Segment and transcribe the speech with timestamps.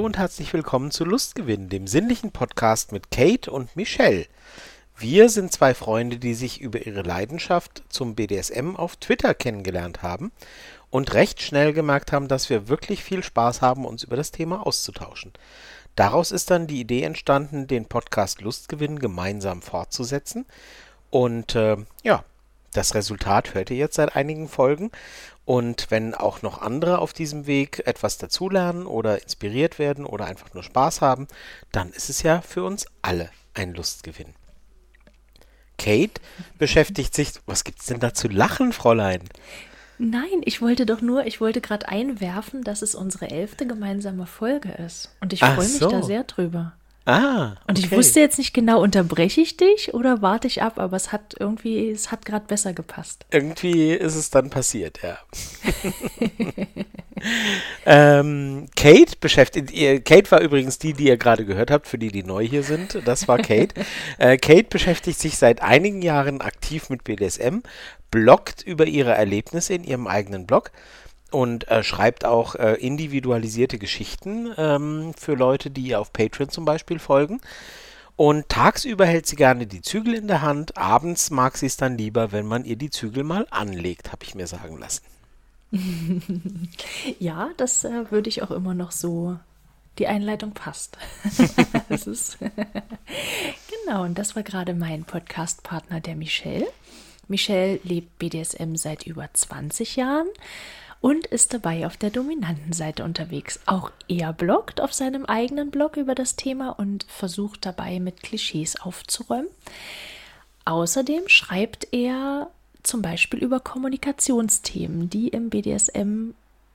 [0.00, 4.24] Hallo und herzlich willkommen zu Lustgewinn, dem sinnlichen Podcast mit Kate und Michelle.
[4.96, 10.32] Wir sind zwei Freunde, die sich über ihre Leidenschaft zum BDSM auf Twitter kennengelernt haben
[10.88, 14.66] und recht schnell gemerkt haben, dass wir wirklich viel Spaß haben, uns über das Thema
[14.66, 15.34] auszutauschen.
[15.96, 20.46] Daraus ist dann die Idee entstanden, den Podcast Lustgewinn gemeinsam fortzusetzen.
[21.10, 22.24] Und äh, ja,
[22.72, 24.92] das Resultat hört ihr jetzt seit einigen Folgen.
[25.50, 30.54] Und wenn auch noch andere auf diesem Weg etwas dazulernen oder inspiriert werden oder einfach
[30.54, 31.26] nur Spaß haben,
[31.72, 34.32] dann ist es ja für uns alle ein Lustgewinn.
[35.76, 36.20] Kate
[36.56, 37.32] beschäftigt sich.
[37.46, 39.28] Was gibt's denn da zu lachen, Fräulein?
[39.98, 44.70] Nein, ich wollte doch nur, ich wollte gerade einwerfen, dass es unsere elfte gemeinsame Folge
[44.70, 45.16] ist.
[45.20, 45.90] Und ich freue mich so.
[45.90, 46.74] da sehr drüber.
[47.06, 47.56] Ah.
[47.66, 47.96] Und ich okay.
[47.96, 51.90] wusste jetzt nicht genau, unterbreche ich dich oder warte ich ab, aber es hat irgendwie,
[51.90, 53.24] es hat gerade besser gepasst.
[53.30, 55.18] Irgendwie ist es dann passiert, ja.
[57.86, 62.08] ähm, Kate beschäftigt, ihr, Kate war übrigens die, die ihr gerade gehört habt, für die,
[62.08, 63.00] die neu hier sind.
[63.06, 63.74] Das war Kate.
[64.18, 67.60] äh, Kate beschäftigt sich seit einigen Jahren aktiv mit BDSM,
[68.10, 70.70] bloggt über ihre Erlebnisse in ihrem eigenen Blog
[71.30, 76.64] und äh, schreibt auch äh, individualisierte Geschichten ähm, für Leute, die ihr auf Patreon zum
[76.64, 77.40] Beispiel folgen.
[78.16, 81.96] Und tagsüber hält sie gerne die Zügel in der Hand, abends mag sie es dann
[81.96, 85.04] lieber, wenn man ihr die Zügel mal anlegt, habe ich mir sagen lassen.
[87.18, 89.38] ja, das äh, würde ich auch immer noch so.
[89.98, 90.98] Die Einleitung passt.
[91.88, 92.38] das ist
[93.84, 96.66] genau, und das war gerade mein Podcast-Partner, der Michelle.
[97.28, 100.28] Michelle lebt BDSM seit über 20 Jahren
[101.00, 103.60] und ist dabei auf der dominanten Seite unterwegs.
[103.66, 108.80] Auch er bloggt auf seinem eigenen Blog über das Thema und versucht dabei mit Klischees
[108.80, 109.48] aufzuräumen.
[110.64, 112.50] Außerdem schreibt er
[112.82, 116.30] zum Beispiel über Kommunikationsthemen, die im BDSM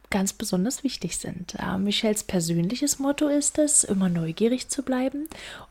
[0.10, 1.56] ganz besonders wichtig sind.
[1.56, 5.28] Äh, Michels persönliches Motto ist es, immer neugierig zu bleiben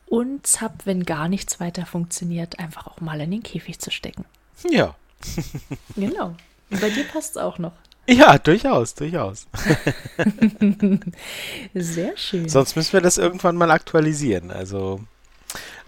[0.06, 4.24] und zapp, wenn gar nichts weiter funktioniert, einfach auch mal in den Käfig zu stecken.
[4.68, 4.94] Ja.
[5.96, 6.34] genau.
[6.70, 7.72] Und bei dir passt es auch noch.
[8.06, 9.46] Ja, durchaus, durchaus.
[11.74, 12.48] Sehr schön.
[12.48, 14.50] Sonst müssen wir das irgendwann mal aktualisieren.
[14.50, 15.00] Also,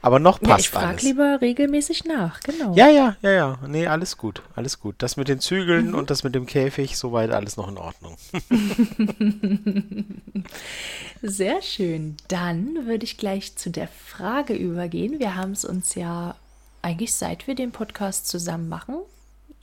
[0.01, 2.75] aber noch passt ja, ich frage lieber regelmäßig nach, genau.
[2.75, 3.59] Ja, ja, ja, ja.
[3.67, 4.95] Nee, alles gut, alles gut.
[4.99, 8.17] Das mit den Zügeln und das mit dem Käfig, soweit alles noch in Ordnung.
[11.23, 12.17] Sehr schön.
[12.29, 15.19] Dann würde ich gleich zu der Frage übergehen.
[15.19, 16.37] Wir haben es uns ja
[16.83, 18.97] eigentlich seit wir den Podcast zusammen machen,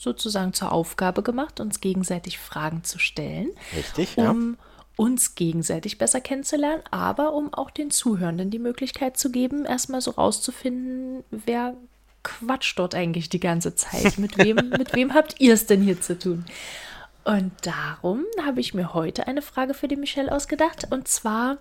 [0.03, 3.49] sozusagen zur Aufgabe gemacht, uns gegenseitig Fragen zu stellen.
[3.75, 4.29] Richtig, ja.
[4.29, 4.57] Um
[4.95, 10.11] uns gegenseitig besser kennenzulernen, aber um auch den Zuhörenden die Möglichkeit zu geben, erstmal so
[10.11, 11.75] rauszufinden, wer
[12.21, 14.17] quatscht dort eigentlich die ganze Zeit?
[14.19, 16.45] Mit wem, mit wem habt ihr es denn hier zu tun?
[17.23, 20.87] Und darum habe ich mir heute eine Frage für die Michelle ausgedacht.
[20.89, 21.57] Und zwar,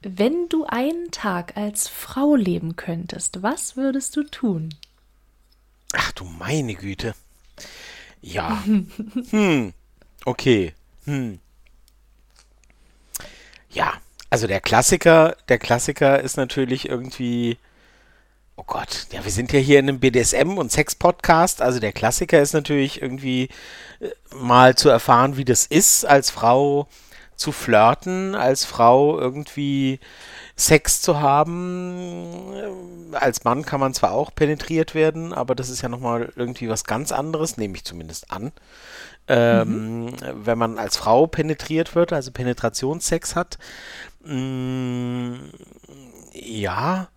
[0.00, 4.74] wenn du einen Tag als Frau leben könntest, was würdest du tun?
[5.92, 7.14] Ach du meine Güte.
[8.20, 8.62] Ja.
[9.30, 9.72] hm.
[10.24, 10.74] Okay.
[11.04, 11.38] Hm.
[13.70, 13.94] Ja,
[14.30, 17.58] also der Klassiker, der Klassiker ist natürlich irgendwie.
[18.56, 21.62] Oh Gott, ja, wir sind ja hier in einem BDSM- und Sex-Podcast.
[21.62, 23.48] Also der Klassiker ist natürlich irgendwie
[24.00, 26.86] äh, mal zu erfahren, wie das ist, als Frau
[27.36, 29.98] zu flirten, als Frau irgendwie
[30.60, 32.52] Sex zu haben.
[33.12, 36.84] Als Mann kann man zwar auch penetriert werden, aber das ist ja nochmal irgendwie was
[36.84, 38.52] ganz anderes, nehme ich zumindest an.
[39.26, 40.16] Ähm, mhm.
[40.34, 43.58] Wenn man als Frau penetriert wird, also Penetrationssex hat.
[44.22, 45.50] Mh, mm,
[46.32, 47.08] ja,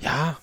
[0.00, 0.36] ja,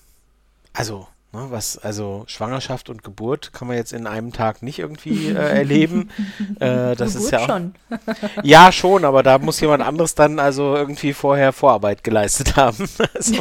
[0.72, 1.06] also
[1.50, 6.10] was, also Schwangerschaft und Geburt kann man jetzt in einem Tag nicht irgendwie äh, erleben.
[6.60, 7.74] äh, das Geburt ist ja auch, schon.
[8.42, 12.88] ja, schon, aber da muss jemand anderes dann also irgendwie vorher Vorarbeit geleistet haben.
[13.14, 13.34] also.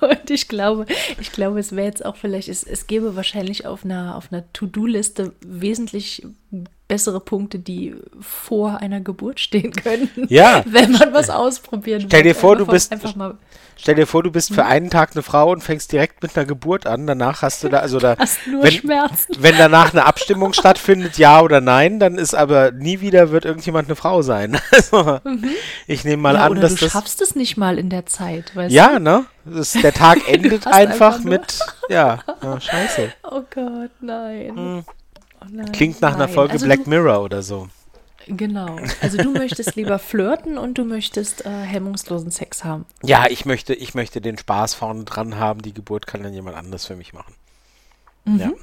[0.00, 0.86] und ich glaube,
[1.20, 4.50] ich glaube, es wäre jetzt auch vielleicht, es, es gäbe wahrscheinlich auf einer, auf einer
[4.52, 6.26] To-Do-Liste wesentlich
[6.92, 10.10] bessere Punkte, die vor einer Geburt stehen können.
[10.28, 10.62] Ja.
[10.66, 13.38] Wenn man was ausprobieren Stell dir vor, du bist, einfach mal
[13.76, 16.44] stell dir vor, du bist für einen Tag eine Frau und fängst direkt mit einer
[16.44, 17.06] Geburt an.
[17.06, 19.36] Danach hast du da, also da, hast nur wenn, Schmerzen.
[19.38, 23.88] wenn danach eine Abstimmung stattfindet, ja oder nein, dann ist aber nie wieder wird irgendjemand
[23.88, 24.58] eine Frau sein.
[24.72, 25.50] Also, mhm.
[25.86, 26.92] ich nehme mal ja, an, dass du das.
[26.92, 29.00] schaffst es nicht mal in der Zeit, weißt Ja, du?
[29.00, 29.24] ne?
[29.44, 31.58] Das, der Tag endet einfach, einfach mit,
[31.88, 33.12] ja, ja, scheiße.
[33.22, 34.52] Oh Gott, nein.
[34.54, 34.84] Hm.
[35.44, 35.72] Oh nein.
[35.72, 36.34] Klingt nach einer Nein.
[36.34, 37.68] Folge also Black Mirror oder so.
[38.26, 38.78] Genau.
[39.00, 42.86] Also du möchtest lieber flirten und du möchtest äh, hemmungslosen Sex haben.
[43.02, 45.62] Ja, ich möchte, ich möchte den Spaß vorne dran haben.
[45.62, 47.34] Die Geburt kann dann jemand anderes für mich machen.
[48.24, 48.38] Mhm.
[48.38, 48.50] Ja.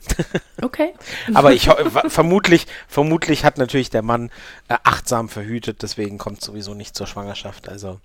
[0.62, 0.94] Okay.
[1.34, 1.70] Aber ich
[2.08, 4.30] vermutlich, vermutlich hat natürlich der Mann
[4.68, 7.70] äh, achtsam verhütet, deswegen kommt sowieso nicht zur Schwangerschaft.
[7.70, 8.02] Also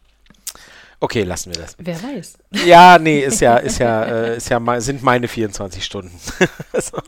[1.04, 1.76] okay, lassen wir das.
[1.78, 2.38] Wer weiß.
[2.66, 6.18] Ja, nee, ist ja, ist ja, äh, ist ja sind meine 24 Stunden.
[6.72, 6.98] also,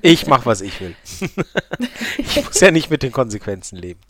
[0.00, 0.94] ich mache, was ich will.
[2.18, 4.00] ich muss ja nicht mit den Konsequenzen leben.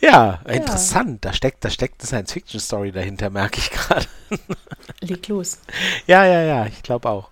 [0.00, 1.24] Ja, interessant.
[1.24, 4.06] Da steckt, da steckt eine Science-Fiction-Story dahinter, merke ich gerade.
[5.00, 5.58] Leg los.
[6.06, 7.30] Ja, ja, ja, ich glaube auch.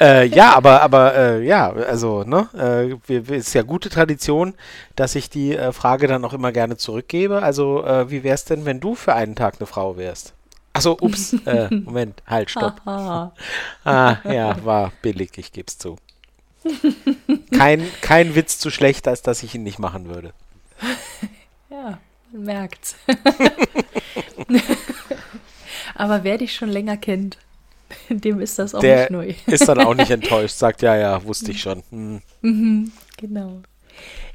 [0.00, 4.54] Äh, ja, aber, aber äh, ja, also, ne, äh, wir, ist ja gute Tradition,
[4.96, 7.42] dass ich die äh, Frage dann auch immer gerne zurückgebe.
[7.42, 10.34] Also, äh, wie wär's denn, wenn du für einen Tag eine Frau wärst?
[10.72, 12.80] Achso, ups, äh, Moment, halt, stopp.
[12.84, 13.32] Haha.
[13.84, 15.96] Ah, ja, war billig, ich geb's zu.
[17.56, 20.32] Kein, kein Witz zu schlecht, als dass ich ihn nicht machen würde.
[21.70, 21.98] Ja,
[22.32, 22.96] man merkt's.
[25.94, 27.38] Aber wer dich schon länger kennt,
[28.08, 29.34] dem ist das auch Der nicht neu.
[29.46, 31.82] ist dann auch nicht enttäuscht, sagt, ja, ja, wusste ich schon.
[31.90, 32.92] Hm.
[33.16, 33.60] Genau.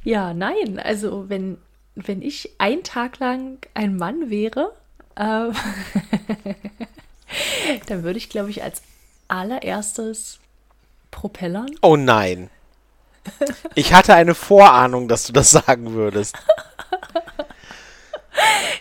[0.03, 1.57] Ja, nein, also wenn,
[1.95, 4.74] wenn ich ein Tag lang ein Mann wäre,
[5.15, 5.50] äh,
[7.88, 8.81] dann würde ich, glaube ich, als
[9.27, 10.39] allererstes
[11.12, 11.69] propellern.
[11.81, 12.50] Oh nein.
[13.75, 16.36] Ich hatte eine Vorahnung, dass du das sagen würdest.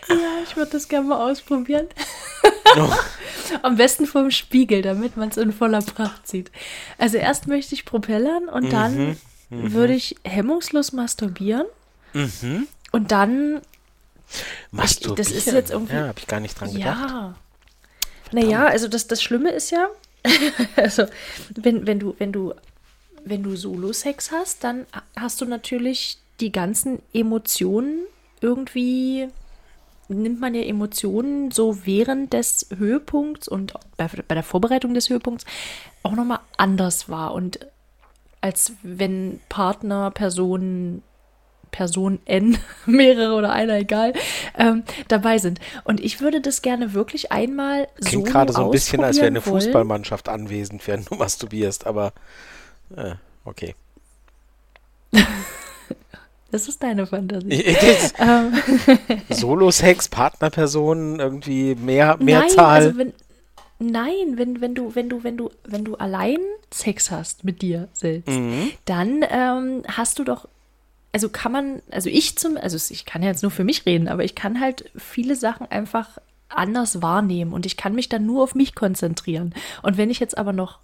[0.09, 1.87] Ja, ich würde das gerne mal ausprobieren.
[3.61, 6.51] Am besten vorm Spiegel, damit man es in voller Pracht sieht.
[6.97, 9.17] Also erst möchte ich propellern und dann
[9.49, 11.65] würde ich hemmungslos masturbieren.
[12.93, 13.61] Und dann,
[14.71, 15.15] Masturbieren.
[15.17, 17.09] das ist jetzt irgendwie- Ja, habe ich gar nicht dran gedacht.
[17.09, 17.35] ja.
[18.33, 19.89] Naja, also das, das Schlimme ist ja,
[20.77, 21.05] also
[21.55, 22.53] wenn, wenn du, wenn du,
[23.25, 24.85] wenn du Solo-Sex hast, dann
[25.17, 28.05] hast du natürlich die ganzen Emotionen
[28.39, 29.27] irgendwie
[30.11, 35.45] nimmt man ja Emotionen so während des Höhepunkts und bei, bei der Vorbereitung des Höhepunkts
[36.03, 37.33] auch nochmal anders wahr.
[37.33, 37.59] Und
[38.41, 41.03] als wenn Partner, Personen,
[41.71, 44.13] Person N, mehrere oder einer, egal,
[44.57, 45.59] ähm, dabei sind.
[45.83, 49.27] Und ich würde das gerne wirklich einmal Klingt so gerade so ein bisschen, als wäre
[49.27, 49.61] eine wollen.
[49.61, 52.13] Fußballmannschaft anwesend, während du masturbierst, aber
[52.95, 53.15] äh,
[53.45, 53.75] okay.
[56.51, 57.63] Das ist deine Fantasie.
[58.19, 58.53] Ähm,
[59.29, 62.81] Solo-Sex, Partnerpersonen, irgendwie mehr, Nein, Mehrzahl.
[62.85, 63.13] also wenn,
[63.79, 66.37] nein, wenn, wenn du, wenn du, wenn du, wenn du allein
[66.73, 68.71] Sex hast mit dir selbst, Mhm.
[68.85, 70.47] dann ähm, hast du doch,
[71.13, 74.07] also kann man, also ich zum, also ich kann ja jetzt nur für mich reden,
[74.07, 76.17] aber ich kann halt viele Sachen einfach
[76.49, 79.53] anders wahrnehmen und ich kann mich dann nur auf mich konzentrieren.
[79.83, 80.79] Und wenn ich jetzt aber noch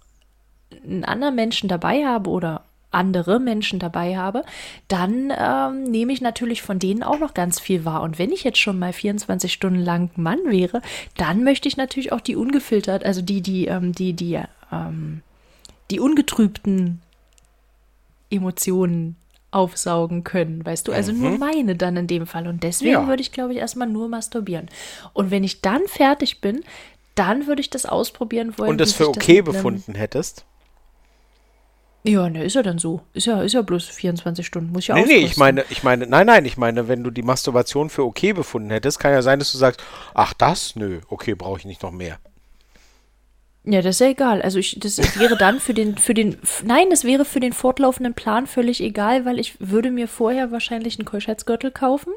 [0.84, 4.44] einen anderen Menschen dabei habe oder andere Menschen dabei habe,
[4.88, 8.02] dann ähm, nehme ich natürlich von denen auch noch ganz viel wahr.
[8.02, 10.80] Und wenn ich jetzt schon mal 24 Stunden lang Mann wäre,
[11.16, 14.40] dann möchte ich natürlich auch die ungefiltert, also die, die, ähm, die, die,
[14.72, 15.22] ähm,
[15.90, 17.02] die ungetrübten
[18.30, 19.16] Emotionen
[19.50, 20.92] aufsaugen können, weißt du?
[20.92, 22.46] Also nur meine dann in dem Fall.
[22.46, 23.06] Und deswegen Ja.
[23.08, 24.68] würde ich, glaube ich, erstmal nur masturbieren.
[25.14, 26.60] Und wenn ich dann fertig bin,
[27.14, 28.70] dann würde ich das ausprobieren wollen.
[28.70, 30.44] und das für okay befunden hättest.
[32.04, 33.00] Ja, ne, ist ja dann so.
[33.12, 35.82] Ist ja, ist ja bloß 24 Stunden, muss ich ja Nee, nee, ich meine, ich
[35.82, 39.22] meine, nein, nein, ich meine, wenn du die Masturbation für okay befunden hättest, kann ja
[39.22, 39.82] sein, dass du sagst,
[40.14, 42.18] ach das, nö, okay, brauche ich nicht noch mehr.
[43.64, 44.40] Ja, das ist ja egal.
[44.40, 48.14] Also ich, das wäre dann für den, für den, nein, das wäre für den fortlaufenden
[48.14, 52.12] Plan völlig egal, weil ich würde mir vorher wahrscheinlich einen Keuschheitsgürtel kaufen.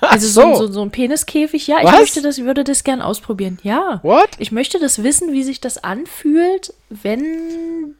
[0.00, 0.66] Also so, so.
[0.66, 1.66] so, so ein Peniskäfig.
[1.66, 1.98] Ja, ich Was?
[1.98, 3.58] möchte das, ich würde das gern ausprobieren.
[3.64, 3.98] Ja.
[4.04, 4.30] What?
[4.38, 7.96] Ich möchte das wissen, wie sich das anfühlt, wenn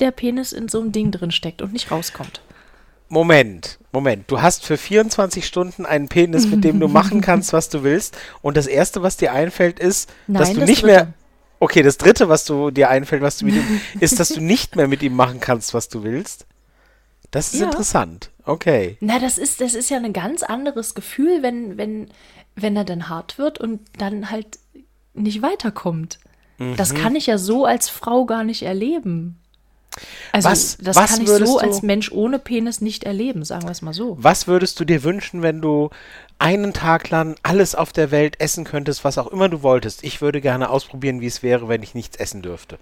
[0.00, 2.40] der Penis in so einem Ding drin steckt und nicht rauskommt.
[3.08, 4.30] Moment, Moment.
[4.30, 8.16] Du hast für 24 Stunden einen Penis, mit dem du machen kannst, was du willst.
[8.40, 10.92] Und das Erste, was dir einfällt, ist, dass Nein, du das nicht Dritte.
[10.94, 11.12] mehr.
[11.58, 14.76] Okay, das Dritte, was du dir einfällt, was du mit ihm, ist, dass du nicht
[14.76, 16.46] mehr mit ihm machen kannst, was du willst.
[17.32, 17.66] Das ist Ja.
[17.66, 18.30] interessant.
[18.44, 18.96] Okay.
[19.00, 22.08] Na, das ist, das ist ja ein ganz anderes Gefühl, wenn, wenn,
[22.54, 24.58] wenn er dann hart wird und dann halt
[25.14, 26.20] nicht weiterkommt.
[26.76, 26.96] Das Mhm.
[26.98, 29.39] kann ich ja so als Frau gar nicht erleben.
[30.32, 33.64] Also Was- das was kann ich so du- als Mensch ohne Penis nicht erleben, sagen
[33.64, 34.16] wir es mal so.
[34.20, 35.90] Was würdest du dir wünschen, wenn du
[36.38, 40.04] einen Tag lang alles auf der Welt essen könntest, was auch immer du wolltest?
[40.04, 42.78] Ich würde gerne ausprobieren, wie es wäre, wenn ich nichts essen dürfte.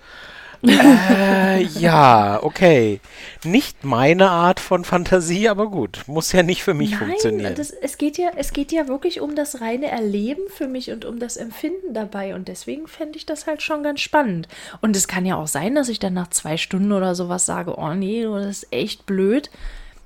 [0.62, 3.00] Äh, ja, okay.
[3.45, 6.03] Nicht meine Art von Fantasie, aber gut.
[6.07, 7.55] Muss ja nicht für mich funktionieren.
[7.55, 11.05] das, es, geht ja, es geht ja wirklich um das reine Erleben für mich und
[11.05, 12.35] um das Empfinden dabei.
[12.35, 14.49] Und deswegen fände ich das halt schon ganz spannend.
[14.81, 17.77] Und es kann ja auch sein, dass ich dann nach zwei Stunden oder sowas sage,
[17.77, 19.50] oh nee, das ist echt blöd.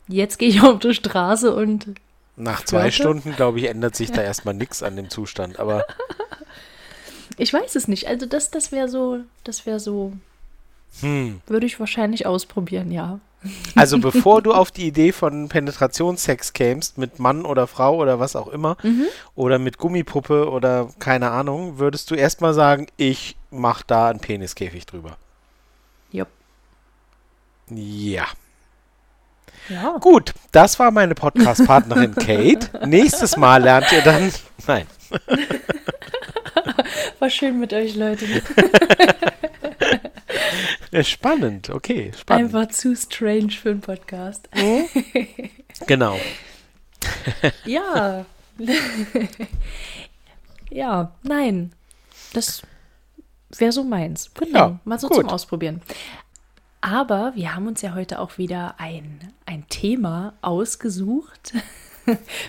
[0.09, 1.87] Jetzt gehe ich auf die Straße und
[2.37, 2.97] Nach zwei Flirte?
[2.97, 5.59] Stunden, glaube ich, ändert sich da erstmal nichts an dem Zustand.
[5.59, 5.87] Aber
[7.39, 8.09] Ich weiß es nicht.
[8.09, 10.13] Also das, das wäre so, das wäre so,
[11.01, 11.41] hm.
[11.47, 13.21] würde ich wahrscheinlich ausprobieren, ja.
[13.75, 18.37] Also bevor du auf die Idee von Penetrationssex kämst, mit Mann oder Frau oder was
[18.37, 19.07] auch immer, mhm.
[19.35, 24.87] oder mit Gummipuppe oder keine Ahnung, würdest du erstmal sagen, ich mach da einen Peniskäfig
[24.87, 25.17] drüber.
[26.13, 26.29] Jupp.
[27.71, 28.27] Ja.
[29.69, 29.99] Ja.
[29.99, 32.87] Gut, das war meine Podcast-Partnerin Kate.
[32.87, 34.33] Nächstes Mal lernt ihr dann.
[34.67, 34.87] Nein.
[37.19, 38.27] War schön mit euch, Leute.
[41.03, 42.55] spannend, okay, spannend.
[42.55, 44.49] Einfach zu strange für einen Podcast.
[44.55, 44.87] Mhm.
[45.87, 46.19] genau.
[47.65, 48.25] ja.
[50.71, 51.73] ja, nein.
[52.33, 52.63] Das
[53.59, 54.31] wäre so meins.
[54.35, 55.19] Genau, ja, mal so gut.
[55.19, 55.83] zum Ausprobieren.
[56.81, 61.53] Aber wir haben uns ja heute auch wieder ein, ein Thema ausgesucht,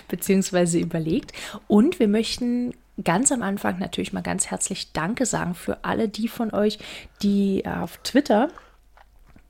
[0.08, 1.32] beziehungsweise überlegt.
[1.68, 6.28] Und wir möchten ganz am Anfang natürlich mal ganz herzlich Danke sagen für alle die
[6.28, 6.78] von euch,
[7.22, 8.48] die auf Twitter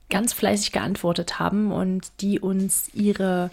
[0.09, 3.51] ganz fleißig geantwortet haben und die uns ihre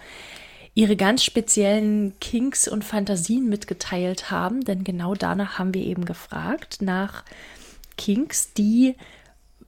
[0.75, 6.80] ihre ganz speziellen Kinks und Fantasien mitgeteilt haben, denn genau danach haben wir eben gefragt
[6.80, 7.25] nach
[7.99, 8.96] Kinks, die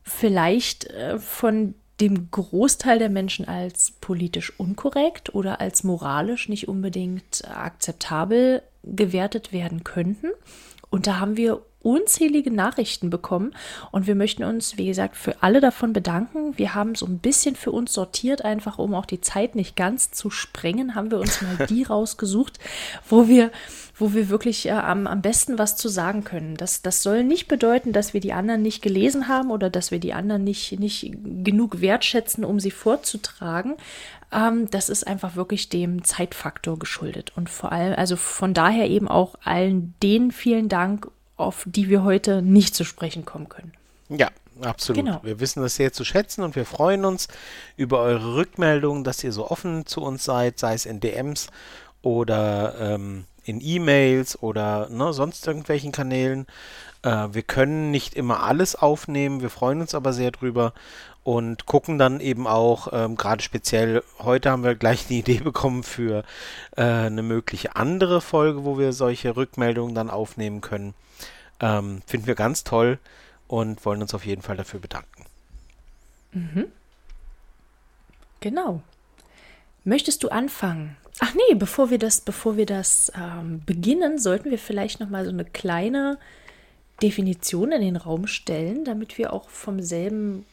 [0.02, 7.42] vielleicht äh, von dem Großteil der Menschen als politisch unkorrekt oder als moralisch nicht unbedingt
[7.48, 10.28] akzeptabel gewertet werden könnten.
[10.90, 13.54] Und da haben wir unzählige Nachrichten bekommen
[13.92, 16.56] und wir möchten uns, wie gesagt, für alle davon bedanken.
[16.56, 20.10] Wir haben so ein bisschen für uns sortiert, einfach um auch die Zeit nicht ganz
[20.10, 22.58] zu sprengen, haben wir uns mal die rausgesucht,
[23.08, 23.50] wo wir,
[23.96, 26.56] wo wir wirklich äh, am, am besten was zu sagen können.
[26.56, 30.00] Das, das soll nicht bedeuten, dass wir die anderen nicht gelesen haben oder dass wir
[30.00, 31.12] die anderen nicht, nicht
[31.44, 33.74] genug wertschätzen, um sie vorzutragen.
[34.32, 37.32] Ähm, das ist einfach wirklich dem Zeitfaktor geschuldet.
[37.36, 42.04] Und vor allem, also von daher eben auch allen denen vielen Dank auf die wir
[42.04, 43.72] heute nicht zu sprechen kommen können.
[44.08, 45.04] Ja, absolut.
[45.04, 45.20] Genau.
[45.22, 47.28] Wir wissen das sehr zu schätzen und wir freuen uns
[47.76, 51.48] über eure Rückmeldungen, dass ihr so offen zu uns seid, sei es in DMs
[52.02, 56.46] oder ähm, in E-Mails oder ne, sonst irgendwelchen Kanälen.
[57.02, 60.72] Äh, wir können nicht immer alles aufnehmen, wir freuen uns aber sehr drüber
[61.24, 65.82] und gucken dann eben auch, ähm, gerade speziell, heute haben wir gleich die Idee bekommen
[65.82, 66.22] für
[66.76, 70.94] äh, eine mögliche andere Folge, wo wir solche Rückmeldungen dann aufnehmen können.
[71.60, 72.98] Ähm, finden wir ganz toll
[73.48, 75.24] und wollen uns auf jeden Fall dafür bedanken.
[76.32, 76.66] Mhm.
[78.40, 78.82] Genau.
[79.84, 80.96] Möchtest du anfangen?
[81.20, 85.24] Ach nee, bevor wir das, bevor wir das ähm, beginnen, sollten wir vielleicht noch mal
[85.24, 86.18] so eine kleine
[87.02, 90.44] Definition in den Raum stellen, damit wir auch vom selben,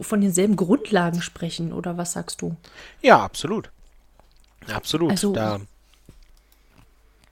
[0.00, 1.72] von denselben Grundlagen sprechen.
[1.72, 2.56] Oder was sagst du?
[3.02, 3.70] Ja, absolut.
[4.72, 5.10] Absolut.
[5.10, 5.60] Also, da,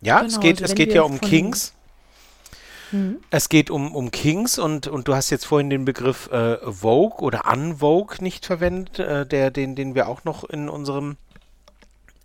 [0.02, 1.72] ja, genau, es geht, also es geht ja um Kings.
[2.90, 3.18] Mhm.
[3.30, 7.20] Es geht um, um Kings und, und du hast jetzt vorhin den Begriff äh, Vogue
[7.20, 11.16] oder Unvogue nicht verwendet, äh, der, den, den wir auch noch in unserem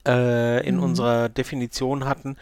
[0.06, 0.84] äh, in mhm.
[0.84, 2.38] unserer Definition hatten.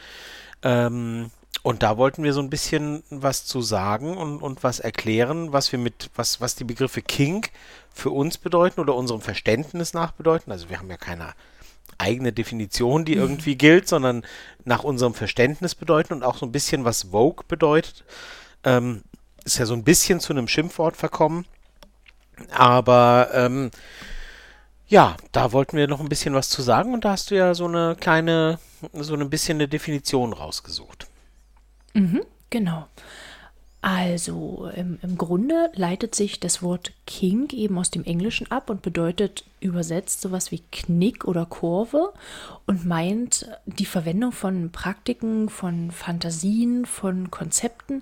[0.64, 1.32] Ähm,
[1.65, 5.72] und da wollten wir so ein bisschen was zu sagen und, und was erklären, was
[5.72, 7.48] wir mit, was, was die Begriffe King
[7.91, 10.51] für uns bedeuten oder unserem Verständnis nach bedeuten.
[10.51, 11.34] Also wir haben ja keine
[11.98, 13.22] eigene Definition, die mhm.
[13.22, 14.27] irgendwie gilt, sondern
[14.63, 18.03] nach unserem Verständnis bedeuten und auch so ein bisschen, was Vogue bedeutet.
[18.63, 19.01] Ähm,
[19.43, 21.48] ist ja so ein bisschen zu einem Schimpfwort verkommen.
[22.51, 23.72] Aber ähm,
[24.88, 27.55] ja, da wollten wir noch ein bisschen was zu sagen und da hast du ja
[27.55, 28.60] so eine kleine,
[28.93, 31.07] so ein bisschen eine Definition rausgesucht.
[31.96, 32.88] Mhm, genau.
[33.82, 38.82] Also im, im Grunde leitet sich das Wort King eben aus dem Englischen ab und
[38.82, 42.12] bedeutet übersetzt sowas wie Knick oder Kurve
[42.66, 48.02] und meint die Verwendung von Praktiken, von Fantasien, von Konzepten,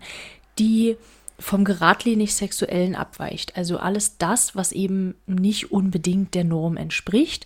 [0.57, 0.95] die
[1.37, 3.57] vom geradlinig Sexuellen abweicht.
[3.57, 7.45] Also alles das, was eben nicht unbedingt der Norm entspricht.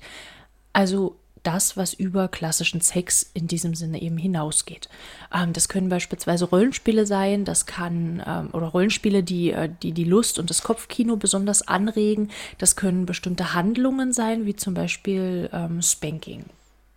[0.74, 4.90] Also das, was über klassischen Sex in diesem Sinne eben hinausgeht.
[5.34, 10.04] Ähm, das können beispielsweise Rollenspiele sein, das kann ähm, oder Rollenspiele, die, äh, die die
[10.04, 12.30] Lust und das Kopfkino besonders anregen.
[12.58, 16.46] Das können bestimmte Handlungen sein, wie zum Beispiel ähm, Spanking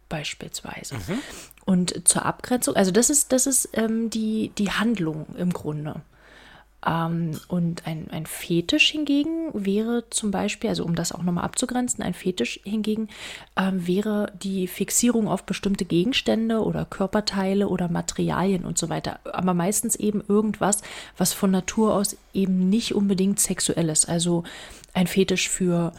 [0.08, 0.96] beispielsweise.
[0.96, 1.18] Mhm.
[1.64, 6.02] Und zur Abgrenzung, also das ist, das ist ähm, die, die Handlung im Grunde.
[6.86, 12.02] Ähm, und ein, ein Fetisch hingegen wäre zum Beispiel, also um das auch nochmal abzugrenzen,
[12.02, 13.08] ein Fetisch hingegen
[13.56, 19.20] ähm, wäre die Fixierung auf bestimmte Gegenstände oder Körperteile oder Materialien und so weiter.
[19.24, 20.82] Aber meistens eben irgendwas,
[21.18, 24.08] was von Natur aus eben nicht unbedingt sexuell ist.
[24.08, 24.44] Also
[24.94, 25.92] ein Fetisch für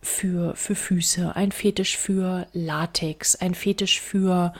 [0.00, 4.54] für, für Füße, ein Fetisch für Latex, ein Fetisch für.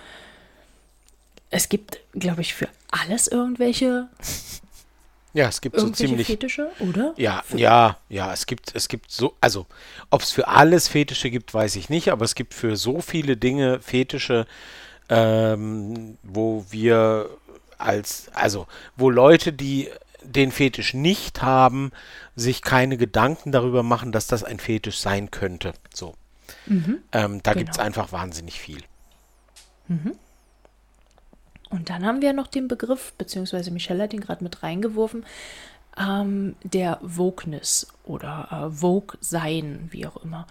[1.51, 4.09] Es gibt, glaube ich, für alles irgendwelche
[5.35, 6.27] Ja, es gibt so ziemlich.
[6.27, 7.13] Fetische, oder?
[7.17, 9.67] Ja, ja, ja, es gibt, es gibt so, also
[10.11, 13.37] ob es für alles Fetische gibt, weiß ich nicht, aber es gibt für so viele
[13.37, 14.47] Dinge Fetische,
[15.11, 17.29] ähm, wo wir
[17.77, 18.67] als, also
[18.97, 19.91] wo Leute, die
[20.23, 21.93] den Fetisch nicht haben,
[22.35, 25.73] sich keine Gedanken darüber machen, dass das ein Fetisch sein könnte.
[25.95, 26.15] So.
[27.13, 27.87] Ähm, da gibt es Genau.
[27.87, 28.83] einfach wahnsinnig viel.
[31.71, 35.25] Und dann haben wir noch den Begriff, beziehungsweise Michelle hat ihn gerade mit reingeworfen,
[35.99, 40.47] ähm, der Wokeness oder äh, Vogue-Sein, wie auch immer.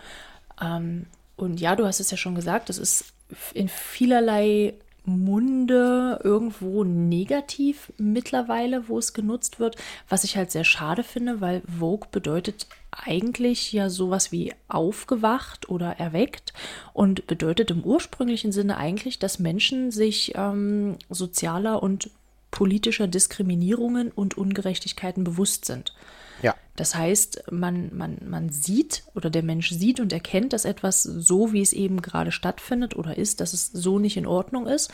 [0.61, 3.13] Ähm, und ja, du hast es ja schon gesagt, es ist
[3.53, 4.73] in vielerlei
[5.05, 9.77] Munde irgendwo negativ mittlerweile, wo es genutzt wird,
[10.09, 12.67] was ich halt sehr schade finde, weil Vogue bedeutet
[13.03, 16.53] eigentlich ja sowas wie aufgewacht oder erweckt
[16.93, 22.09] und bedeutet im ursprünglichen Sinne eigentlich, dass Menschen sich ähm, sozialer und
[22.51, 25.93] politischer Diskriminierungen und Ungerechtigkeiten bewusst sind.
[26.41, 26.55] Ja.
[26.75, 31.51] Das heißt, man, man, man sieht oder der Mensch sieht und erkennt, dass etwas so,
[31.51, 34.91] wie es eben gerade stattfindet oder ist, dass es so nicht in Ordnung ist.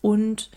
[0.00, 0.50] Und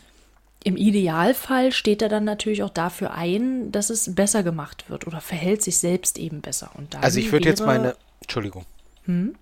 [0.63, 5.21] im Idealfall steht er dann natürlich auch dafür ein, dass es besser gemacht wird oder
[5.21, 6.71] verhält sich selbst eben besser.
[6.99, 8.65] Also ich würde jetzt meine, Entschuldigung.
[9.05, 9.33] Ne,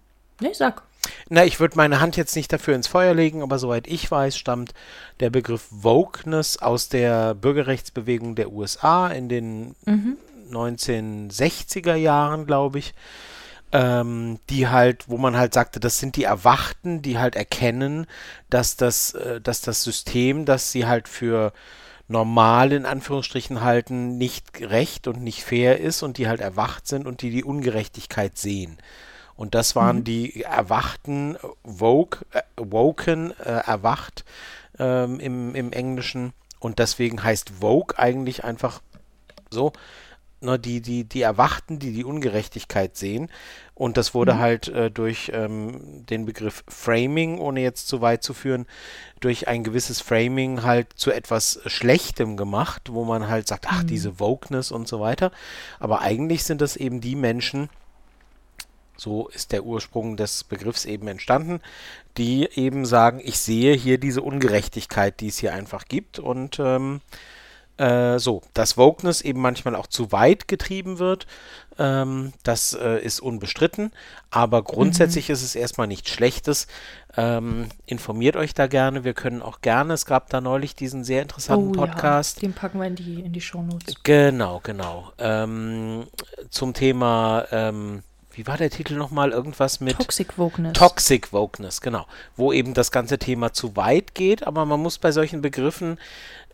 [0.53, 0.83] sag.
[1.29, 4.37] Na, ich würde meine Hand jetzt nicht dafür ins Feuer legen, aber soweit ich weiß,
[4.37, 4.73] stammt
[5.19, 9.75] der Begriff Wokeness aus der Bürgerrechtsbewegung der USA in den
[10.51, 12.93] 1960er Jahren, glaube ich.
[13.77, 18.07] Ähm, die halt, wo man halt sagte, das sind die Erwachten, die halt erkennen,
[18.49, 21.51] dass das, äh, dass das System, das sie halt für
[22.07, 27.05] normal in Anführungsstrichen halten, nicht recht und nicht fair ist und die halt erwacht sind
[27.05, 28.77] und die die Ungerechtigkeit sehen.
[29.35, 34.23] Und das waren die erwachten, woke, äh, woken, äh, erwacht
[34.79, 36.31] ähm, im, im Englischen.
[36.59, 38.81] Und deswegen heißt Vogue eigentlich einfach
[39.49, 39.73] so,
[40.45, 43.29] ne, die, die, die Erwachten, die die Ungerechtigkeit sehen.
[43.73, 48.33] Und das wurde halt äh, durch ähm, den Begriff Framing, ohne jetzt zu weit zu
[48.33, 48.65] führen,
[49.19, 54.19] durch ein gewisses Framing halt zu etwas Schlechtem gemacht, wo man halt sagt, ach, diese
[54.19, 55.31] Wokeness und so weiter.
[55.79, 57.69] Aber eigentlich sind das eben die Menschen,
[58.97, 61.59] so ist der Ursprung des Begriffs eben entstanden,
[62.17, 67.01] die eben sagen, ich sehe hier diese Ungerechtigkeit, die es hier einfach gibt und ähm,
[67.77, 71.27] äh, so, dass Wokeness eben manchmal auch zu weit getrieben wird,
[71.77, 73.91] ähm, das äh, ist unbestritten,
[74.29, 76.67] aber grundsätzlich ist es erstmal nichts Schlechtes.
[77.17, 81.21] Ähm, informiert euch da gerne, wir können auch gerne, es gab da neulich diesen sehr
[81.21, 82.37] interessanten Podcast.
[82.37, 83.95] Oh Ja, den packen wir in die, in die Shownotes.
[84.03, 85.11] Genau, genau.
[85.17, 86.07] Ähm,
[86.49, 88.03] zum Thema, ähm,
[88.35, 89.31] wie war der Titel nochmal?
[89.31, 90.73] Irgendwas mit Toxic Wokeness.
[90.73, 92.05] Toxic Wokeness, genau.
[92.35, 95.97] Wo eben das ganze Thema zu weit geht, aber man muss bei solchen Begriffen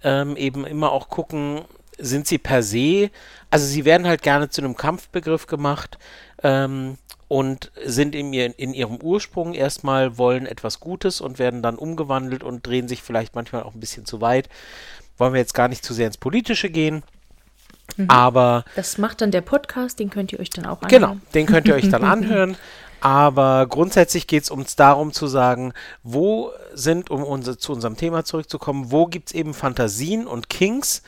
[0.03, 1.61] ähm, eben immer auch gucken,
[1.97, 3.09] sind sie per se,
[3.49, 5.97] also sie werden halt gerne zu einem Kampfbegriff gemacht
[6.43, 11.75] ähm, und sind in, ihr, in ihrem Ursprung erstmal wollen etwas Gutes und werden dann
[11.75, 14.49] umgewandelt und drehen sich vielleicht manchmal auch ein bisschen zu weit.
[15.17, 17.03] Wollen wir jetzt gar nicht zu sehr ins Politische gehen,
[18.07, 21.21] aber Das macht dann der Podcast, den könnt ihr euch dann auch Genau, anhören.
[21.33, 22.57] den könnt ihr euch dann anhören.
[23.01, 25.73] Aber grundsätzlich geht es uns darum zu sagen,
[26.03, 31.01] wo sind, um unser, zu unserem Thema zurückzukommen, wo gibt es eben Fantasien und Kings,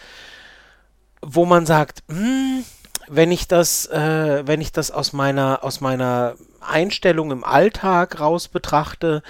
[1.22, 2.63] wo man sagt, hm,
[3.08, 8.48] wenn ich das, äh, wenn ich das aus meiner, aus meiner Einstellung im Alltag raus
[8.48, 9.22] betrachte,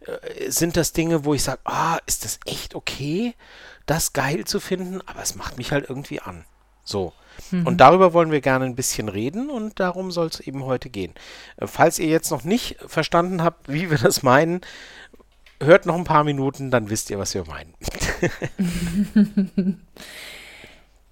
[0.00, 3.34] äh, sind das Dinge, wo ich sage, ah, ist das echt okay,
[3.86, 6.44] das geil zu finden, aber es macht mich halt irgendwie an.
[6.84, 7.12] So.
[7.50, 11.12] Und darüber wollen wir gerne ein bisschen reden und darum soll es eben heute gehen.
[11.56, 14.60] Äh, Falls ihr jetzt noch nicht verstanden habt, wie wir das meinen,
[15.60, 17.74] hört noch ein paar Minuten, dann wisst ihr, was wir meinen.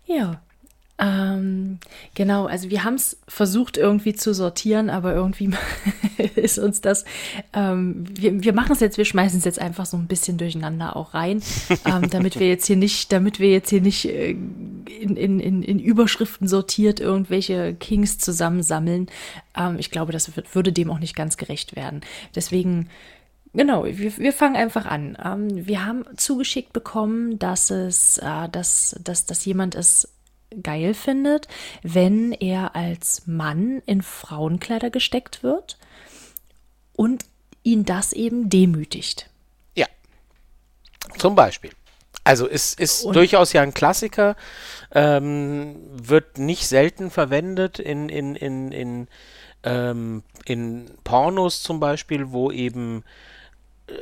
[0.05, 0.43] Ja.
[1.03, 1.81] Ähm,
[2.15, 5.51] genau, also wir haben es versucht irgendwie zu sortieren, aber irgendwie
[6.37, 7.05] ist uns das,
[7.53, 10.95] ähm, wir, wir machen es jetzt, wir schmeißen es jetzt einfach so ein bisschen durcheinander
[10.95, 11.43] auch rein,
[11.87, 15.79] ähm, damit wir jetzt hier nicht, damit wir jetzt hier nicht äh, in, in, in,
[15.81, 19.09] Überschriften sortiert irgendwelche Kings zusammensammeln.
[19.59, 22.03] Ähm, ich glaube, das wird, würde dem auch nicht ganz gerecht werden.
[22.37, 22.89] Deswegen
[23.55, 25.19] Genau, wir, wir fangen einfach an.
[25.23, 30.09] Ähm, wir haben zugeschickt bekommen, dass es, äh, dass, dass, dass jemand es
[30.61, 31.49] geil findet,
[31.83, 35.79] wenn er als Mann in Frauenkleider gesteckt wird
[36.95, 37.25] und
[37.63, 39.29] ihn das eben demütigt.
[39.75, 39.87] Ja.
[41.19, 41.71] Zum Beispiel.
[42.25, 44.37] Also ist, ist Und- durchaus ja ein Klassiker,
[44.93, 49.09] ähm, wird nicht selten verwendet in, in, in, in,
[49.65, 53.03] ähm, in Pornos zum Beispiel, wo eben
[53.89, 53.93] äh,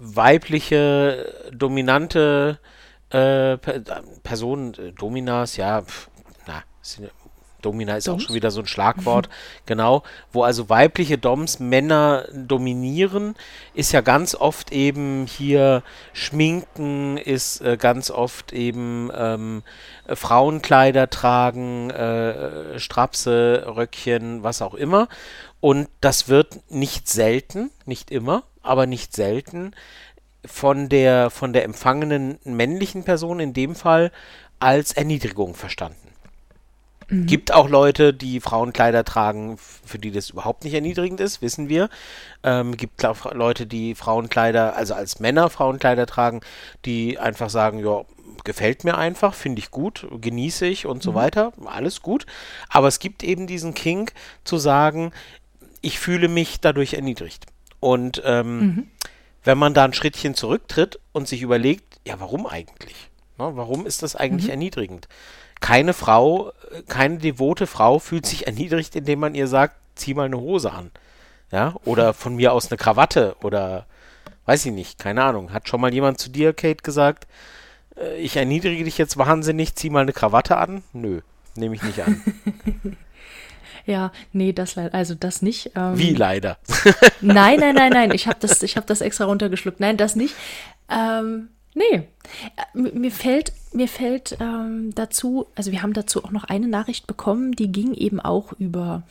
[0.00, 2.83] weibliche, dominante äh,
[4.22, 6.08] Personen, äh, Dominas, ja, pf,
[6.46, 7.10] na, sind,
[7.64, 8.22] Domina ist Doms?
[8.22, 9.28] auch schon wieder so ein Schlagwort,
[9.66, 13.34] genau, wo also weibliche Doms Männer dominieren,
[13.72, 19.62] ist ja ganz oft eben hier Schminken, ist äh, ganz oft eben ähm,
[20.06, 25.08] Frauenkleider tragen, äh, Strapse, Röckchen, was auch immer.
[25.60, 29.74] Und das wird nicht selten, nicht immer, aber nicht selten
[30.46, 34.10] von der, von der empfangenen männlichen Person in dem Fall
[34.58, 36.04] als Erniedrigung verstanden.
[37.08, 37.26] Mhm.
[37.26, 41.88] Gibt auch Leute, die Frauenkleider tragen, für die das überhaupt nicht erniedrigend ist, wissen wir.
[42.42, 46.40] Ähm, gibt auch Leute, die Frauenkleider, also als Männer Frauenkleider tragen,
[46.84, 48.04] die einfach sagen, ja,
[48.44, 51.16] gefällt mir einfach, finde ich gut, genieße ich und so mhm.
[51.16, 52.26] weiter, alles gut.
[52.68, 54.12] Aber es gibt eben diesen Kink
[54.44, 55.12] zu sagen,
[55.80, 57.46] ich fühle mich dadurch erniedrigt.
[57.80, 58.90] Und ähm, mhm.
[59.44, 63.10] Wenn man da ein Schrittchen zurücktritt und sich überlegt, ja, warum eigentlich?
[63.38, 64.50] Na, warum ist das eigentlich mhm.
[64.50, 65.08] erniedrigend?
[65.64, 66.52] keine Frau,
[66.88, 70.90] keine devote Frau fühlt sich erniedrigt, indem man ihr sagt, zieh mal eine Hose an.
[71.50, 73.86] Ja, oder von mir aus eine Krawatte oder
[74.44, 75.54] weiß ich nicht, keine Ahnung.
[75.54, 77.26] Hat schon mal jemand zu dir, Kate, gesagt,
[77.96, 80.82] äh, ich erniedrige dich jetzt wahnsinnig, zieh mal eine Krawatte an?
[80.92, 81.22] Nö,
[81.54, 82.20] nehme ich nicht an.
[83.86, 85.72] Ja, nee, das leider, also das nicht.
[85.76, 86.58] Ähm, Wie leider?
[87.20, 89.80] nein, nein, nein, nein, ich habe das, hab das extra runtergeschluckt.
[89.80, 90.34] Nein, das nicht.
[90.88, 92.06] Ähm, Nee.
[92.56, 97.06] Äh, mir fällt, mir fällt ähm, dazu, also wir haben dazu auch noch eine Nachricht
[97.06, 99.02] bekommen, die ging eben auch über,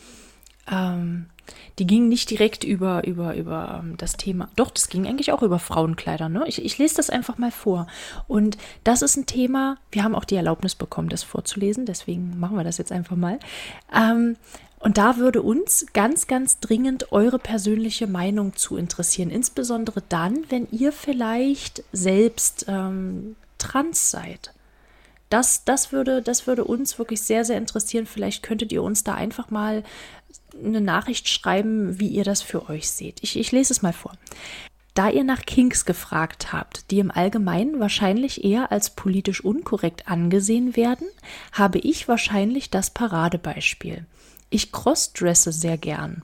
[0.72, 1.26] ähm,
[1.80, 4.50] die ging nicht direkt über, über, über ähm, das Thema.
[4.56, 6.30] Doch, das ging eigentlich auch über Frauenkleider.
[6.30, 6.44] Ne?
[6.48, 7.88] Ich, ich lese das einfach mal vor.
[8.28, 12.58] Und das ist ein Thema, wir haben auch die Erlaubnis bekommen, das vorzulesen, deswegen machen
[12.58, 13.40] wir das jetzt einfach mal.
[13.96, 14.36] Ähm,
[14.80, 19.30] und da würde uns ganz, ganz dringend eure persönliche Meinung zu interessieren.
[19.30, 24.54] Insbesondere dann, wenn ihr vielleicht selbst ähm, trans seid.
[25.30, 28.06] Das, das, würde, das würde uns wirklich sehr, sehr interessieren.
[28.06, 29.84] Vielleicht könntet ihr uns da einfach mal
[30.64, 33.20] eine Nachricht schreiben, wie ihr das für euch seht.
[33.22, 34.14] Ich, ich lese es mal vor.
[34.94, 40.76] Da ihr nach Kinks gefragt habt, die im Allgemeinen wahrscheinlich eher als politisch unkorrekt angesehen
[40.76, 41.08] werden,
[41.52, 44.06] habe ich wahrscheinlich das Paradebeispiel.
[44.52, 46.22] Ich crossdresse sehr gern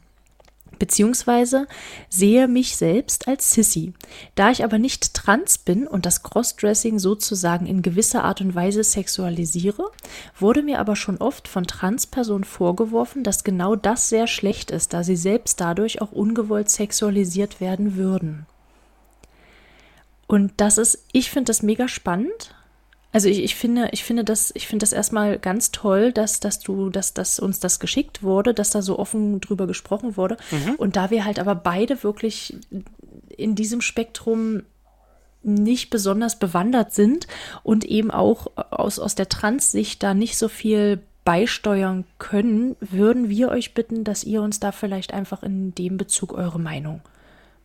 [0.80, 1.68] beziehungsweise
[2.10, 3.94] sehe mich selbst als Sissy.
[4.36, 8.84] Da ich aber nicht trans bin und das Crossdressing sozusagen in gewisser Art und Weise
[8.84, 9.92] sexualisiere,
[10.38, 15.04] wurde mir aber schon oft von Transpersonen vorgeworfen, dass genau das sehr schlecht ist, da
[15.04, 18.46] sie selbst dadurch auch ungewollt sexualisiert werden würden.
[20.28, 22.54] Und das ist, ich finde das mega spannend,
[23.12, 26.60] also ich, ich finde, ich finde das, ich finde das erstmal ganz toll, dass, dass
[26.60, 30.38] du, dass, dass uns das geschickt wurde, dass da so offen drüber gesprochen wurde.
[30.52, 30.76] Mhm.
[30.76, 32.58] Und da wir halt aber beide wirklich
[33.36, 34.64] in diesem Spektrum
[35.42, 37.28] nicht besonders bewandert sind
[37.64, 43.50] und eben auch aus, aus der Trans-Sicht da nicht so viel beisteuern können, würden wir
[43.50, 47.02] euch bitten, dass ihr uns da vielleicht einfach in dem Bezug eure Meinung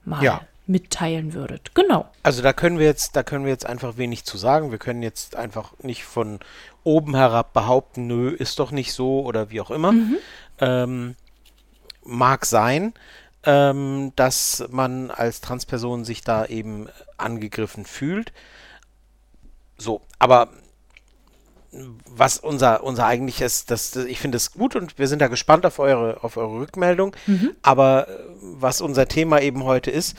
[0.04, 1.74] mal ja mitteilen würdet.
[1.74, 2.06] Genau.
[2.22, 4.70] Also da können wir jetzt, da können wir jetzt einfach wenig zu sagen.
[4.70, 6.40] Wir können jetzt einfach nicht von
[6.84, 9.92] oben herab behaupten, nö, ist doch nicht so oder wie auch immer.
[9.92, 10.16] Mhm.
[10.60, 11.16] Ähm,
[12.04, 12.94] mag sein,
[13.44, 18.32] ähm, dass man als Transperson sich da eben angegriffen fühlt.
[19.76, 20.48] So, aber
[22.06, 25.66] was unser, unser eigentliches, das, das ich finde es gut und wir sind da gespannt
[25.66, 27.16] auf eure, auf eure Rückmeldung.
[27.26, 27.50] Mhm.
[27.62, 30.16] Aber äh, was unser Thema eben heute ist,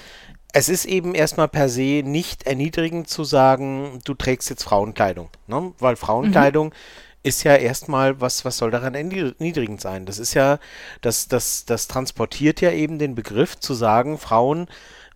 [0.55, 5.73] es ist eben erstmal per se nicht erniedrigend zu sagen, du trägst jetzt Frauenkleidung, ne?
[5.79, 6.73] weil Frauenkleidung mhm.
[7.23, 10.05] ist ja erstmal, was, was soll daran erniedrigend sein?
[10.05, 10.59] Das ist ja,
[11.01, 14.67] das, das, das transportiert ja eben den Begriff zu sagen, Frauen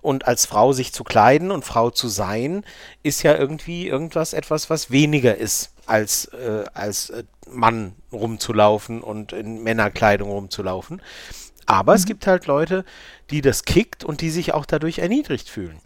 [0.02, 2.66] und als Frau sich zu kleiden und Frau zu sein,
[3.02, 9.32] ist ja irgendwie irgendwas, etwas, was weniger ist, als, äh, als äh, Mann rumzulaufen und
[9.32, 11.02] in Männerkleidung rumzulaufen.
[11.70, 11.98] Aber mhm.
[11.98, 12.84] es gibt halt Leute,
[13.30, 15.80] die das kickt und die sich auch dadurch erniedrigt fühlen.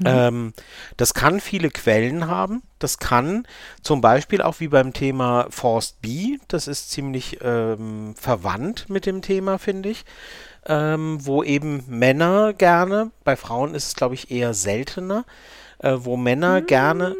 [0.00, 0.06] Mhm.
[0.06, 0.52] Ähm,
[0.96, 2.62] das kann viele Quellen haben.
[2.80, 3.46] Das kann
[3.82, 9.22] zum Beispiel auch wie beim Thema Forced B, das ist ziemlich ähm, verwandt mit dem
[9.22, 10.04] Thema, finde ich,
[10.66, 15.24] ähm, wo eben Männer gerne, bei Frauen ist es glaube ich eher seltener,
[15.78, 16.66] äh, wo Männer mhm.
[16.66, 17.16] gerne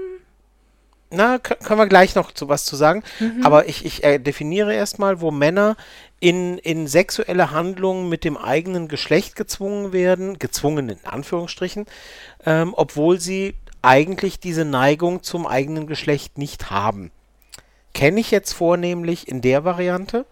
[1.13, 3.03] na, können wir gleich noch zu was zu sagen.
[3.21, 3.45] Mhm.
[3.45, 5.77] Aber ich, ich äh, definiere erstmal, wo Männer
[6.21, 11.87] in, in sexuelle Handlungen mit dem eigenen Geschlecht gezwungen werden, gezwungen in Anführungsstrichen,
[12.47, 17.11] ähm, obwohl sie eigentlich diese Neigung zum eigenen Geschlecht nicht haben.
[17.95, 20.25] Kenne ich jetzt vornehmlich in der Variante,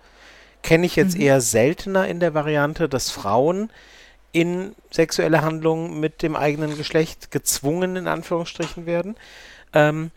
[0.63, 1.23] kenne ich jetzt mhm.
[1.23, 3.71] eher seltener in der Variante, dass Frauen
[4.33, 9.17] in sexuelle Handlungen mit dem eigenen Geschlecht gezwungen in Anführungsstrichen werden.
[9.73, 10.11] Ähm,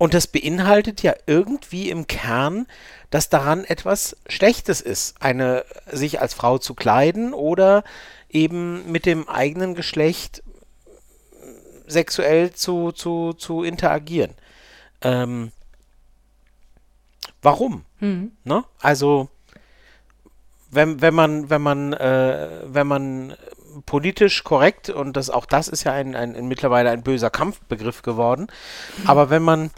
[0.00, 2.66] Und das beinhaltet ja irgendwie im Kern,
[3.10, 7.84] dass daran etwas Schlechtes ist, eine sich als Frau zu kleiden oder
[8.30, 10.42] eben mit dem eigenen Geschlecht
[11.86, 14.32] sexuell zu, zu, zu interagieren.
[15.02, 15.52] Ähm,
[17.42, 17.84] warum?
[17.98, 18.32] Hm.
[18.44, 18.64] Ne?
[18.80, 19.28] Also
[20.70, 23.36] wenn, wenn man, wenn man, äh, wenn man
[23.84, 28.00] politisch korrekt, und das auch das ist ja ein, ein, ein mittlerweile ein böser Kampfbegriff
[28.00, 28.46] geworden,
[29.04, 29.70] aber wenn man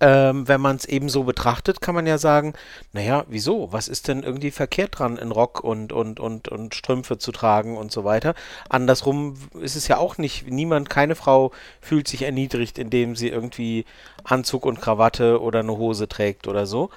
[0.00, 2.54] ähm, wenn man es eben so betrachtet, kann man ja sagen,
[2.92, 3.72] naja, wieso?
[3.72, 7.76] Was ist denn irgendwie verkehrt dran, in Rock und, und, und, und Strümpfe zu tragen
[7.76, 8.34] und so weiter?
[8.68, 13.84] Andersrum ist es ja auch nicht, niemand, keine Frau fühlt sich erniedrigt, indem sie irgendwie
[14.24, 16.90] Anzug und Krawatte oder eine Hose trägt oder so.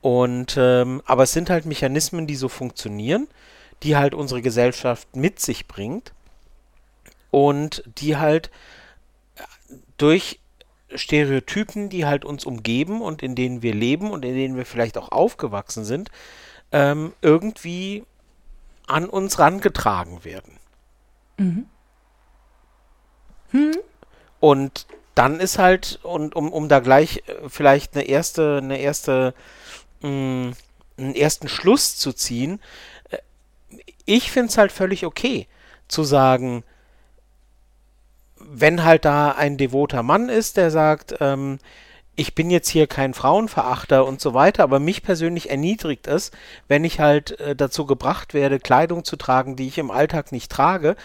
[0.00, 3.26] Und ähm, aber es sind halt Mechanismen, die so funktionieren,
[3.82, 6.12] die halt unsere Gesellschaft mit sich bringt
[7.32, 8.50] und die halt
[9.98, 10.38] durch
[10.94, 14.98] Stereotypen, die halt uns umgeben und in denen wir leben und in denen wir vielleicht
[14.98, 16.10] auch aufgewachsen sind,
[16.72, 18.04] ähm, irgendwie
[18.86, 20.58] an uns rangetragen werden.
[21.38, 21.66] Mhm.
[23.50, 23.76] Hm?
[24.40, 29.34] Und dann ist halt, und um, um da gleich äh, vielleicht eine erste, eine erste,
[30.02, 30.52] mh, mm,
[30.98, 32.60] einen ersten Schluss zu ziehen,
[33.10, 33.18] äh,
[34.04, 35.48] ich finde es halt völlig okay
[35.88, 36.64] zu sagen,
[38.60, 41.58] wenn halt da ein devoter Mann ist, der sagt, ähm,
[42.16, 46.30] ich bin jetzt hier kein Frauenverachter und so weiter, aber mich persönlich erniedrigt es,
[46.66, 50.50] wenn ich halt äh, dazu gebracht werde, Kleidung zu tragen, die ich im Alltag nicht
[50.50, 50.96] trage.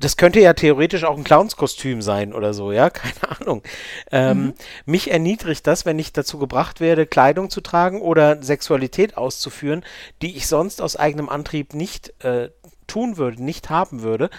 [0.00, 3.62] Das könnte ja theoretisch auch ein Clownskostüm sein oder so, ja, keine Ahnung.
[4.10, 4.54] Ähm, mhm.
[4.84, 9.84] Mich erniedrigt das, wenn ich dazu gebracht werde, Kleidung zu tragen oder Sexualität auszuführen,
[10.20, 12.50] die ich sonst aus eigenem Antrieb nicht äh,
[12.88, 14.30] tun würde, nicht haben würde.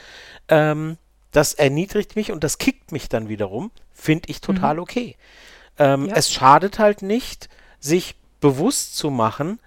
[0.50, 0.98] Ähm,
[1.32, 4.82] das erniedrigt mich und das kickt mich dann wiederum, finde ich total mhm.
[4.82, 5.16] okay.
[5.78, 6.16] Ähm, ja.
[6.16, 9.60] Es schadet halt nicht, sich bewusst zu machen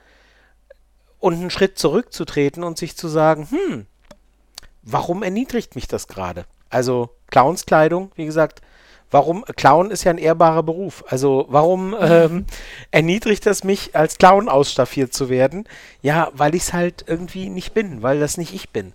[1.19, 3.87] und einen Schritt zurückzutreten und sich zu sagen, hm,
[4.83, 6.45] warum erniedrigt mich das gerade?
[6.69, 8.61] Also Clownskleidung, wie gesagt,
[9.11, 11.05] warum, Clown ist ja ein ehrbarer Beruf.
[11.07, 12.47] Also warum ähm,
[12.91, 15.69] erniedrigt das mich, als Clown ausstaffiert zu werden?
[16.01, 18.93] Ja, weil ich es halt irgendwie nicht bin, weil das nicht ich bin.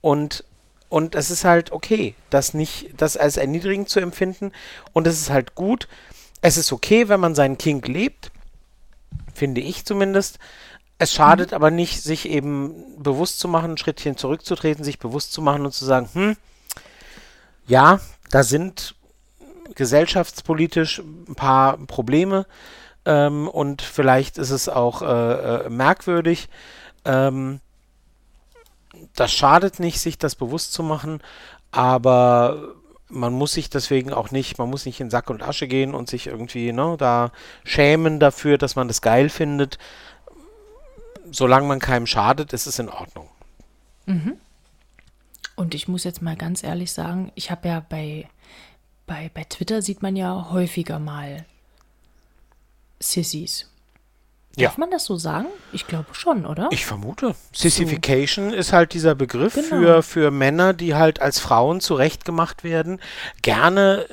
[0.00, 0.44] Und
[0.90, 4.52] und es ist halt okay, das nicht, das als erniedrigend zu empfinden.
[4.92, 5.88] Und es ist halt gut.
[6.42, 8.32] Es ist okay, wenn man seinen Kink lebt.
[9.32, 10.40] Finde ich zumindest.
[10.98, 11.54] Es schadet mhm.
[11.54, 15.72] aber nicht, sich eben bewusst zu machen, ein Schrittchen zurückzutreten, sich bewusst zu machen und
[15.72, 16.36] zu sagen, hm,
[17.68, 18.00] ja,
[18.30, 18.96] da sind
[19.76, 22.46] gesellschaftspolitisch ein paar Probleme
[23.04, 26.48] ähm, und vielleicht ist es auch äh, äh, merkwürdig.
[27.04, 27.60] Ähm,
[29.14, 31.20] das schadet nicht, sich das bewusst zu machen,
[31.70, 32.74] aber
[33.08, 36.08] man muss sich deswegen auch nicht, man muss nicht in Sack und Asche gehen und
[36.08, 37.32] sich irgendwie ne, da
[37.64, 39.78] schämen dafür, dass man das geil findet.
[41.30, 43.28] Solange man keinem schadet, ist es in Ordnung.
[44.06, 44.36] Mhm.
[45.56, 48.28] Und ich muss jetzt mal ganz ehrlich sagen, ich habe ja bei,
[49.06, 51.44] bei, bei Twitter sieht man ja häufiger mal
[52.98, 53.69] Sissys.
[54.56, 55.46] Darf man das so sagen?
[55.72, 56.68] Ich glaube schon, oder?
[56.70, 57.34] Ich vermute.
[57.52, 58.56] Sissification so.
[58.56, 59.68] ist halt dieser Begriff genau.
[59.68, 63.00] für, für Männer, die halt als Frauen zurechtgemacht werden.
[63.42, 64.06] Gerne,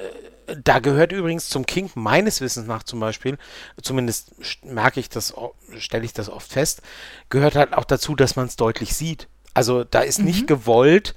[0.47, 3.37] äh, da gehört übrigens zum Kink meines Wissens nach zum Beispiel,
[3.81, 5.33] zumindest merke ich das,
[5.77, 6.81] stelle ich das oft fest,
[7.29, 9.27] gehört halt auch dazu, dass man es deutlich sieht.
[9.53, 10.25] Also da ist mhm.
[10.25, 11.15] nicht gewollt,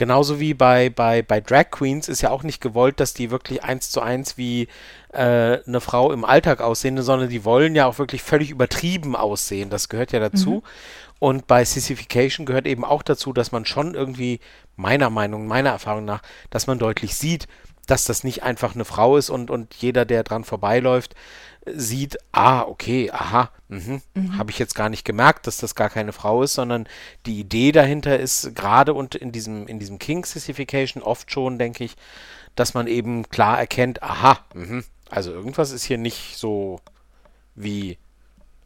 [0.00, 3.64] Genauso wie bei, bei, bei Drag Queens ist ja auch nicht gewollt, dass die wirklich
[3.64, 4.66] eins zu eins wie
[5.12, 9.68] äh, eine Frau im Alltag aussehen, sondern die wollen ja auch wirklich völlig übertrieben aussehen.
[9.68, 10.50] Das gehört ja dazu.
[10.50, 10.62] Mhm.
[11.18, 14.40] Und bei Sissification gehört eben auch dazu, dass man schon irgendwie,
[14.74, 17.46] meiner Meinung, meiner Erfahrung nach, dass man deutlich sieht,
[17.90, 21.14] dass das nicht einfach eine Frau ist und, und jeder, der dran vorbeiläuft,
[21.66, 24.38] sieht, ah, okay, aha, mhm, mhm.
[24.38, 26.86] habe ich jetzt gar nicht gemerkt, dass das gar keine Frau ist, sondern
[27.26, 31.84] die Idee dahinter ist gerade und in diesem, in diesem King Sissification oft schon, denke
[31.84, 31.96] ich,
[32.54, 36.80] dass man eben klar erkennt, aha, mh, also irgendwas ist hier nicht so
[37.56, 37.98] wie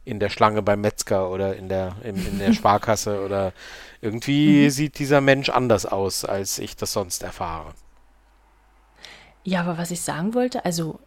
[0.04, 3.54] in der Schlange beim Metzger oder in der, in, in der Sparkasse oder
[4.02, 4.70] irgendwie mhm.
[4.70, 7.72] sieht dieser Mensch anders aus, als ich das sonst erfahre.
[9.44, 10.98] Ja, aber was ich sagen wollte, also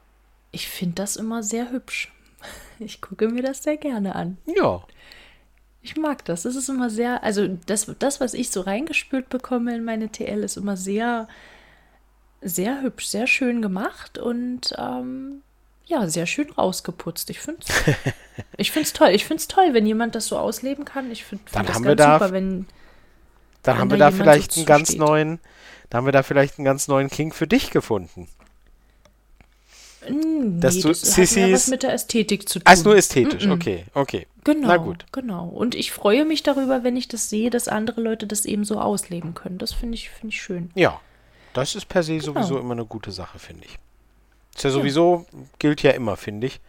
[0.52, 2.12] ich finde das immer sehr hübsch.
[2.80, 4.38] Ich gucke mir das sehr gerne an.
[4.46, 4.84] Ja.
[5.82, 6.44] Ich mag das.
[6.44, 10.44] Das ist immer sehr, also das, das, was ich so reingespült bekomme in meine TL,
[10.44, 11.28] ist immer sehr,
[12.40, 15.42] sehr hübsch, sehr schön gemacht und ähm,
[15.88, 17.30] ja, sehr schön rausgeputzt.
[17.30, 17.96] Ich finde es
[18.58, 19.10] ich find's toll.
[19.10, 21.10] Ich finde es toll, wenn jemand das so ausleben kann.
[21.12, 22.68] Ich finde find das ganz da, super, wenn.
[23.64, 25.40] Dann haben wir da vielleicht so einen ganz neuen,
[25.90, 28.28] da haben wir da vielleicht einen ganz neuen King für dich gefunden.
[30.10, 32.66] Nee, Dass du das hat ja was mit der Ästhetik zu tun.
[32.66, 34.28] Als nur ästhetisch, okay, okay.
[34.44, 35.06] Genau, Na gut.
[35.12, 35.48] genau.
[35.48, 38.80] Und ich freue mich darüber, wenn ich das sehe, dass andere Leute das eben so
[38.80, 39.58] ausleben können.
[39.58, 40.72] Das finde ich, finde ich schön.
[40.76, 41.02] Ja,
[41.54, 43.78] das ist per se sowieso immer eine gute Sache, finde ich.
[44.56, 45.26] Ist ja sowieso,
[45.60, 46.62] gilt ja immer, finde ich.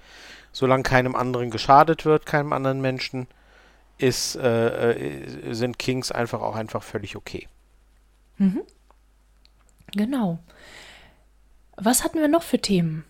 [0.52, 3.28] Solange keinem anderen geschadet wird, keinem anderen Menschen,
[3.98, 7.46] ist, äh, äh, sind Kings einfach auch einfach völlig okay.
[9.92, 10.38] Genau.
[11.76, 13.04] Was hatten wir noch für Themen?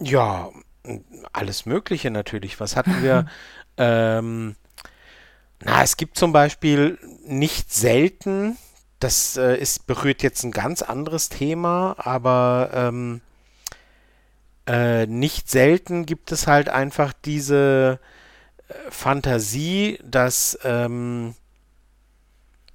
[0.00, 0.50] Ja,
[1.32, 2.60] alles Mögliche natürlich.
[2.60, 3.26] Was hatten wir?
[3.76, 4.54] ähm,
[5.60, 8.56] na, es gibt zum Beispiel nicht selten,
[9.00, 13.20] das äh, ist, berührt jetzt ein ganz anderes Thema, aber ähm,
[14.66, 18.00] äh, nicht selten gibt es halt einfach diese
[18.68, 21.34] äh, Fantasie, dass ähm,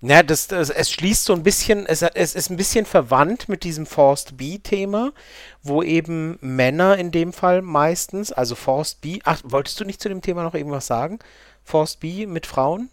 [0.03, 3.63] ja, das, das, es schließt so ein bisschen, es, es ist ein bisschen verwandt mit
[3.63, 5.13] diesem Forced B-Thema,
[5.61, 10.09] wo eben Männer in dem Fall meistens, also Forced B, ach, wolltest du nicht zu
[10.09, 11.19] dem Thema noch irgendwas sagen?
[11.63, 12.89] Forced B mit Frauen?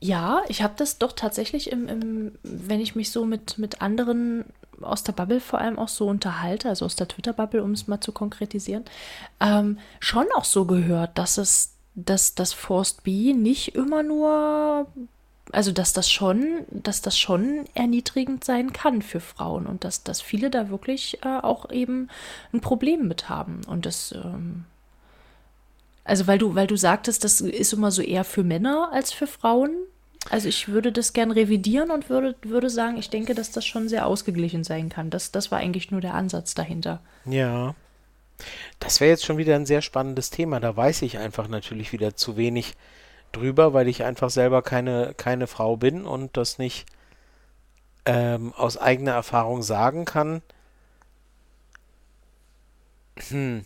[0.00, 4.44] Ja, ich habe das doch tatsächlich im, im, wenn ich mich so mit, mit anderen
[4.82, 8.00] aus der Bubble vor allem auch so unterhalte, also aus der Twitter-Bubble, um es mal
[8.00, 8.84] zu konkretisieren,
[9.40, 14.86] ähm, schon auch so gehört, dass es, dass das Forced B nicht immer nur,
[15.50, 20.20] also dass das schon, dass das schon erniedrigend sein kann für Frauen und dass, dass
[20.20, 22.08] viele da wirklich äh, auch eben
[22.52, 23.62] ein Problem mit haben.
[23.66, 24.64] Und das, ähm,
[26.04, 29.26] also weil du, weil du sagtest, das ist immer so eher für Männer als für
[29.26, 29.74] Frauen.
[30.28, 33.88] Also ich würde das gern revidieren und würde, würde sagen, ich denke, dass das schon
[33.88, 35.08] sehr ausgeglichen sein kann.
[35.08, 37.00] Das, das war eigentlich nur der Ansatz dahinter.
[37.24, 37.74] Ja.
[38.78, 40.60] Das wäre jetzt schon wieder ein sehr spannendes Thema.
[40.60, 42.74] Da weiß ich einfach natürlich wieder zu wenig
[43.32, 46.86] drüber, weil ich einfach selber keine, keine Frau bin und das nicht
[48.04, 50.42] ähm, aus eigener Erfahrung sagen kann.
[53.28, 53.64] Hm.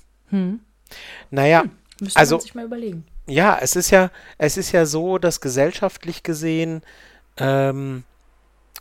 [1.30, 1.64] Naja,
[2.00, 3.06] Müsste Also- man sich mal überlegen.
[3.26, 6.82] Ja, es ist ja, es ist ja so, dass gesellschaftlich gesehen,
[7.36, 8.02] ähm,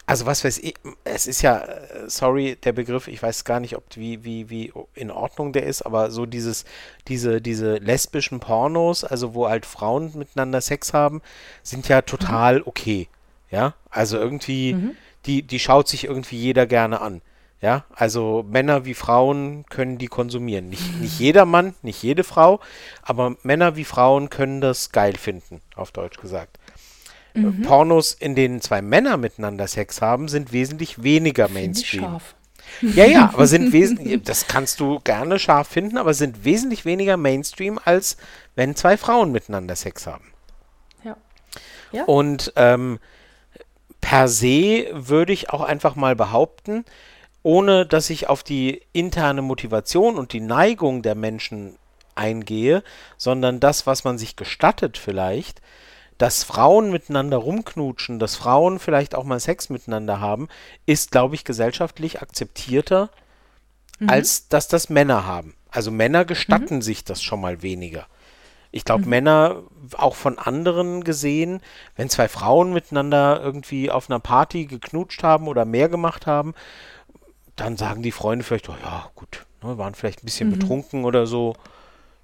[0.10, 1.64] also was weiß ich, es ist ja,
[2.08, 5.84] sorry, der Begriff, ich weiß gar nicht, ob wie, wie, wie in Ordnung der ist,
[5.84, 6.66] aber so dieses,
[7.08, 11.22] diese, diese lesbischen Pornos, also wo halt Frauen miteinander Sex haben,
[11.62, 13.08] sind ja total okay.
[13.52, 14.76] Ja, also irgendwie,
[15.28, 17.22] die, die schaut sich irgendwie jeder gerne an.
[17.62, 20.70] Ja, also Männer wie Frauen können die konsumieren.
[20.70, 22.62] Nicht, nicht jeder Mann, nicht jede Frau,
[23.04, 26.58] aber Männer wie Frauen können das geil finden, auf Deutsch gesagt.
[27.34, 32.04] Äh, Pornos, in denen zwei Männer miteinander Sex haben, sind wesentlich weniger Finde ich Mainstream.
[32.04, 32.36] scharf.
[32.82, 37.18] Ja, ja, aber sind wesentlich, das kannst du gerne scharf finden, aber sind wesentlich weniger
[37.18, 38.18] Mainstream, als
[38.56, 40.32] wenn zwei Frauen miteinander Sex haben.
[41.04, 41.18] Ja.
[41.92, 42.04] Ja.
[42.06, 43.00] Und ähm,
[44.02, 46.86] per se würde ich auch einfach mal behaupten,
[47.44, 51.76] ohne dass ich auf die interne Motivation und die Neigung der Menschen
[52.16, 52.84] eingehe,
[53.18, 55.62] sondern das, was man sich gestattet vielleicht,
[56.20, 60.50] dass Frauen miteinander rumknutschen, dass Frauen vielleicht auch mal Sex miteinander haben,
[60.86, 63.10] ist, glaube ich, gesellschaftlich akzeptierter,
[64.06, 65.56] als dass das Männer haben.
[65.72, 68.06] Also Männer gestatten sich das schon mal weniger.
[68.72, 69.64] Ich glaube, Männer,
[69.98, 71.62] auch von anderen gesehen,
[71.96, 76.54] wenn zwei Frauen miteinander irgendwie auf einer Party geknutscht haben oder mehr gemacht haben,
[77.56, 81.26] dann sagen die Freunde vielleicht, oh ja, gut, ne, waren vielleicht ein bisschen betrunken oder
[81.26, 81.56] so.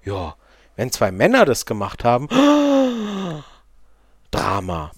[0.04, 0.36] Ja,
[0.76, 2.28] wenn zwei Männer das gemacht haben,
[4.36, 4.92] Drama.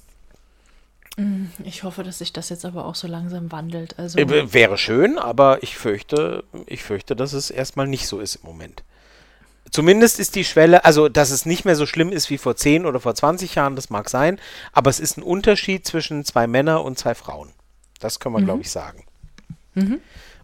[1.65, 3.99] Ich hoffe, dass sich das jetzt aber auch so langsam wandelt.
[3.99, 8.37] Also Äh, Wäre schön, aber ich fürchte, ich fürchte, dass es erstmal nicht so ist
[8.37, 8.85] im Moment.
[9.71, 12.87] Zumindest ist die Schwelle, also dass es nicht mehr so schlimm ist wie vor 10
[12.87, 14.39] oder vor 20 Jahren, das mag sein,
[14.73, 17.51] aber es ist ein Unterschied zwischen zwei Männern und zwei Frauen.
[18.01, 19.05] Das können wir, glaube ich, sagen.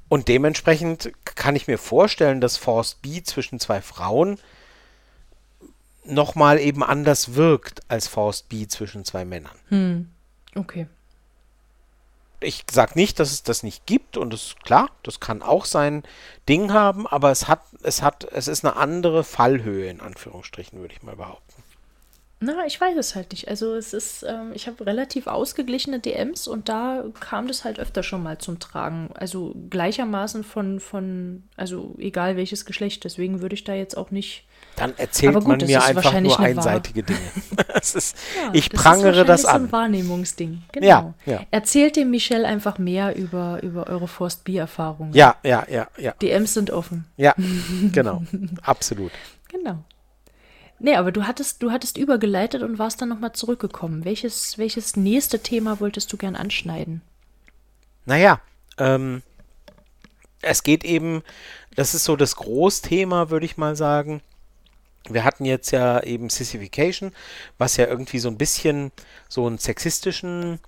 [0.09, 4.39] Und dementsprechend kann ich mir vorstellen, dass Force B zwischen zwei Frauen
[6.05, 9.57] nochmal eben anders wirkt als Force B zwischen zwei Männern.
[10.55, 10.87] okay.
[12.41, 16.03] ich sage nicht, dass es das nicht gibt und es klar, das kann auch sein
[16.49, 20.95] Ding haben, aber es hat, es hat, es ist eine andere Fallhöhe in Anführungsstrichen, würde
[20.95, 21.64] ich mal behaupten.
[22.45, 23.49] Na, ich weiß es halt nicht.
[23.49, 28.03] Also es ist, ähm, ich habe relativ ausgeglichene DMs und da kam das halt öfter
[28.03, 29.09] schon mal zum Tragen.
[29.15, 33.05] Also gleichermaßen von, von, also egal welches Geschlecht.
[33.05, 34.45] Deswegen würde ich da jetzt auch nicht.
[34.77, 37.19] Dann erzählt gut, man das mir ist einfach nur einseitige Dinge.
[37.73, 39.73] das ist, Ja, ich das ist prangere das wahrscheinlich So ein an.
[39.73, 40.63] Wahrnehmungsding.
[40.73, 40.87] Genau.
[40.87, 41.41] Ja, ja.
[41.51, 45.15] Erzählt dem Michelle einfach mehr über, über eure Forst B-Erfahrungen.
[45.15, 47.07] Ja, ja, ja, ja, DMs sind offen.
[47.17, 47.35] ja,
[47.93, 48.23] genau,
[48.63, 49.13] absolut.
[49.49, 49.83] Genau.
[50.79, 54.05] Nee, aber du hattest, du hattest übergeleitet und warst dann nochmal zurückgekommen.
[54.05, 57.01] Welches, welches nächste Thema wolltest du gern anschneiden?
[58.07, 58.41] Naja,
[58.79, 59.23] ähm,
[60.43, 61.23] es geht eben,
[61.75, 64.21] das ist so das Großthema, würde ich mal sagen.
[65.09, 67.13] Wir hatten jetzt ja eben Sissification,
[67.59, 68.91] was ja irgendwie so ein bisschen
[69.29, 70.61] so einen sexistischen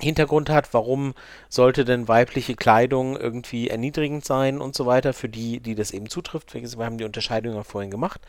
[0.00, 1.14] Hintergrund hat, warum
[1.48, 6.08] sollte denn weibliche Kleidung irgendwie erniedrigend sein und so weiter, für die, die das eben
[6.08, 6.54] zutrifft.
[6.54, 8.20] Wir haben die Unterscheidung ja vorhin gemacht,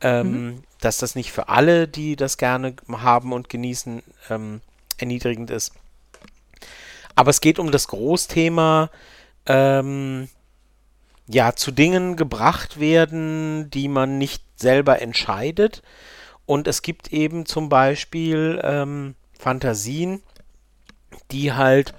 [0.00, 0.64] ähm, mhm.
[0.80, 4.60] dass das nicht für alle, die das gerne haben und genießen, ähm,
[4.98, 5.72] erniedrigend ist.
[7.14, 8.90] Aber es geht um das Großthema,
[9.46, 10.28] ähm,
[11.26, 15.82] ja, zu Dingen gebracht werden, die man nicht selber entscheidet.
[16.46, 20.22] Und es gibt eben zum Beispiel ähm, Fantasien,
[21.30, 21.94] die halt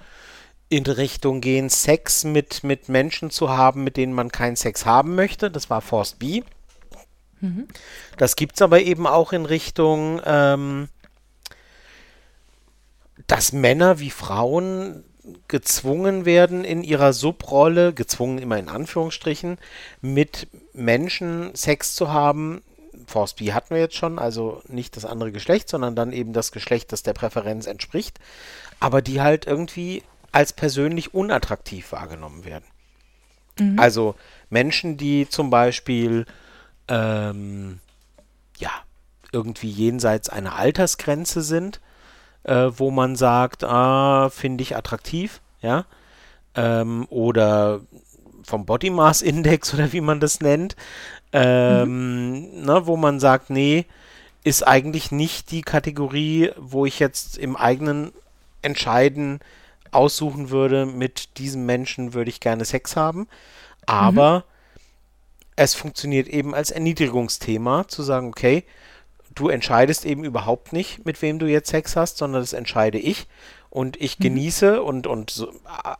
[0.68, 5.14] in Richtung gehen, Sex mit, mit Menschen zu haben, mit denen man keinen Sex haben
[5.14, 5.50] möchte.
[5.50, 6.42] Das war Force B.
[7.42, 7.68] Mhm.
[8.16, 10.88] Das gibt es aber eben auch in Richtung, ähm,
[13.26, 15.04] dass Männer wie Frauen
[15.46, 19.58] gezwungen werden, in ihrer Subrolle, gezwungen immer in Anführungsstrichen,
[20.00, 22.62] mit Menschen Sex zu haben.
[23.06, 26.50] Force B hatten wir jetzt schon, also nicht das andere Geschlecht, sondern dann eben das
[26.50, 28.18] Geschlecht, das der Präferenz entspricht
[28.82, 32.64] aber die halt irgendwie als persönlich unattraktiv wahrgenommen werden.
[33.60, 33.78] Mhm.
[33.78, 34.16] Also
[34.50, 36.26] Menschen, die zum Beispiel
[36.92, 37.80] ähm,
[38.58, 38.70] ja
[39.32, 41.80] irgendwie jenseits einer Altersgrenze sind,
[42.44, 45.86] äh, wo man sagt, ah, finde ich attraktiv, ja,
[46.54, 47.80] ähm, oder
[48.44, 50.76] vom Body Mass Index oder wie man das nennt,
[51.32, 52.64] ähm, mhm.
[52.64, 53.86] ne, wo man sagt, nee,
[54.44, 58.12] ist eigentlich nicht die Kategorie, wo ich jetzt im eigenen
[58.60, 59.40] entscheiden,
[59.92, 63.28] aussuchen würde, mit diesem Menschen würde ich gerne Sex haben.
[63.86, 64.51] Aber mhm.
[65.56, 68.64] Es funktioniert eben als Erniedrigungsthema, zu sagen, okay,
[69.34, 73.26] du entscheidest eben überhaupt nicht, mit wem du jetzt Sex hast, sondern das entscheide ich.
[73.70, 74.24] Und ich mhm.
[74.24, 75.52] genieße und, und so,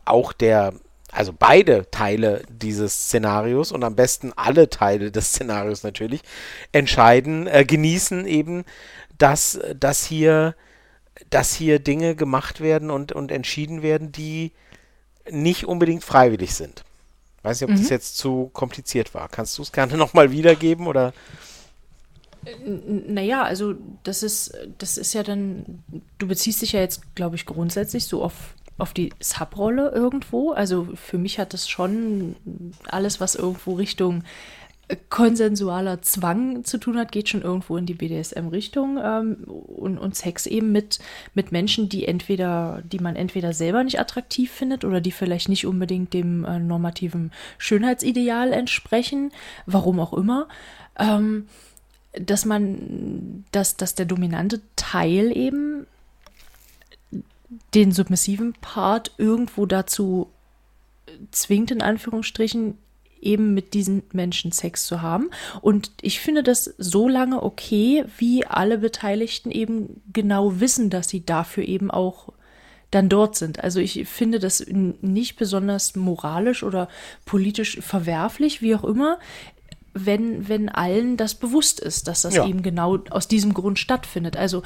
[0.05, 0.73] auch der,
[1.11, 6.21] also beide Teile dieses Szenarios und am besten alle Teile des Szenarios natürlich,
[6.71, 8.63] entscheiden, äh, genießen eben,
[9.17, 10.55] dass, dass hier
[11.29, 14.51] dass hier Dinge gemacht werden und, und entschieden werden, die
[15.29, 16.83] nicht unbedingt freiwillig sind.
[17.43, 17.81] Weiß nicht, ob mhm.
[17.81, 19.29] das jetzt zu kompliziert war.
[19.29, 21.13] Kannst du es gerne nochmal wiedergeben oder?
[22.65, 25.83] Naja, also das ist, das ist ja dann,
[26.17, 30.51] du beziehst dich ja jetzt, glaube ich, grundsätzlich so auf, auf die Subrolle irgendwo.
[30.51, 32.35] Also für mich hat das schon
[32.85, 34.23] alles, was irgendwo Richtung
[35.09, 40.45] konsensualer Zwang zu tun hat, geht schon irgendwo in die BDSM-Richtung ähm, und, und Sex
[40.45, 40.99] eben mit,
[41.33, 45.65] mit Menschen, die entweder, die man entweder selber nicht attraktiv findet oder die vielleicht nicht
[45.65, 49.31] unbedingt dem äh, normativen Schönheitsideal entsprechen,
[49.65, 50.47] warum auch immer.
[50.99, 51.47] Ähm,
[52.13, 55.87] dass man, dass, dass der dominante Teil eben
[57.73, 60.29] den submissiven Part irgendwo dazu
[61.31, 62.77] zwingt, in Anführungsstrichen,
[63.23, 65.29] eben mit diesen Menschen Sex zu haben.
[65.61, 71.25] Und ich finde das so lange okay, wie alle Beteiligten eben genau wissen, dass sie
[71.25, 72.29] dafür eben auch
[72.91, 73.63] dann dort sind.
[73.63, 76.87] Also ich finde das nicht besonders moralisch oder
[77.25, 79.17] politisch verwerflich, wie auch immer,
[79.93, 82.45] wenn, wenn allen das bewusst ist, dass das ja.
[82.47, 84.37] eben genau aus diesem Grund stattfindet.
[84.37, 84.63] Also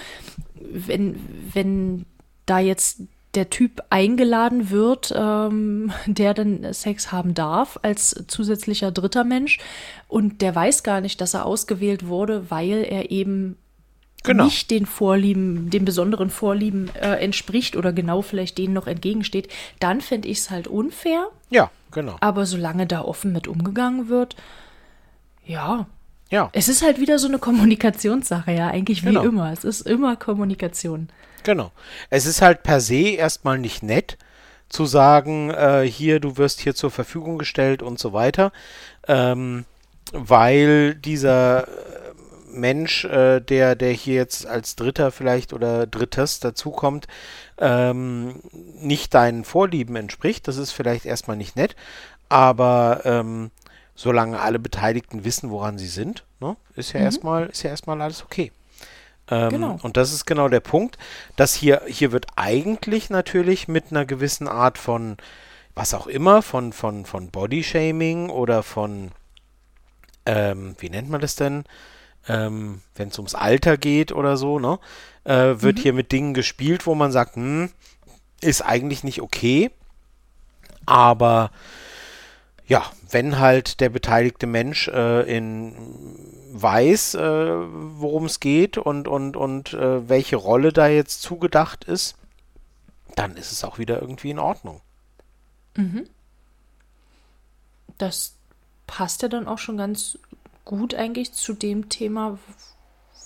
[0.56, 1.16] wenn,
[1.54, 2.06] wenn
[2.46, 3.02] da jetzt
[3.38, 9.60] der Typ eingeladen wird, ähm, der dann Sex haben darf als zusätzlicher dritter Mensch
[10.08, 13.56] und der weiß gar nicht, dass er ausgewählt wurde, weil er eben
[14.24, 14.46] genau.
[14.46, 20.02] nicht den Vorlieben, den besonderen Vorlieben äh, entspricht oder genau vielleicht denen noch entgegensteht, dann
[20.02, 21.28] fände ich es halt unfair.
[21.52, 22.18] Ja, genau.
[22.20, 24.36] Aber solange da offen mit umgegangen wird,
[25.46, 25.86] ja.
[26.32, 26.50] Ja.
[26.54, 29.24] Es ist halt wieder so eine Kommunikationssache, ja, eigentlich wie genau.
[29.24, 29.52] immer.
[29.54, 31.10] Es ist immer Kommunikation.
[31.48, 31.72] Genau.
[32.10, 34.18] Es ist halt per se erstmal nicht nett
[34.68, 38.52] zu sagen, äh, hier, du wirst hier zur Verfügung gestellt und so weiter,
[39.08, 39.64] ähm,
[40.12, 41.72] weil dieser äh,
[42.52, 47.08] Mensch, äh, der, der hier jetzt als Dritter vielleicht oder Drittes dazukommt,
[47.60, 50.50] ähm, nicht deinen Vorlieben entspricht.
[50.50, 51.78] Das ist vielleicht erstmal nicht nett,
[52.28, 53.52] aber ähm,
[53.96, 57.06] solange alle Beteiligten wissen, woran sie sind, ne, ist ja mhm.
[57.06, 58.52] erstmal, ist ja erstmal alles okay.
[59.30, 59.80] Ähm, genau.
[59.82, 60.98] Und das ist genau der Punkt,
[61.36, 65.18] dass hier, hier wird eigentlich natürlich mit einer gewissen Art von,
[65.76, 69.12] was auch immer, von, von, von Bodyshaming oder von,
[70.26, 71.66] ähm, wie nennt man das denn,
[72.28, 74.80] ähm, wenn es ums Alter geht oder so, ne,
[75.24, 75.82] äh, wird mhm.
[75.82, 77.70] hier mit Dingen gespielt, wo man sagt, hm,
[78.42, 79.72] ist eigentlich nicht okay,
[80.86, 81.52] aber
[82.68, 85.76] ja, wenn halt der beteiligte Mensch äh, in
[86.52, 92.16] weiß, äh, worum es geht und, und, und äh, welche Rolle da jetzt zugedacht ist,
[93.16, 94.82] dann ist es auch wieder irgendwie in Ordnung.
[95.76, 96.08] Mhm.
[98.00, 98.34] das
[98.88, 100.18] passt ja dann auch schon ganz
[100.66, 102.40] gut eigentlich zu dem Thema,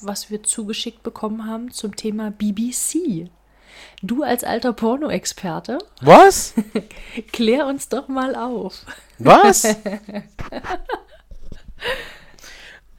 [0.01, 3.29] was wir zugeschickt bekommen haben, zum Thema BBC.
[4.01, 5.78] Du als alter Porno-Experte.
[6.01, 6.53] Was?
[7.32, 8.86] Klär uns doch mal auf.
[9.19, 9.67] Was?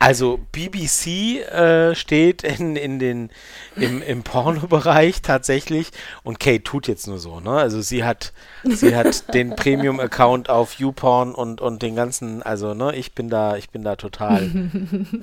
[0.03, 3.31] Also BBC äh, steht in, in den,
[3.77, 5.93] im, im Porno-Bereich tatsächlich
[6.25, 7.53] und Kate tut jetzt nur so, ne?
[7.53, 8.33] Also sie hat,
[8.65, 13.57] sie hat den Premium-Account auf YouPorn und, und den ganzen, also ne, ich bin da,
[13.57, 14.51] ich bin da total.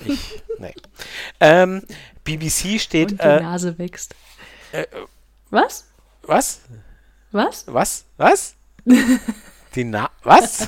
[0.05, 0.73] ich, nee.
[1.41, 1.81] Ähm,
[2.23, 3.11] BBC steht.
[3.11, 4.15] Und die äh, Nase wächst.
[4.71, 4.85] Äh,
[5.49, 5.85] was?
[6.23, 6.61] Was?
[7.31, 7.65] Was?
[7.67, 8.05] Was?
[8.17, 8.55] Was?
[9.75, 10.67] Die Na was?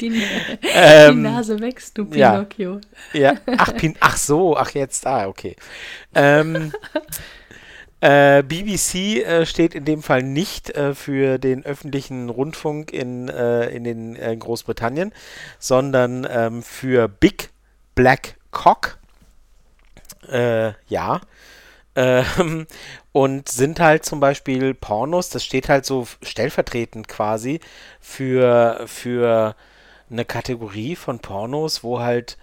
[0.00, 0.22] Die,
[0.74, 2.80] ähm, die, Nase wächst, du Pinocchio.
[3.12, 3.40] Ja, ja.
[3.58, 5.54] Ach, Pin ach so, ach jetzt, ah, okay.
[6.14, 6.72] Ähm,
[8.00, 13.68] äh, BBC äh, steht in dem Fall nicht äh, für den öffentlichen Rundfunk in, äh,
[13.68, 15.12] in den äh, Großbritannien,
[15.58, 17.50] sondern ähm, für Big
[17.94, 18.98] Black Cock.
[20.28, 21.20] Äh, ja.
[21.94, 22.66] Ähm,
[23.12, 27.60] und sind halt zum Beispiel Pornos, das steht halt so stellvertretend quasi
[28.00, 29.54] für, für
[30.10, 32.38] eine Kategorie von Pornos, wo halt,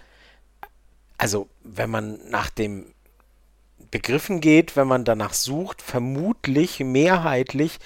[1.18, 2.94] also wenn man nach dem
[3.90, 7.78] Begriffen geht, wenn man danach sucht, vermutlich mehrheitlich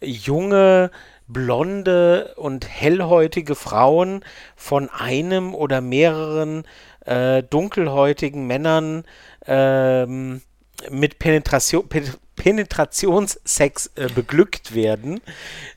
[0.00, 0.90] junge,
[1.26, 4.24] blonde und hellhäutige Frauen
[4.56, 6.64] von einem oder mehreren
[7.04, 9.04] äh, dunkelhäutigen Männern
[9.46, 10.42] ähm,
[10.90, 11.88] mit Penetration,
[12.36, 15.20] Penetrationssex äh, beglückt werden.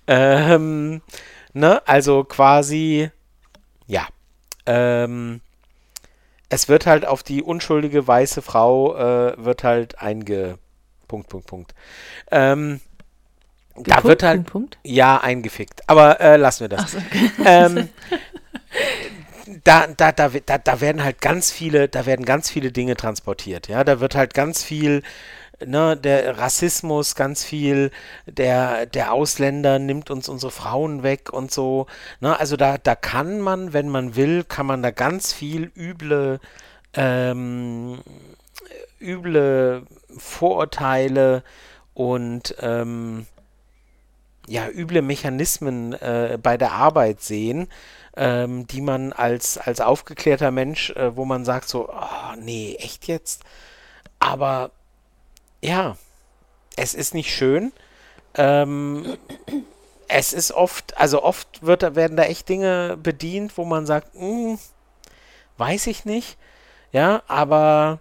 [0.08, 1.02] Ähm,
[1.54, 1.82] ne?
[1.88, 3.10] Also quasi
[3.88, 4.08] ja.
[4.66, 5.42] Ähm,
[6.50, 10.58] es wird halt auf die unschuldige weiße Frau äh, wird halt einge.
[11.08, 11.76] Punkt, Punkt, Punkt.
[12.32, 12.80] Ähm,
[13.76, 14.38] da Punkt, wird halt.
[14.38, 14.78] Punkt, Punkt?
[14.84, 15.88] Ja, eingefickt.
[15.88, 16.92] Aber äh, lassen wir das.
[16.92, 17.32] So, okay.
[17.46, 17.90] ähm,
[19.64, 23.68] da, da, da, da, da werden halt ganz viele, da werden ganz viele Dinge transportiert.
[23.68, 25.04] Ja, da wird halt ganz viel
[25.66, 27.92] ne, der Rassismus ganz viel,
[28.26, 31.88] der, der Ausländer nimmt uns unsere Frauen weg und so.
[32.20, 36.40] Ne, also da, da kann man, wenn man will, kann man da ganz viel üble,
[36.94, 38.00] ähm,
[39.00, 39.84] üble
[40.18, 41.44] Vorurteile
[41.94, 43.26] und ähm,
[44.48, 47.68] ja, üble Mechanismen äh, bei der Arbeit sehen,
[48.16, 53.08] ähm, die man als, als aufgeklärter Mensch, äh, wo man sagt so, oh, nee, echt
[53.08, 53.44] jetzt?
[54.20, 54.72] Aber
[55.62, 55.98] ja,
[56.76, 57.72] es ist nicht schön.
[58.36, 59.18] Ähm,
[60.08, 64.60] es ist oft, also oft wird, werden da echt Dinge bedient, wo man sagt, hm,
[65.58, 66.38] weiß ich nicht.
[66.92, 68.00] Ja, aber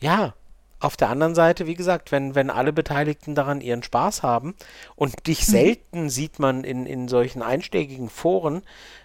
[0.00, 0.34] ja,
[0.80, 4.54] auf der anderen Seite, wie gesagt, wenn, wenn alle Beteiligten daran ihren Spaß haben
[4.96, 5.52] und dich mhm.
[5.52, 8.62] selten sieht man in, in solchen einschlägigen Foren,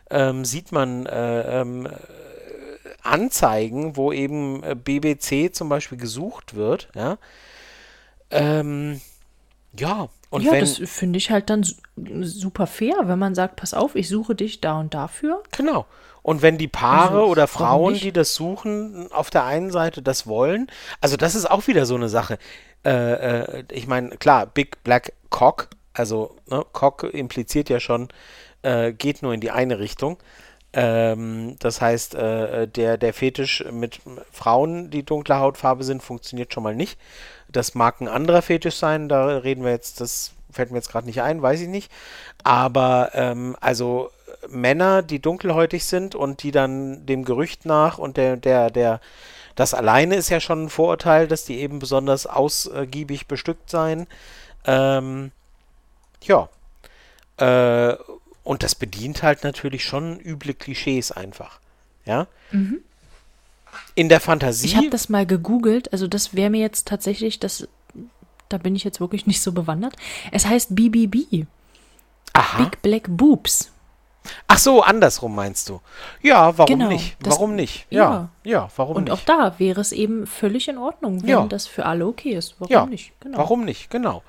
[0.09, 1.87] ähm, sieht man äh, ähm,
[3.01, 7.17] Anzeigen, wo eben äh, BBC zum Beispiel gesucht wird, ja,
[8.31, 9.01] ähm,
[9.77, 11.65] ja, und ja, wenn, das finde ich halt dann
[12.21, 15.41] super fair, wenn man sagt, pass auf, ich suche dich da und dafür.
[15.55, 15.85] Genau.
[16.21, 20.27] Und wenn die Paare also, oder Frauen, die das suchen, auf der einen Seite das
[20.27, 20.67] wollen,
[21.01, 22.37] also das ist auch wieder so eine Sache.
[22.85, 28.09] Äh, äh, ich meine, klar, Big Black Cock, also ne, Cock impliziert ja schon,
[28.63, 30.17] äh, geht nur in die eine Richtung.
[30.71, 33.99] Ähm, das heißt, äh, der, der Fetisch mit
[34.31, 36.99] Frauen, die dunkle Hautfarbe sind, funktioniert schon mal nicht.
[37.51, 41.07] Das mag ein anderer Fetisch sein, da reden wir jetzt, das fällt mir jetzt gerade
[41.07, 41.91] nicht ein, weiß ich nicht.
[42.43, 44.11] Aber ähm, also
[44.47, 49.01] Männer, die dunkelhäutig sind und die dann dem Gerücht nach und der, der, der,
[49.55, 54.07] das alleine ist ja schon ein Vorurteil, dass die eben besonders ausgiebig bestückt seien.
[54.65, 55.31] Ähm,
[56.21, 56.49] ja.
[57.37, 57.97] Äh,
[58.49, 61.59] und das bedient halt natürlich schon üble Klischees einfach.
[62.05, 62.25] Ja.
[62.51, 62.81] Mhm
[63.93, 64.65] in der Fantasie.
[64.65, 67.67] Ich habe das mal gegoogelt, also das wäre mir jetzt tatsächlich, das,
[68.49, 69.95] da bin ich jetzt wirklich nicht so bewandert.
[70.31, 71.45] Es heißt BBB.
[72.33, 72.63] Aha.
[72.63, 73.71] Big Black Boobs.
[74.47, 75.81] Ach so, andersrum meinst du?
[76.23, 77.17] Ja, warum genau, nicht?
[77.21, 77.85] Warum nicht?
[77.91, 79.13] Ja, ja, ja warum Und nicht?
[79.13, 81.45] auch da wäre es eben völlig in Ordnung, wenn ja.
[81.45, 82.55] das für alle okay ist.
[82.57, 83.13] Warum ja, nicht?
[83.21, 83.37] Genau.
[83.37, 83.91] Warum nicht?
[83.91, 84.23] Genau.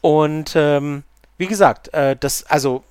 [0.00, 1.04] Und ähm,
[1.38, 2.82] wie gesagt, äh, das also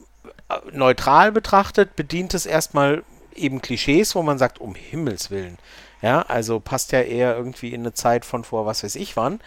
[0.72, 3.04] neutral betrachtet bedient es erstmal
[3.36, 5.58] eben Klischees, wo man sagt, um Himmels Willen.
[6.02, 9.40] Ja, also passt ja eher irgendwie in eine Zeit von vor was weiß ich wann.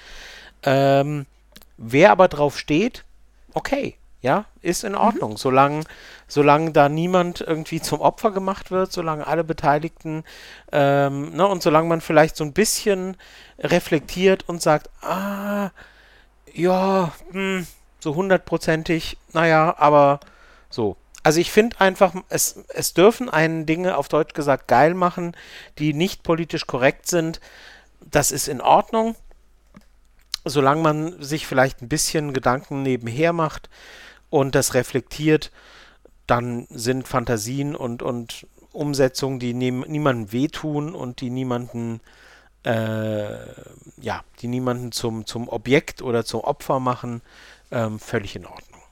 [0.63, 1.27] Ähm,
[1.77, 3.05] wer aber drauf steht,
[3.53, 5.33] okay, ja, ist in Ordnung.
[5.33, 5.37] Mhm.
[5.37, 5.85] Solange,
[6.27, 10.25] solange da niemand irgendwie zum Opfer gemacht wird, solange alle Beteiligten,
[10.73, 13.17] ähm, ne, und solange man vielleicht so ein bisschen
[13.59, 15.71] reflektiert und sagt, ah,
[16.53, 17.67] ja, hm,
[18.01, 20.21] so hundertprozentig, naja, aber
[20.77, 20.97] so.
[21.25, 25.37] Also ich finde einfach, es, es dürfen einen Dinge auf Deutsch gesagt geil machen,
[25.79, 27.41] die nicht politisch korrekt sind.
[28.01, 29.17] Das ist in Ordnung,
[30.45, 33.69] solange man sich vielleicht ein bisschen Gedanken nebenher macht
[34.31, 35.51] und das reflektiert,
[36.29, 42.01] dann sind Fantasien und, und Umsetzungen, die nie, niemandem wehtun und die niemanden
[42.67, 43.47] äh,
[44.01, 47.23] ja, die niemanden zum, zum Objekt oder zum Opfer machen,
[47.71, 48.83] ähm, völlig in Ordnung.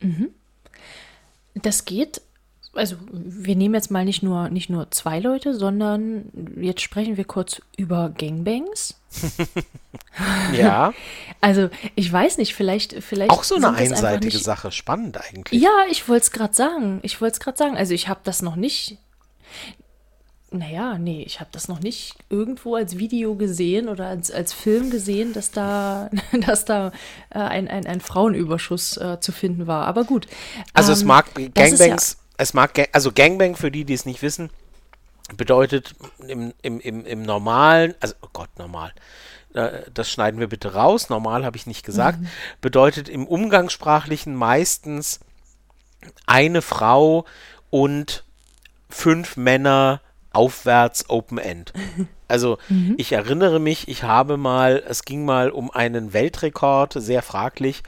[0.00, 0.34] Mhm.
[1.62, 2.20] Das geht,
[2.74, 6.30] also wir nehmen jetzt mal nicht nur, nicht nur zwei Leute, sondern
[6.60, 8.94] jetzt sprechen wir kurz über Gangbangs.
[10.52, 10.92] ja.
[11.40, 13.30] Also ich weiß nicht, vielleicht, vielleicht.
[13.30, 15.62] Auch so eine einseitige Sache, spannend eigentlich.
[15.62, 17.00] Ja, ich wollte es gerade sagen.
[17.02, 17.76] Ich wollte es gerade sagen.
[17.76, 18.98] Also ich habe das noch nicht
[20.58, 24.90] naja, nee, ich habe das noch nicht irgendwo als Video gesehen oder als, als Film
[24.90, 26.10] gesehen, dass da,
[26.46, 26.92] dass da
[27.30, 29.86] äh, ein, ein, ein Frauenüberschuss äh, zu finden war.
[29.86, 30.26] Aber gut.
[30.72, 34.22] Also ähm, es mag Gangbangs, ja es mag, also Gangbang, für die, die es nicht
[34.22, 34.50] wissen,
[35.36, 35.94] bedeutet
[36.26, 38.92] im, im, im, im normalen, also oh Gott, normal,
[39.54, 42.28] äh, das schneiden wir bitte raus, normal habe ich nicht gesagt, mhm.
[42.60, 45.20] bedeutet im Umgangssprachlichen meistens
[46.26, 47.24] eine Frau
[47.70, 48.24] und
[48.88, 50.00] fünf Männer
[50.36, 51.72] aufwärts Open End.
[52.28, 52.96] Also mhm.
[52.98, 57.84] ich erinnere mich, ich habe mal, es ging mal um einen Weltrekord, sehr fraglich,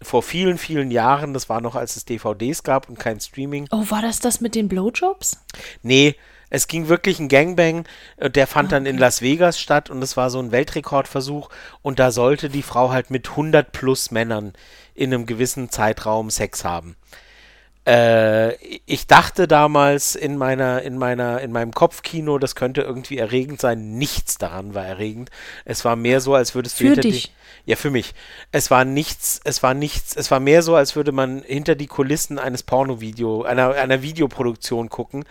[0.00, 3.66] vor vielen, vielen Jahren, das war noch als es DVDs gab und kein Streaming.
[3.72, 5.42] Oh, war das das mit den Blowjobs?
[5.82, 6.14] Nee,
[6.48, 7.84] es ging wirklich ein Gangbang,
[8.18, 8.76] äh, der fand okay.
[8.76, 11.48] dann in Las Vegas statt und es war so ein Weltrekordversuch
[11.82, 14.52] und da sollte die Frau halt mit 100 plus Männern
[14.94, 16.94] in einem gewissen Zeitraum Sex haben.
[17.86, 18.54] Äh,
[18.86, 23.98] ich dachte damals in meiner, in meiner, in meinem Kopfkino, das könnte irgendwie erregend sein.
[23.98, 25.30] Nichts daran war erregend.
[25.64, 27.32] Es war mehr so, als würdest du für hinter dich.
[27.64, 27.70] die.
[27.70, 28.14] Ja, für mich.
[28.50, 31.86] Es war nichts, es war nichts, es war mehr so, als würde man hinter die
[31.86, 35.24] Kulissen eines Pornovideo, einer, einer Videoproduktion gucken,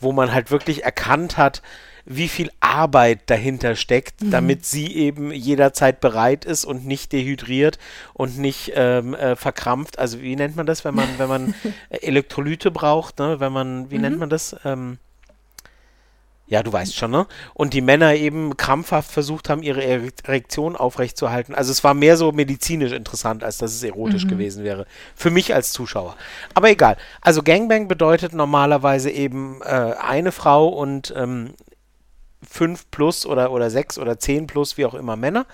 [0.00, 1.62] wo man halt wirklich erkannt hat,
[2.06, 4.30] wie viel Arbeit dahinter steckt, mhm.
[4.30, 7.78] damit sie eben jederzeit bereit ist und nicht dehydriert
[8.14, 9.98] und nicht ähm, äh, verkrampft.
[9.98, 11.54] Also wie nennt man das, wenn man, wenn man
[11.90, 13.40] Elektrolyte braucht, ne?
[13.40, 14.02] Wenn man, wie mhm.
[14.02, 14.56] nennt man das?
[14.64, 14.98] Ähm,
[16.48, 17.26] ja, du weißt schon, ne?
[17.54, 21.56] Und die Männer eben krampfhaft versucht haben, ihre Erektion aufrechtzuerhalten.
[21.56, 24.28] Also es war mehr so medizinisch interessant, als dass es erotisch mhm.
[24.28, 24.86] gewesen wäre.
[25.16, 26.16] Für mich als Zuschauer.
[26.54, 26.96] Aber egal.
[27.20, 31.54] Also Gangbang bedeutet normalerweise eben äh, eine Frau und ähm,
[32.56, 35.46] fünf plus oder, oder sechs oder zehn plus, wie auch immer, Männer.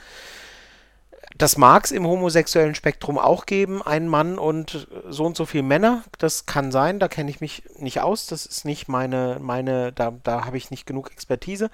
[1.38, 5.62] Das mag es im homosexuellen Spektrum auch geben, ein Mann und so und so viele
[5.62, 6.05] Männer.
[6.18, 8.26] Das kann sein, da kenne ich mich nicht aus.
[8.26, 11.70] Das ist nicht meine, meine, da, da habe ich nicht genug Expertise.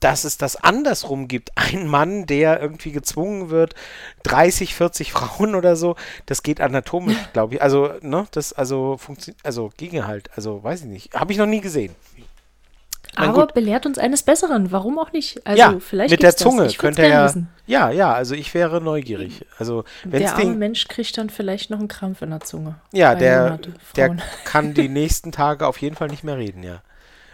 [0.00, 3.74] Dass es das andersrum gibt, ein Mann, der irgendwie gezwungen wird,
[4.22, 5.96] 30, 40 Frauen oder so,
[6.26, 7.62] das geht anatomisch, glaube ich.
[7.62, 11.14] Also, ne, das, also funktioniert, also ginge halt, also weiß ich nicht.
[11.14, 11.94] Habe ich noch nie gesehen.
[13.18, 13.54] Aber gut.
[13.54, 14.72] belehrt uns eines Besseren.
[14.72, 15.46] Warum auch nicht?
[15.46, 17.32] Also ja, vielleicht mit der Zunge könnte er ja.
[17.66, 19.44] Ja, ja, also ich wäre neugierig.
[19.58, 22.76] Also der arme den, Mensch kriegt dann vielleicht noch einen Krampf in der Zunge.
[22.92, 23.58] Ja, der,
[23.96, 26.82] der kann die nächsten Tage auf jeden Fall nicht mehr reden, ja.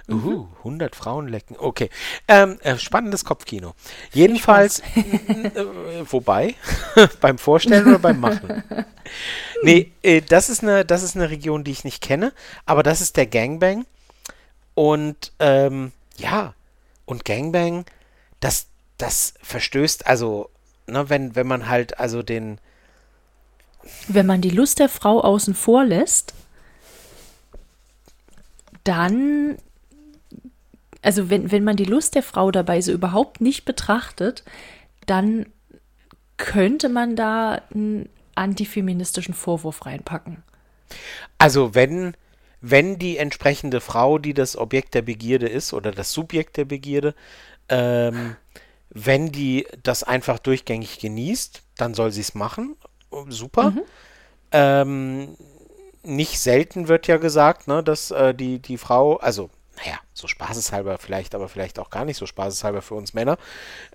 [0.07, 0.15] Mhm.
[0.17, 1.57] Uhu, 100 Frauen lecken.
[1.59, 1.89] Okay.
[2.29, 3.75] Ähm, äh, spannendes Kopfkino.
[4.13, 5.51] Jedenfalls, äh,
[6.11, 6.55] wobei,
[7.21, 8.63] beim Vorstellen oder beim Machen?
[9.63, 12.33] Nee, äh, das, ist eine, das ist eine Region, die ich nicht kenne,
[12.67, 13.87] aber das ist der Gangbang.
[14.75, 16.55] Und ähm, ja,
[17.07, 17.85] und Gangbang,
[18.41, 18.67] das,
[18.99, 20.51] das verstößt, also,
[20.87, 22.59] ne, wenn, wenn man halt also den.
[24.09, 26.35] Wenn man die Lust der Frau außen vor lässt,
[28.83, 29.59] dann,
[31.03, 34.43] also wenn, wenn man die Lust der Frau dabei so überhaupt nicht betrachtet,
[35.07, 35.47] dann
[36.37, 40.43] könnte man da einen antifeministischen Vorwurf reinpacken.
[41.39, 42.17] Also wenn
[42.67, 47.15] wenn die entsprechende Frau, die das Objekt der Begierde ist oder das Subjekt der Begierde,
[47.69, 48.37] ähm,
[48.89, 52.77] wenn die das einfach durchgängig genießt, dann soll sie es machen.
[53.29, 53.71] Super.
[53.71, 53.83] Mhm.
[54.53, 55.37] Ähm,
[56.03, 60.99] nicht selten wird ja gesagt, ne, dass äh, die, die Frau, also naja, so spaßeshalber
[60.99, 63.39] vielleicht, aber vielleicht auch gar nicht so spaßeshalber für uns Männer.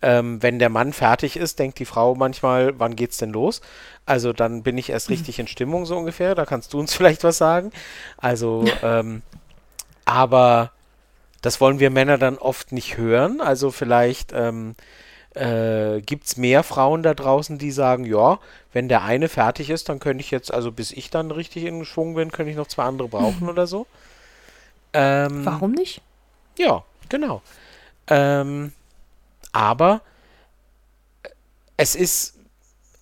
[0.01, 3.61] Ähm, wenn der Mann fertig ist, denkt die Frau manchmal, wann geht's denn los?
[4.05, 6.35] Also dann bin ich erst richtig in Stimmung, so ungefähr.
[6.35, 7.71] Da kannst du uns vielleicht was sagen.
[8.17, 9.21] Also, ähm,
[10.05, 10.71] aber
[11.41, 13.41] das wollen wir Männer dann oft nicht hören.
[13.41, 14.75] Also vielleicht ähm,
[15.35, 18.39] äh, gibt es mehr Frauen da draußen, die sagen, ja,
[18.73, 21.85] wenn der eine fertig ist, dann könnte ich jetzt, also bis ich dann richtig in
[21.85, 23.87] Schwung bin, könnte ich noch zwei andere brauchen oder so.
[24.93, 26.01] Ähm, Warum nicht?
[26.57, 27.41] Ja, genau.
[28.07, 28.73] Ähm,
[29.51, 30.01] aber
[31.77, 32.35] es ist,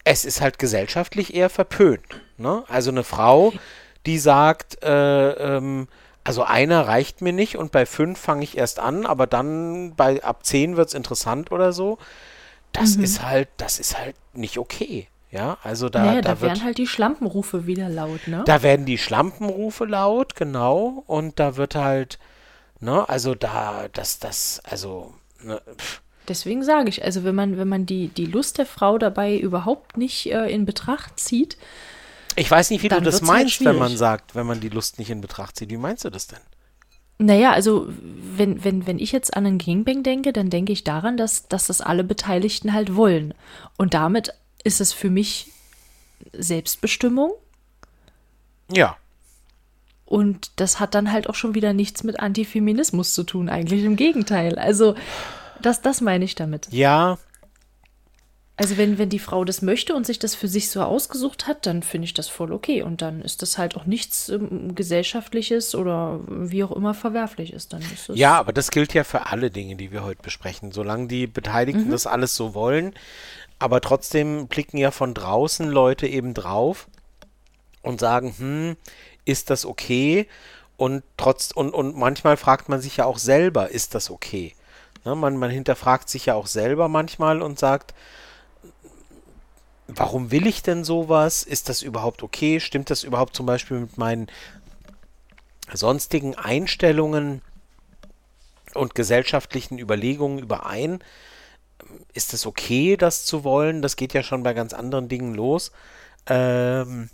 [0.04, 2.22] es ist halt gesellschaftlich eher verpönt.
[2.38, 2.64] Ne?
[2.68, 3.54] Also eine Frau,
[4.06, 5.88] die sagt, äh, ähm,
[6.24, 10.22] also einer reicht mir nicht und bei fünf fange ich erst an, aber dann bei
[10.24, 11.98] ab zehn wird es interessant oder so.
[12.74, 13.04] Das Mhm.
[13.06, 15.08] ist halt, das ist halt nicht okay.
[15.30, 18.44] Ja, also da, naja, da, da, wird, werden halt die Schlampenrufe wieder laut, ne?
[18.46, 22.18] da werden die Schlampenrufe laut, genau, und da wird halt,
[22.80, 25.14] ne, also da, das, das, also,
[25.44, 25.62] ne,
[26.30, 29.96] Deswegen sage ich, also wenn man, wenn man die, die Lust der Frau dabei überhaupt
[29.96, 31.58] nicht äh, in Betracht zieht,
[32.36, 35.00] ich weiß nicht, wie du das halt meinst, wenn man sagt, wenn man die Lust
[35.00, 35.72] nicht in Betracht zieht.
[35.72, 36.40] Wie meinst du das denn?
[37.20, 41.18] naja, also wenn, wenn, wenn ich jetzt an einen Gangbang denke, dann denke ich daran,
[41.18, 43.34] dass, dass das alle Beteiligten halt wollen.
[43.76, 44.34] Und damit
[44.68, 45.52] ist es für mich
[46.34, 47.32] Selbstbestimmung
[48.72, 48.98] Ja,
[50.08, 53.98] und das hat dann halt auch schon wieder nichts mit Antifeminismus zu tun, eigentlich im
[53.98, 54.58] Gegenteil.
[54.58, 54.96] Also
[55.62, 56.70] das, das meine ich damit.
[56.72, 57.18] ja,
[58.56, 61.66] Also wenn, wenn die Frau das möchte und sich das für sich so ausgesucht hat,
[61.66, 62.84] dann finde ich das voll okay.
[62.84, 67.68] Und dann ist das halt auch nichts ähm, gesellschaftliches oder wie auch immer verwerfliches.
[67.68, 70.72] Dann Ja, aber das gilt ja für alle Dinge, die wir heute besprechen.
[70.72, 72.94] Solange die Beteiligten das alles so wollen,
[73.60, 76.88] aber trotzdem blicken ja von draußen Leute eben drauf
[77.82, 78.78] und sagen, hm,
[79.26, 80.28] ist das okay?
[80.78, 84.54] Und trotz und, und manchmal fragt man sich ja auch selber, ist das okay?
[85.06, 87.94] Ne, man, man hinterfragt sich ja auch selber manchmal und sagt,
[89.88, 91.44] warum will ich denn sowas?
[91.44, 92.60] Ist das überhaupt okay?
[92.60, 94.28] Stimmt das überhaupt zum Beispiel mit meinen
[95.74, 97.42] sonstigen Einstellungen
[98.74, 101.00] und gesellschaftlichen Überlegungen überein?
[102.14, 103.82] Ist es okay, das zu wollen?
[103.82, 105.72] Das geht ja schon bei ganz anderen Dingen los.
[106.26, 107.10] Ähm,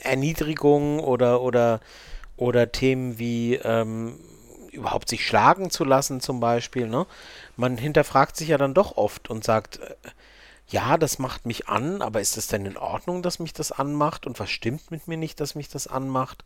[0.00, 1.80] Erniedrigung oder, oder,
[2.36, 4.18] oder Themen wie ähm,
[4.72, 6.88] überhaupt sich schlagen zu lassen zum Beispiel.
[6.88, 7.06] Ne?
[7.56, 9.94] Man hinterfragt sich ja dann doch oft und sagt, äh,
[10.68, 14.26] ja, das macht mich an, aber ist es denn in Ordnung, dass mich das anmacht?
[14.26, 16.44] Und was stimmt mit mir nicht, dass mich das anmacht?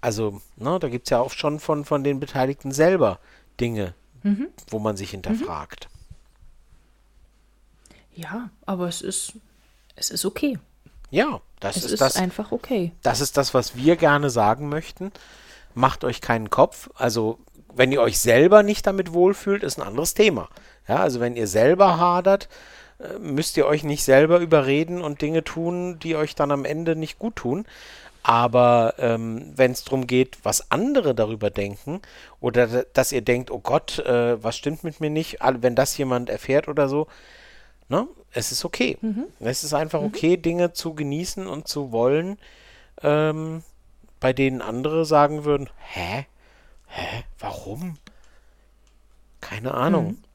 [0.00, 3.18] Also, ne, da gibt es ja auch schon von, von den Beteiligten selber
[3.60, 3.94] Dinge,
[4.70, 5.88] wo man sich hinterfragt.
[8.14, 9.34] ja, aber es ist,
[9.96, 10.58] es ist okay.
[11.10, 12.16] Ja, das Es ist, ist das.
[12.16, 12.92] einfach okay.
[13.02, 15.12] Das ist das, was wir gerne sagen möchten.
[15.74, 16.90] Macht euch keinen Kopf.
[16.96, 17.38] Also,
[17.74, 20.48] wenn ihr euch selber nicht damit wohlfühlt, ist ein anderes Thema.
[20.88, 22.48] Ja, also wenn ihr selber hadert,
[22.98, 26.96] äh, müsst ihr euch nicht selber überreden und Dinge tun, die euch dann am Ende
[26.96, 27.64] nicht gut tun.
[28.28, 32.02] Aber ähm, wenn es darum geht, was andere darüber denken
[32.40, 36.28] oder dass ihr denkt, oh Gott, äh, was stimmt mit mir nicht, wenn das jemand
[36.28, 37.06] erfährt oder so,
[37.88, 38.98] ne, es ist okay.
[39.40, 42.36] Es ist einfach okay, Dinge zu genießen und zu wollen,
[43.02, 43.62] ähm,
[44.20, 46.26] bei denen andere sagen würden, hä?
[46.86, 47.24] Hä?
[47.38, 47.96] Warum?
[49.40, 50.18] Keine Ahnung.
[50.20, 50.27] Ja.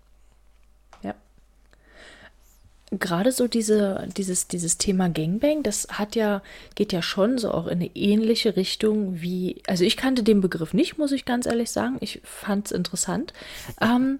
[3.00, 6.42] Gerade so diese, dieses, dieses Thema Gangbang, das hat ja,
[6.76, 10.74] geht ja schon so auch in eine ähnliche Richtung wie, also ich kannte den Begriff
[10.74, 11.98] nicht, muss ich ganz ehrlich sagen.
[12.00, 13.34] Ich fand es interessant.
[13.82, 14.20] Ähm,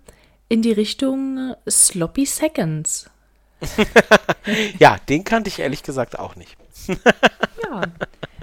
[0.50, 3.10] in die Richtung Sloppy Seconds.
[4.78, 6.58] Ja, den kannte ich ehrlich gesagt auch nicht.
[7.64, 7.84] Ja,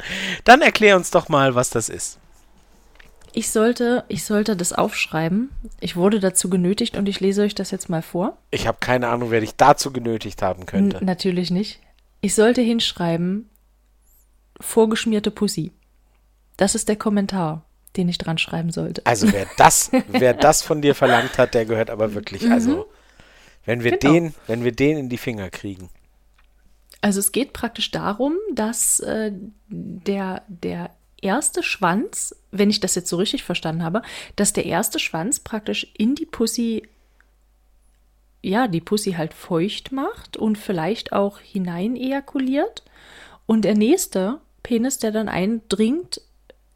[0.45, 2.19] Dann erklär uns doch mal, was das ist.
[3.33, 5.51] Ich sollte, ich sollte das aufschreiben.
[5.81, 8.39] Ich wurde dazu genötigt und ich lese euch das jetzt mal vor.
[8.51, 10.99] Ich habe keine Ahnung, wer dich dazu genötigt haben könnte.
[10.99, 11.81] N natürlich nicht.
[12.21, 13.49] Ich sollte hinschreiben,
[14.61, 15.73] vorgeschmierte Pussy.
[16.57, 17.65] Das ist der Kommentar,
[17.97, 19.05] den ich dran schreiben sollte.
[19.07, 22.87] Also wer das, wer das von dir verlangt hat, der gehört aber wirklich, also
[23.65, 24.13] wenn wir Genau.
[24.13, 25.89] den, wenn wir den in die Finger kriegen.
[27.03, 29.33] Also es geht praktisch darum, dass äh,
[29.69, 30.91] der, der
[31.23, 34.03] erste Schwanz, wenn ich das jetzt so richtig verstanden habe,
[34.37, 36.89] dass der erste Schwanz praktisch in die Pussy,
[38.43, 42.85] ja, die Pussy halt feucht macht und vielleicht auch hinein ejakuliert.
[43.47, 46.21] Und der nächste Penis, der dann eindringt,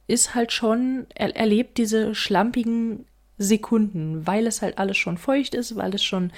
[0.06, 3.06] ist halt schon, er erlebt diese schlampigen
[3.38, 6.30] Sekunden, weil es halt alles schon feucht ist, weil es schon,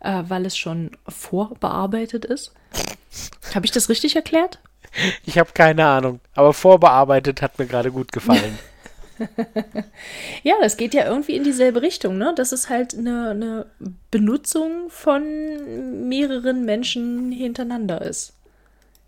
[0.00, 2.52] äh, weil es schon vorbearbeitet ist.
[3.54, 4.60] Habe ich das richtig erklärt?
[5.24, 8.58] Ich habe keine Ahnung, aber vorbearbeitet hat mir gerade gut gefallen.
[10.42, 12.32] Ja, das geht ja irgendwie in dieselbe Richtung, ne?
[12.36, 13.66] Das ist halt eine, eine
[14.10, 18.32] Benutzung von mehreren Menschen hintereinander ist.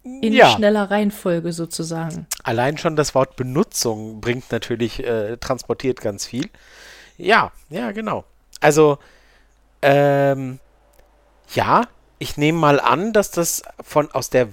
[0.03, 0.51] In Ja.
[0.51, 2.27] schneller Reihenfolge sozusagen.
[2.43, 6.49] Allein schon das Wort Benutzung bringt natürlich, äh, transportiert ganz viel.
[7.19, 8.25] Ja, ja, genau.
[8.61, 8.99] Also,
[9.83, 10.59] ähm,
[11.55, 11.83] ja,
[12.19, 14.49] ich nehme mal an, dass das von aus der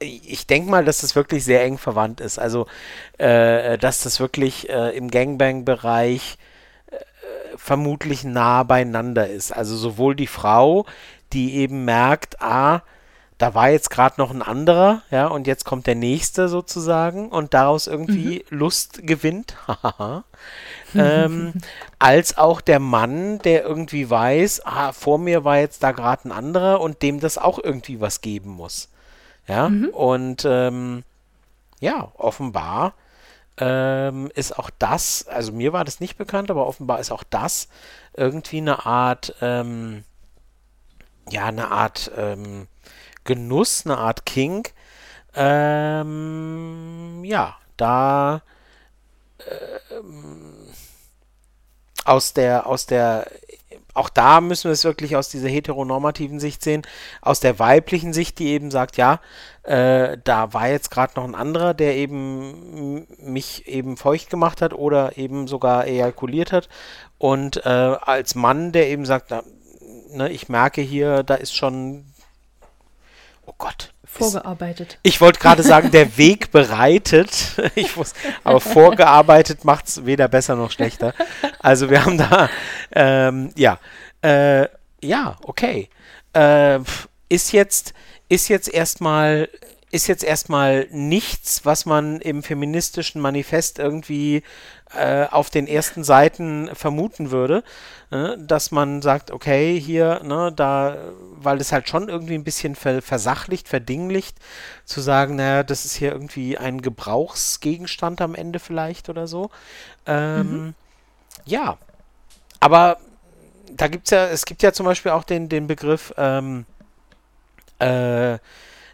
[0.00, 2.38] ich denke mal, dass das wirklich sehr eng verwandt ist.
[2.38, 2.66] Also,
[3.18, 6.36] äh, dass das wirklich äh, im Gangbang-Bereich
[6.90, 6.96] äh,
[7.56, 9.52] vermutlich nah beieinander ist.
[9.52, 10.86] Also sowohl die Frau,
[11.32, 12.82] die eben merkt, ah,
[13.38, 17.52] da war jetzt gerade noch ein anderer, ja, und jetzt kommt der nächste sozusagen und
[17.52, 18.58] daraus irgendwie mhm.
[18.58, 19.56] Lust gewinnt,
[20.94, 21.52] ähm,
[21.98, 26.32] als auch der Mann, der irgendwie weiß, ah, vor mir war jetzt da gerade ein
[26.32, 28.88] anderer und dem das auch irgendwie was geben muss.
[29.46, 29.88] Ja, mhm.
[29.88, 31.04] und ähm,
[31.80, 32.94] ja, offenbar
[33.58, 37.68] ähm, ist auch das, also mir war das nicht bekannt, aber offenbar ist auch das
[38.14, 40.04] irgendwie eine Art, ähm,
[41.28, 42.68] ja, eine Art ähm,
[43.24, 44.66] Genuss, eine Art King.
[45.34, 48.42] Ähm, ja, da
[49.90, 50.52] ähm,
[52.04, 53.30] aus der, aus der,
[53.94, 56.82] auch da müssen wir es wirklich aus dieser heteronormativen Sicht sehen,
[57.22, 59.20] aus der weiblichen Sicht, die eben sagt, ja,
[59.62, 64.74] äh, da war jetzt gerade noch ein anderer, der eben mich eben feucht gemacht hat
[64.74, 66.68] oder eben sogar ejakuliert hat.
[67.18, 69.42] Und äh, als Mann, der eben sagt, na,
[70.10, 72.04] ne, ich merke hier, da ist schon
[73.46, 73.93] oh Gott.
[74.18, 74.98] Vorgearbeitet.
[75.02, 77.30] ich wollte gerade sagen, der Weg bereitet.
[77.74, 78.12] Ich muss,
[78.44, 81.12] aber vorgearbeitet macht es weder besser noch schlechter.
[81.58, 82.48] Also wir haben da,
[82.92, 83.78] ähm, ja,
[84.22, 84.68] äh,
[85.02, 85.88] ja, okay.
[86.32, 86.80] Äh,
[87.28, 87.94] ist jetzt,
[88.28, 89.48] ist jetzt erstmal
[89.94, 94.42] ist jetzt erstmal nichts, was man im feministischen Manifest irgendwie
[94.96, 97.62] äh, auf den ersten Seiten vermuten würde,
[98.10, 100.96] äh, dass man sagt, okay, hier, ne, da,
[101.36, 104.36] weil es halt schon irgendwie ein bisschen versachlicht, verdinglicht,
[104.84, 109.50] zu sagen, naja, das ist hier irgendwie ein Gebrauchsgegenstand am Ende vielleicht oder so.
[110.06, 110.74] Ähm, mhm.
[111.44, 111.78] Ja,
[112.60, 112.98] aber
[113.72, 116.66] da gibt es ja, es gibt ja zum Beispiel auch den, den Begriff, ähm,
[117.78, 118.38] äh,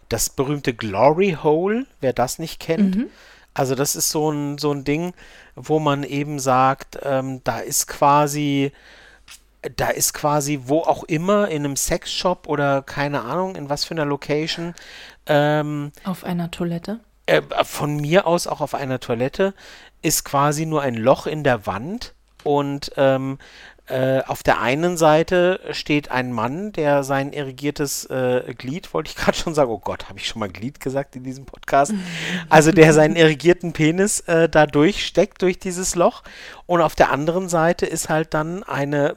[0.08, 2.96] das berühmte Glory Hole, wer das nicht kennt.
[2.96, 3.10] Mhm.
[3.54, 5.12] Also das ist so ein, so ein Ding,
[5.54, 8.72] wo man eben sagt, ähm, da ist quasi,
[9.76, 13.94] da ist quasi wo auch immer in einem Sexshop oder keine Ahnung, in was für
[13.94, 14.74] einer Location.
[15.26, 17.00] Ähm, auf einer Toilette?
[17.26, 19.54] Äh, von mir aus auch auf einer Toilette
[20.02, 23.38] ist quasi nur ein Loch in der Wand und ähm,
[23.90, 29.16] äh, auf der einen Seite steht ein Mann, der sein irrigiertes äh, Glied, wollte ich
[29.22, 31.92] gerade schon sagen, oh Gott, habe ich schon mal Glied gesagt in diesem Podcast?
[32.48, 36.22] Also der seinen irrigierten Penis äh, da durchsteckt durch dieses Loch.
[36.66, 39.16] Und auf der anderen Seite ist halt dann eine,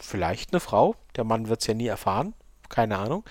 [0.00, 2.32] vielleicht eine Frau, der Mann wird es ja nie erfahren,
[2.70, 3.24] keine Ahnung.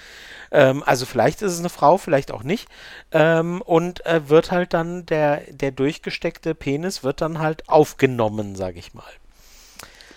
[0.51, 2.69] Ähm, also vielleicht ist es eine Frau, vielleicht auch nicht.
[3.11, 8.77] Ähm, und äh, wird halt dann der, der durchgesteckte Penis wird dann halt aufgenommen, sage
[8.77, 9.03] ich mal.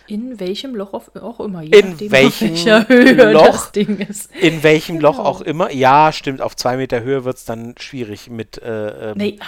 [0.08, 1.62] In welchem Loch auch immer.
[1.62, 4.34] Je in welchem welcher Höhe Loch, das Ding ist.
[4.36, 5.10] In welchem genau.
[5.10, 5.72] Loch auch immer.
[5.72, 6.40] Ja, stimmt.
[6.40, 9.38] Auf zwei Meter Höhe wird es dann schwierig mit äh, ähm, nee.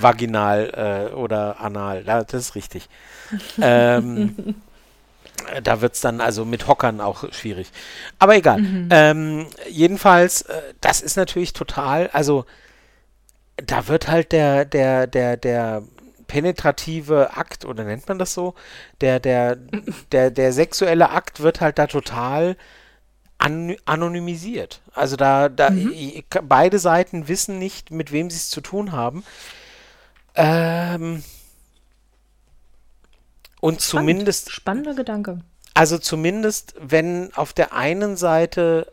[0.00, 2.04] Vaginal äh, oder Anal.
[2.06, 2.88] Ja, das ist richtig.
[3.60, 4.54] ähm,
[5.62, 7.70] da wird es dann also mit Hockern auch schwierig.
[8.18, 8.60] Aber egal.
[8.60, 8.88] Mhm.
[8.90, 12.44] Ähm, jedenfalls, äh, das ist natürlich total, also
[13.56, 15.82] da wird halt der, der, der, der
[16.32, 18.54] penetrative Akt, oder nennt man das so?
[19.02, 19.56] Der, der,
[20.12, 22.56] der, der sexuelle Akt wird halt da total
[23.36, 24.80] an, anonymisiert.
[24.94, 26.22] Also da, da mhm.
[26.44, 29.24] beide Seiten wissen nicht, mit wem sie es zu tun haben.
[30.34, 31.22] Ähm,
[33.60, 33.82] und Spannend.
[33.82, 34.52] zumindest.
[34.52, 35.40] Spannender Gedanke.
[35.74, 38.90] Also zumindest, wenn auf der einen Seite,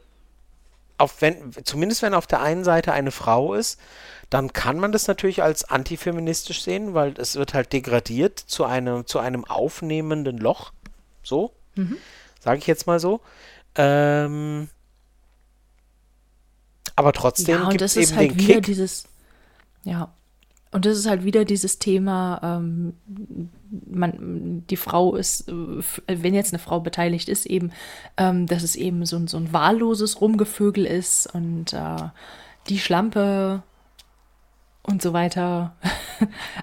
[0.97, 3.79] auf wenn, zumindest wenn auf der einen Seite eine Frau ist,
[4.29, 9.05] dann kann man das natürlich als antifeministisch sehen, weil es wird halt degradiert zu einem,
[9.05, 10.71] zu einem aufnehmenden Loch.
[11.23, 11.97] So, mhm.
[12.39, 13.21] sage ich jetzt mal so.
[13.75, 14.69] Ähm,
[16.95, 18.63] aber trotzdem ja, gibt es eben halt den Kick.
[18.65, 19.05] Dieses,
[19.83, 20.11] ja,
[20.71, 22.93] und das ist halt wieder dieses Thema, ähm,
[23.89, 27.71] man, die Frau ist, wenn jetzt eine Frau beteiligt ist, eben,
[28.17, 32.09] ähm, dass es eben so, so ein wahlloses Rumgevögel ist und äh,
[32.67, 33.63] die Schlampe
[34.83, 35.75] und so weiter.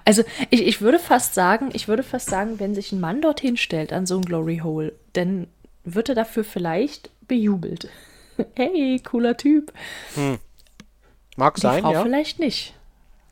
[0.05, 3.57] Also ich, ich würde fast sagen, ich würde fast sagen, wenn sich ein Mann dorthin
[3.57, 5.47] stellt an so ein Glory Hole, dann
[5.83, 7.89] wird er dafür vielleicht bejubelt.
[8.55, 9.73] hey, cooler Typ.
[10.13, 10.37] Hm.
[11.37, 12.03] Mag Die sein, Frau ja.
[12.03, 12.75] vielleicht nicht.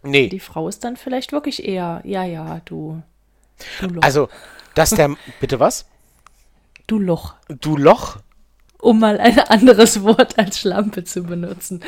[0.01, 0.29] Nee.
[0.29, 3.01] Die Frau ist dann vielleicht wirklich eher, ja, ja, du.
[3.81, 4.03] du Loch.
[4.03, 4.29] Also,
[4.73, 5.85] dass der, bitte was?
[6.87, 7.35] Du Loch.
[7.47, 8.17] Du Loch?
[8.79, 11.83] Um mal ein anderes Wort als Schlampe zu benutzen.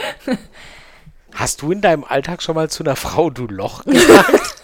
[1.37, 4.55] Hast du in deinem Alltag schon mal zu einer Frau du Loch gesagt?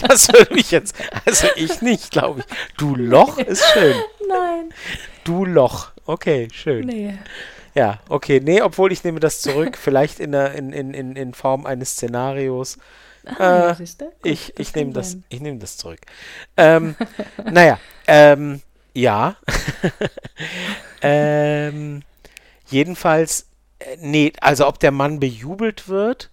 [0.08, 2.46] das würde mich jetzt, also ich nicht, glaube ich.
[2.78, 3.94] Du Loch ist schön.
[4.26, 4.70] Nein.
[5.22, 5.88] Du Loch.
[6.06, 6.86] Okay, schön.
[6.86, 7.18] Nee.
[7.74, 8.40] Ja, okay.
[8.42, 11.90] Nee, obwohl ich nehme das zurück, vielleicht in, der, in, in, in, in Form eines
[11.90, 12.78] Szenarios.
[13.26, 16.00] Ah, äh, Gut, ich ich nehme das, ich nehm das zurück.
[16.56, 16.96] Ähm,
[17.50, 18.62] naja, ähm,
[18.94, 19.36] ja.
[21.02, 22.02] ähm,
[22.70, 23.46] jedenfalls
[24.00, 26.30] nee, also ob der Mann bejubelt wird,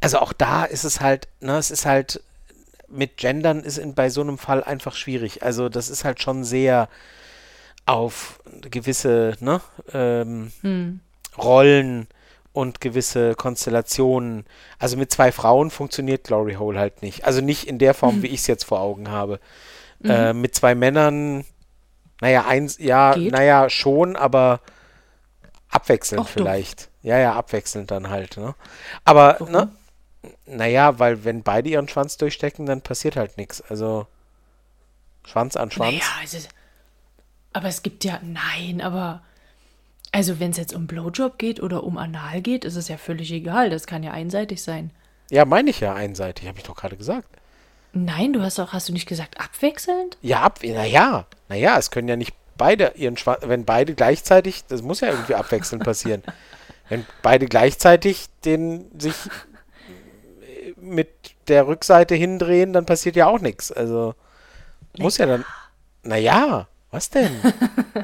[0.00, 2.22] also auch da ist es halt, ne, es ist halt,
[2.88, 5.42] mit Gendern ist in, bei so einem Fall einfach schwierig.
[5.42, 6.88] Also das ist halt schon sehr
[7.84, 9.60] auf gewisse ne,
[9.92, 11.00] ähm, hm.
[11.36, 12.06] Rollen
[12.52, 14.44] und gewisse Konstellationen.
[14.78, 17.24] Also mit zwei Frauen funktioniert Glory Hole halt nicht.
[17.24, 18.22] Also nicht in der Form, hm.
[18.22, 19.40] wie ich es jetzt vor Augen habe.
[19.98, 20.10] Mhm.
[20.10, 21.44] Äh, mit zwei Männern,
[22.20, 23.32] naja, eins, ja, Geht.
[23.32, 24.60] naja, schon, aber
[25.70, 26.82] abwechselnd Och, vielleicht.
[26.82, 26.88] Doch.
[27.02, 28.36] Ja, ja, abwechselnd dann halt.
[28.36, 28.54] Ne?
[29.04, 29.52] Aber, Warum?
[29.52, 29.68] ne?
[30.46, 33.62] Naja, weil wenn beide ihren Schwanz durchstecken, dann passiert halt nichts.
[33.62, 34.06] Also
[35.24, 35.92] Schwanz an Schwanz.
[35.92, 36.38] Naja, also,
[37.52, 39.22] aber es gibt ja, nein, aber
[40.12, 43.30] also wenn es jetzt um Blowjob geht oder um Anal geht, ist es ja völlig
[43.32, 43.70] egal.
[43.70, 44.90] Das kann ja einseitig sein.
[45.30, 47.28] Ja, meine ich ja einseitig, habe ich doch gerade gesagt.
[47.92, 50.18] Nein, du hast doch, hast du nicht gesagt abwechselnd?
[50.22, 54.82] Ja, ab, naja, naja, es können ja nicht beide ihren Schwanz, wenn beide gleichzeitig, das
[54.82, 56.22] muss ja irgendwie abwechselnd passieren.
[56.88, 59.14] wenn beide gleichzeitig den sich
[60.80, 61.08] mit
[61.48, 63.72] der Rückseite hindrehen, dann passiert ja auch nichts.
[63.72, 64.14] Also
[64.98, 65.44] muss ja dann.
[66.02, 67.32] Naja, was denn?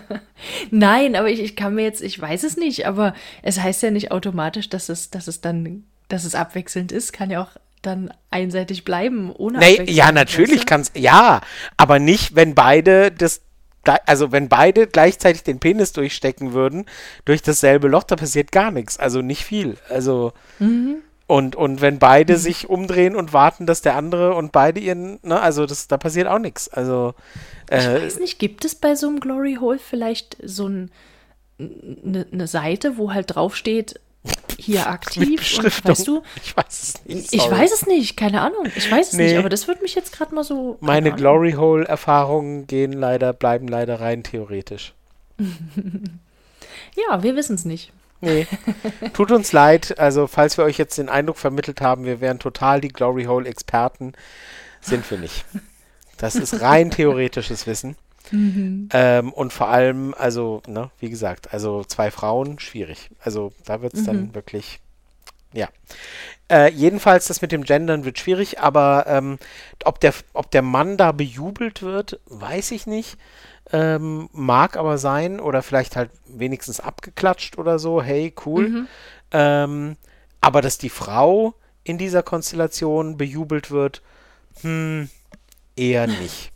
[0.71, 3.91] Nein, aber ich, ich kann mir jetzt, ich weiß es nicht, aber es heißt ja
[3.91, 7.51] nicht automatisch, dass es, dass es dann, dass es abwechselnd ist, kann ja auch
[7.81, 11.41] dann einseitig bleiben, ohne nee, Ja, natürlich kann es, ja,
[11.77, 13.41] aber nicht, wenn beide das
[14.07, 16.87] also wenn beide gleichzeitig den Penis durchstecken würden,
[17.25, 18.99] durch dasselbe Loch, da passiert gar nichts.
[18.99, 19.77] Also nicht viel.
[19.89, 21.03] Also mhm.
[21.33, 22.39] Und, und wenn beide mhm.
[22.39, 26.29] sich umdrehen und warten, dass der andere und beide ihren, ne, also das, da passiert
[26.29, 26.69] auch nichts.
[26.69, 27.15] Also
[27.71, 30.91] äh, ich weiß nicht, gibt es bei so einem Glory Hole vielleicht so ein,
[31.59, 33.99] eine ne Seite, wo halt draufsteht,
[34.59, 36.23] hier aktiv und, weißt du?
[36.43, 37.31] Ich weiß es nicht.
[37.31, 37.43] Sorry.
[37.45, 38.67] Ich weiß es nicht, keine Ahnung.
[38.77, 39.29] Ich weiß es nee.
[39.29, 40.79] nicht, aber das würde mich jetzt gerade mal so.
[40.81, 44.95] Meine Glory Hole Erfahrungen gehen leider, bleiben leider rein theoretisch.
[45.39, 47.93] ja, wir wissen es nicht.
[48.21, 48.47] Nee.
[49.15, 49.99] Tut uns leid.
[49.99, 53.49] Also, falls wir euch jetzt den Eindruck vermittelt haben, wir wären total die Glory Hole
[53.49, 54.13] Experten,
[54.81, 55.45] sind wir nicht.
[56.19, 57.97] Das ist rein theoretisches Wissen.
[58.31, 58.89] Mhm.
[58.93, 63.11] Ähm, und vor allem, also, ne, wie gesagt, also zwei Frauen, schwierig.
[63.21, 64.07] Also, da wird es mhm.
[64.07, 64.81] dann wirklich,
[65.53, 65.69] ja.
[66.51, 69.39] Äh, jedenfalls, das mit dem Gendern wird schwierig, aber ähm,
[69.85, 73.17] ob, der, ob der Mann da bejubelt wird, weiß ich nicht.
[73.73, 78.03] Ähm, mag aber sein oder vielleicht halt wenigstens abgeklatscht oder so.
[78.03, 78.69] Hey, cool.
[78.69, 78.89] Mhm.
[79.31, 79.97] Ähm,
[80.41, 81.55] aber dass die Frau
[81.85, 84.03] in dieser Konstellation bejubelt wird,
[84.61, 85.09] hm,
[85.77, 86.52] eher nicht.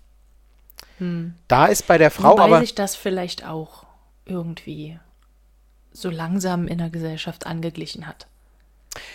[0.98, 1.34] Hm.
[1.48, 2.60] Da ist bei der Frau Wobei aber.
[2.60, 3.84] sich das vielleicht auch
[4.24, 4.98] irgendwie
[5.92, 8.26] so langsam in der Gesellschaft angeglichen hat.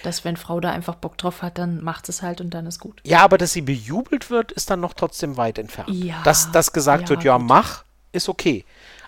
[0.03, 2.79] Dass wenn Frau da einfach Bock drauf hat, dann macht es halt und dann ist
[2.79, 3.01] gut.
[3.03, 5.89] Ja, aber dass sie bejubelt wird, ist dann noch trotzdem weit entfernt.
[5.89, 7.47] Ja, dass, dass gesagt ja, wird, ja, gut.
[7.47, 8.63] mach, ist okay.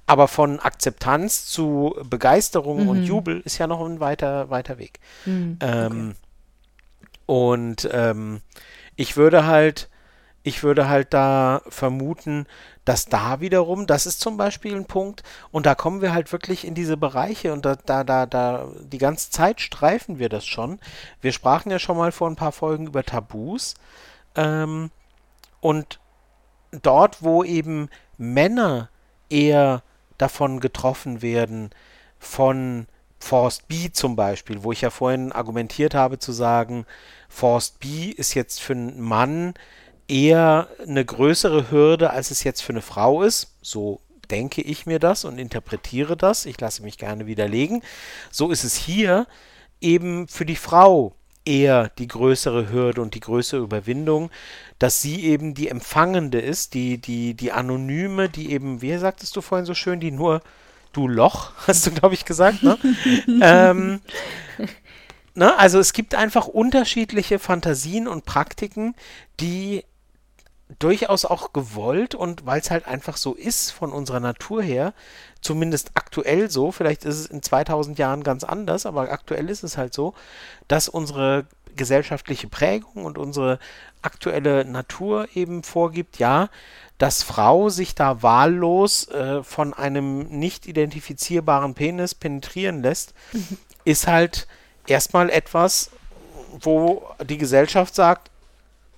[0.06, 2.90] Aber von Akzeptanz zu Begeisterung mhm.
[2.90, 5.00] und Jubel ist ja noch ein weiter, weiter Weg.
[5.26, 6.16] Mhm, ähm,
[7.26, 8.42] Und ähm,
[8.96, 9.90] ich würde halt,
[10.44, 12.46] ich würde halt da vermuten,
[12.86, 16.68] dass da wiederum, das ist zum Beispiel ein Punkt, und da kommen wir halt wirklich
[16.68, 20.80] in diese Bereiche und da, da, da, da, die ganze Zeit streifen wir das schon.
[21.22, 23.76] Wir sprachen ja schon mal vor ein paar Folgen über Tabus.
[24.36, 24.92] Ähm,
[25.62, 26.00] und
[26.72, 28.90] dort, wo eben Männer
[29.30, 29.82] eher
[30.18, 31.70] davon getroffen werden,
[32.20, 32.88] von
[33.20, 36.86] Forced B zum Beispiel, wo ich ja vorhin argumentiert habe zu sagen,
[37.30, 39.54] Forced B ist jetzt für einen Mann
[40.08, 43.56] eher eine größere Hürde, als es jetzt für eine Frau ist.
[43.62, 44.00] So
[44.30, 46.46] denke ich mir das und interpretiere das.
[46.46, 47.84] Ich lasse mich gerne widerlegen.
[48.32, 49.28] So ist es hier
[49.82, 51.14] eben für die Frau
[51.46, 54.32] eher die größere Hürde und die größere Überwindung,
[54.80, 59.42] dass sie eben die Empfangende ist, die, die, die Anonyme, die eben, wie sagtest du
[59.42, 60.42] vorhin so schön, die nur
[60.94, 62.78] du Loch, hast du, glaube ich, gesagt, ne?
[63.42, 64.02] ähm,
[65.36, 65.58] ne?
[65.58, 68.96] Also es gibt einfach unterschiedliche Fantasien und Praktiken,
[69.40, 69.84] die
[70.80, 74.94] durchaus auch gewollt und weil es halt einfach so ist von unserer Natur her,
[75.42, 79.78] zumindest aktuell so, vielleicht ist es in 2000 Jahren ganz anders, aber aktuell ist es
[79.78, 80.14] halt so,
[80.68, 81.46] dass unsere
[81.76, 83.60] gesellschaftliche Prägung und unsere
[84.02, 86.50] aktuelle Natur eben vorgibt, ja,
[86.98, 93.58] dass Frau sich da wahllos äh, von einem nicht identifizierbaren Penis penetrieren lässt, mhm.
[93.84, 94.48] ist halt
[94.88, 95.90] erstmal etwas,
[96.52, 98.30] wo die Gesellschaft sagt,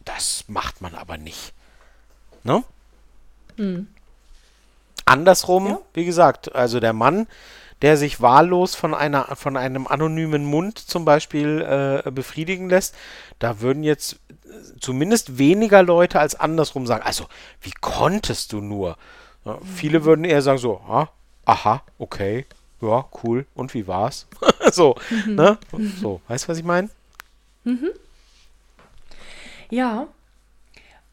[0.04, 1.54] das macht man aber nicht.
[2.46, 2.64] Ne?
[3.58, 3.88] Mhm.
[5.04, 5.80] Andersrum, ja.
[5.94, 7.28] wie gesagt, also der Mann,
[7.82, 12.96] der sich wahllos von einer von einem anonymen Mund zum Beispiel äh, befriedigen lässt,
[13.40, 14.20] da würden jetzt
[14.80, 17.04] zumindest weniger Leute als andersrum sagen.
[17.04, 17.26] Also,
[17.62, 18.98] wie konntest du nur?
[19.44, 21.10] Ja, viele würden eher sagen so, ah,
[21.46, 22.46] aha, okay,
[22.82, 23.46] ja, cool.
[23.54, 24.28] Und wie war's?
[24.72, 25.36] so, mhm.
[25.36, 25.58] ne?
[26.02, 26.90] So, weißt du, was ich meine?
[27.64, 27.90] Mhm.
[29.70, 30.08] Ja.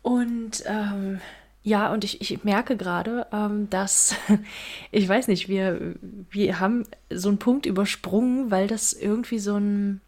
[0.02, 1.20] Und ähm,
[1.62, 4.16] ja, und ich, ich merke gerade, ähm, dass,
[4.90, 5.94] ich weiß nicht, wir,
[6.30, 10.00] wir haben so einen Punkt übersprungen, weil das irgendwie so ein,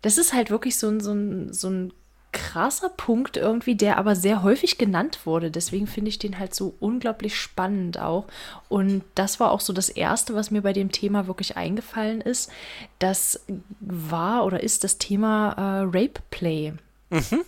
[0.00, 1.92] das ist halt wirklich so ein, so ein, so ein
[2.32, 5.50] krasser Punkt irgendwie, der aber sehr häufig genannt wurde.
[5.50, 8.26] Deswegen finde ich den halt so unglaublich spannend auch.
[8.68, 12.50] Und das war auch so das Erste, was mir bei dem Thema wirklich eingefallen ist.
[12.98, 13.44] Das
[13.80, 16.74] war oder ist das Thema äh, Rape Play.
[17.10, 17.44] Mhm.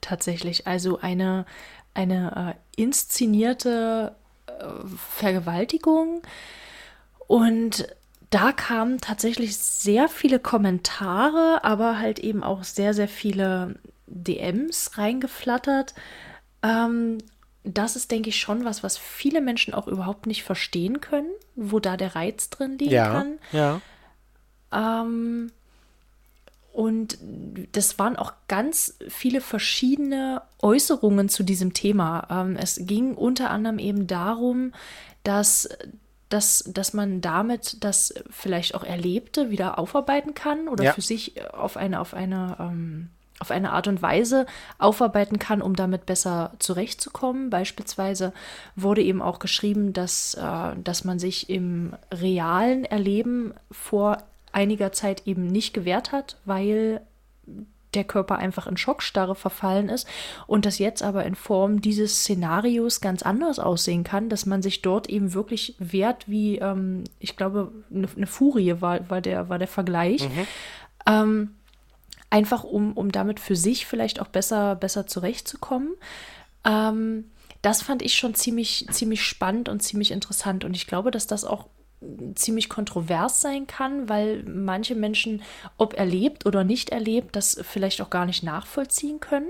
[0.00, 0.66] Tatsächlich.
[0.66, 1.46] Also eine,
[1.94, 4.14] eine äh, inszenierte
[4.46, 4.52] äh,
[4.96, 6.22] Vergewaltigung.
[7.26, 7.88] Und
[8.30, 13.76] da kamen tatsächlich sehr viele Kommentare, aber halt eben auch sehr, sehr viele
[14.06, 15.94] DMs reingeflattert.
[16.62, 17.18] Ähm,
[17.64, 21.80] das ist, denke ich, schon was, was viele Menschen auch überhaupt nicht verstehen können, wo
[21.80, 23.38] da der Reiz drin liegen ja, kann.
[23.52, 23.80] Ja.
[24.72, 25.52] Ähm,
[26.72, 27.18] und
[27.72, 32.26] das waren auch ganz viele verschiedene Äußerungen zu diesem Thema.
[32.30, 34.72] Ähm, es ging unter anderem eben darum,
[35.24, 35.68] dass,
[36.28, 40.92] dass, dass man damit das vielleicht auch Erlebte wieder aufarbeiten kann oder ja.
[40.92, 43.10] für sich auf eine, auf eine ähm,
[43.40, 44.46] auf eine Art und Weise
[44.78, 47.50] aufarbeiten kann, um damit besser zurechtzukommen.
[47.50, 48.32] Beispielsweise
[48.74, 54.18] wurde eben auch geschrieben, dass, äh, dass man sich im realen Erleben vor
[54.58, 57.00] einiger Zeit eben nicht gewehrt hat, weil
[57.94, 60.06] der Körper einfach in Schockstarre verfallen ist
[60.46, 64.82] und das jetzt aber in Form dieses Szenarios ganz anders aussehen kann, dass man sich
[64.82, 69.58] dort eben wirklich wehrt, wie ähm, ich glaube, eine, eine, Furie war, war, der, war
[69.58, 70.28] der Vergleich.
[70.28, 70.46] Mhm.
[71.06, 71.50] Ähm,
[72.30, 75.94] einfach um, um damit für sich vielleicht auch besser, besser zurechtzukommen.
[76.66, 77.30] Ähm,
[77.62, 80.64] das fand ich schon ziemlich, ziemlich spannend und ziemlich interessant.
[80.64, 81.68] Und ich glaube, dass das auch
[82.34, 85.42] ziemlich kontrovers sein kann, weil manche Menschen,
[85.76, 89.48] ob erlebt oder nicht erlebt, das vielleicht auch gar nicht nachvollziehen können.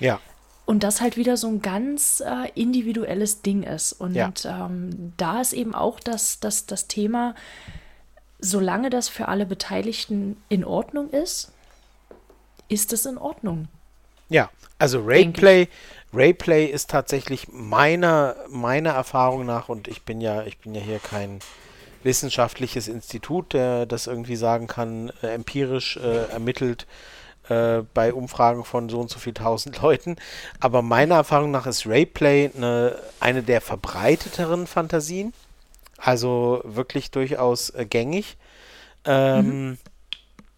[0.00, 0.20] Ja.
[0.66, 3.92] Und das halt wieder so ein ganz äh, individuelles Ding ist.
[3.92, 4.32] Und ja.
[4.44, 7.34] ähm, da ist eben auch das, das, das Thema,
[8.40, 11.52] solange das für alle Beteiligten in Ordnung ist,
[12.68, 13.68] ist es in Ordnung.
[14.28, 14.48] Ja,
[14.78, 15.68] also Rayplay,
[16.12, 20.98] Rayplay ist tatsächlich meiner, meiner Erfahrung nach, und ich bin ja, ich bin ja hier
[20.98, 21.40] kein
[22.02, 26.86] wissenschaftliches Institut, der das irgendwie sagen kann, äh, empirisch äh, ermittelt
[27.48, 30.16] äh, bei Umfragen von so und so viel tausend Leuten.
[30.60, 35.32] Aber meiner Erfahrung nach ist Rayplay eine, eine der verbreiteteren Fantasien.
[35.98, 38.36] Also wirklich durchaus äh, gängig.
[39.04, 39.78] Ähm, mhm.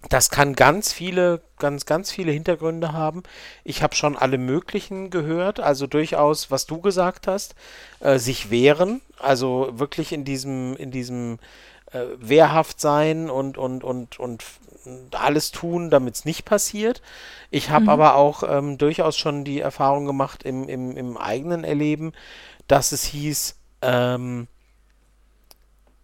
[0.09, 3.23] Das kann ganz viele, ganz, ganz viele Hintergründe haben.
[3.65, 7.55] Ich habe schon alle möglichen gehört, also durchaus, was du gesagt hast,
[8.01, 11.39] äh, sich wehren, also wirklich in diesem, in diesem
[11.93, 14.45] äh, wehrhaft sein und, und, und, und
[15.13, 17.03] alles tun, damit es nicht passiert.
[17.51, 17.91] Ich habe mhm.
[17.91, 22.13] aber auch ähm, durchaus schon die Erfahrung gemacht im, im, im eigenen Erleben,
[22.67, 24.49] dass es hieß, ähm,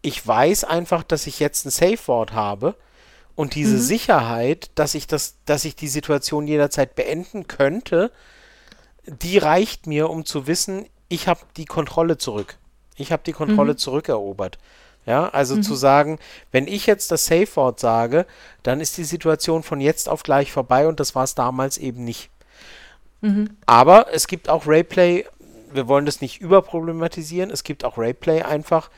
[0.03, 2.77] ich weiß einfach, dass ich jetzt ein Safe Word habe
[3.39, 3.83] und diese mhm.
[3.83, 8.11] Sicherheit, dass ich das, dass ich die Situation jederzeit beenden könnte,
[9.07, 12.59] die reicht mir, um zu wissen, ich habe die Kontrolle zurück.
[12.97, 13.79] Ich habe die Kontrolle mhm.
[13.79, 14.59] zurückerobert.
[15.07, 15.63] Ja, also mhm.
[15.63, 16.19] zu sagen,
[16.51, 18.27] wenn ich jetzt das Safe Word sage,
[18.65, 22.03] dann ist die Situation von jetzt auf gleich vorbei und das war es damals eben
[22.03, 22.31] nicht.
[23.21, 23.57] Mhm.
[23.67, 25.27] Aber es gibt auch Rayplay,
[25.73, 28.91] wir wollen das nicht überproblematisieren, es gibt auch Rayplay einfach,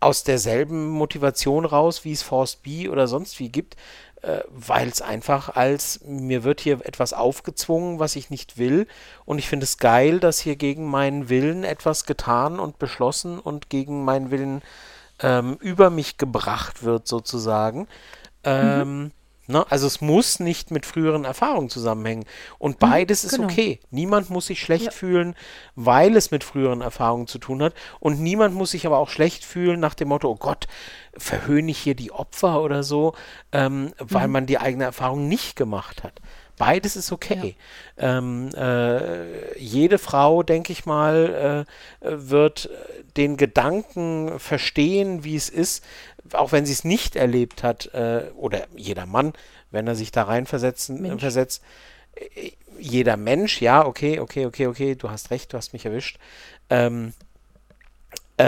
[0.00, 3.76] aus derselben Motivation raus, wie es Force B oder sonst wie gibt,
[4.22, 8.86] äh, weil es einfach als mir wird hier etwas aufgezwungen, was ich nicht will
[9.24, 13.70] und ich finde es geil, dass hier gegen meinen Willen etwas getan und beschlossen und
[13.70, 14.62] gegen meinen Willen
[15.20, 17.86] ähm, über mich gebracht wird sozusagen.
[18.44, 19.12] Mhm.
[19.46, 19.64] Ne?
[19.70, 22.24] Also es muss nicht mit früheren Erfahrungen zusammenhängen.
[22.58, 23.42] Und mhm, beides mhm, genau.
[23.42, 23.80] ist okay.
[23.90, 24.90] Niemand muss sich schlecht ja.
[24.90, 25.34] fühlen,
[25.74, 27.74] weil es mit früheren Erfahrungen zu tun hat.
[27.98, 30.66] Und niemand muss sich aber auch schlecht fühlen nach dem Motto, oh Gott,
[31.16, 33.14] verhöhne ich hier die Opfer oder so,
[33.52, 34.32] ähm, weil mhm.
[34.32, 36.20] man die eigene Erfahrung nicht gemacht hat.
[36.60, 37.56] Beides ist okay.
[37.98, 38.18] Ja.
[38.18, 41.66] Ähm, äh, jede Frau, denke ich mal,
[42.02, 42.68] äh, wird
[43.16, 45.82] den Gedanken verstehen, wie es ist,
[46.34, 49.32] auch wenn sie es nicht erlebt hat, äh, oder jeder Mann,
[49.70, 51.20] wenn er sich da reinversetzen Mensch.
[51.20, 51.62] versetzt,
[52.14, 56.18] äh, jeder Mensch, ja, okay, okay, okay, okay, du hast recht, du hast mich erwischt.
[56.70, 57.12] Ähm,
[58.38, 58.44] äh,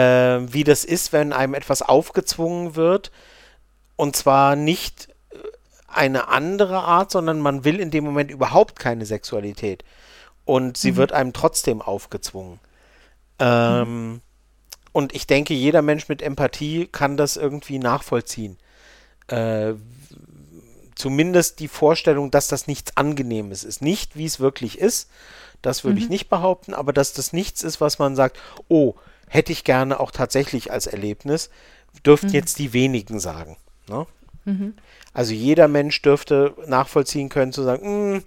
[0.51, 3.11] wie das ist, wenn einem etwas aufgezwungen wird,
[3.95, 5.37] und zwar nicht äh,
[5.87, 9.83] eine andere Art, sondern man will in dem Moment überhaupt keine Sexualität.
[10.45, 10.97] Und sie mhm.
[10.97, 12.59] wird einem trotzdem aufgezwungen.
[13.39, 14.21] Ähm, mhm.
[14.93, 18.57] Und ich denke, jeder Mensch mit Empathie kann das irgendwie nachvollziehen.
[19.27, 19.73] Äh,
[20.95, 23.81] zumindest die Vorstellung, dass das nichts Angenehmes ist.
[23.81, 25.09] Nicht, wie es wirklich ist,
[25.61, 26.03] das würde mhm.
[26.03, 28.93] ich nicht behaupten, aber dass das nichts ist, was man sagt, oh,
[29.27, 31.49] hätte ich gerne auch tatsächlich als Erlebnis,
[32.05, 32.33] dürften mhm.
[32.33, 33.57] jetzt die wenigen sagen.
[33.87, 34.05] Ne?
[34.45, 34.75] Mhm.
[35.13, 38.23] Also jeder Mensch dürfte nachvollziehen können, zu sagen, hm,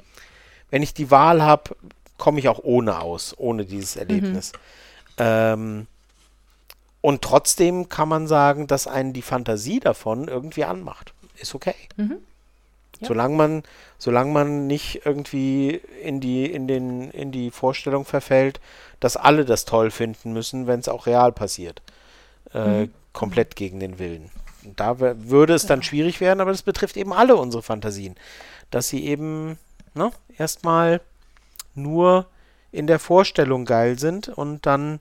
[0.70, 1.76] wenn ich die Wahl habe,
[2.18, 4.52] komme ich auch ohne aus, ohne dieses Erlebnis.
[4.52, 4.58] Mhm.
[5.18, 5.86] Ähm,
[7.06, 11.14] und trotzdem kann man sagen, dass einen die Fantasie davon irgendwie anmacht.
[11.36, 11.76] Ist okay.
[11.96, 12.16] Mhm.
[12.98, 13.06] Ja.
[13.06, 13.62] Solange man,
[13.96, 18.58] solange man nicht irgendwie in die, in den, in die Vorstellung verfällt,
[18.98, 21.80] dass alle das toll finden müssen, wenn es auch real passiert.
[22.52, 22.94] Äh, mhm.
[23.12, 24.28] Komplett gegen den Willen.
[24.74, 28.16] Da würde es dann schwierig werden, aber das betrifft eben alle unsere Fantasien.
[28.72, 29.58] Dass sie eben
[29.94, 31.00] ne, erstmal
[31.76, 32.26] nur
[32.72, 34.98] in der Vorstellung geil sind und dann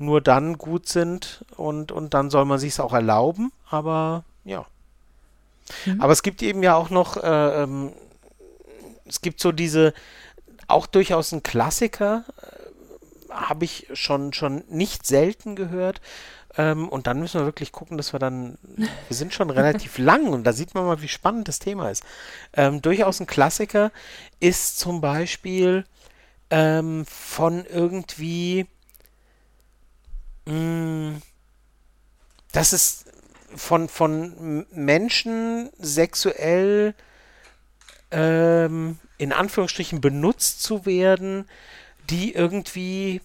[0.00, 4.66] nur dann gut sind und, und dann soll man sich es auch erlauben, aber ja.
[5.86, 6.00] Mhm.
[6.00, 7.92] Aber es gibt eben ja auch noch, äh, ähm,
[9.06, 9.92] es gibt so diese,
[10.66, 16.00] auch durchaus ein Klassiker, äh, habe ich schon, schon nicht selten gehört.
[16.56, 18.58] Ähm, und dann müssen wir wirklich gucken, dass wir dann,
[19.08, 22.02] wir sind schon relativ lang und da sieht man mal, wie spannend das Thema ist.
[22.54, 23.92] Ähm, durchaus ein Klassiker
[24.40, 25.84] ist zum Beispiel
[26.50, 28.66] ähm, von irgendwie,
[30.46, 31.16] mm,
[32.52, 33.06] das ist
[33.54, 36.94] von, von Menschen sexuell
[38.10, 41.48] ähm, in Anführungsstrichen benutzt zu werden,
[42.08, 43.20] die irgendwie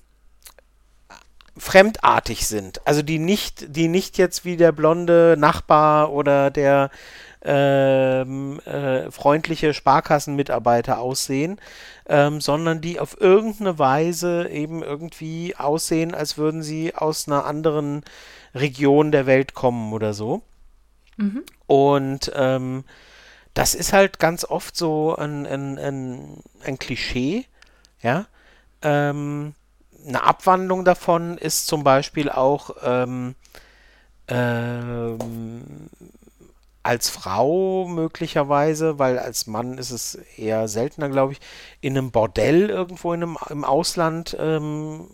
[1.58, 2.86] fremdartig sind.
[2.86, 6.92] Also die nicht, die nicht jetzt wie der blonde Nachbar oder der
[7.46, 11.60] ähm, äh, freundliche Sparkassenmitarbeiter aussehen,
[12.08, 18.04] ähm, sondern die auf irgendeine Weise eben irgendwie aussehen, als würden sie aus einer anderen
[18.56, 20.42] Region der Welt kommen oder so.
[21.18, 21.44] Mhm.
[21.68, 22.84] Und ähm,
[23.54, 27.46] das ist halt ganz oft so ein, ein, ein, ein Klischee,
[28.02, 28.26] ja.
[28.82, 29.54] Ähm,
[30.08, 33.36] eine Abwandlung davon ist zum Beispiel auch ähm,
[34.28, 35.90] ähm,
[36.86, 41.40] als Frau möglicherweise, weil als Mann ist es eher seltener, glaube ich,
[41.82, 45.08] in einem Bordell irgendwo in einem, im Ausland ähm,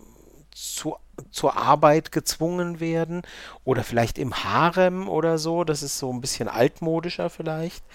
[0.54, 0.98] zu,
[1.32, 3.22] zur Arbeit gezwungen werden
[3.64, 5.64] oder vielleicht im Harem oder so.
[5.64, 7.86] Das ist so ein bisschen altmodischer vielleicht.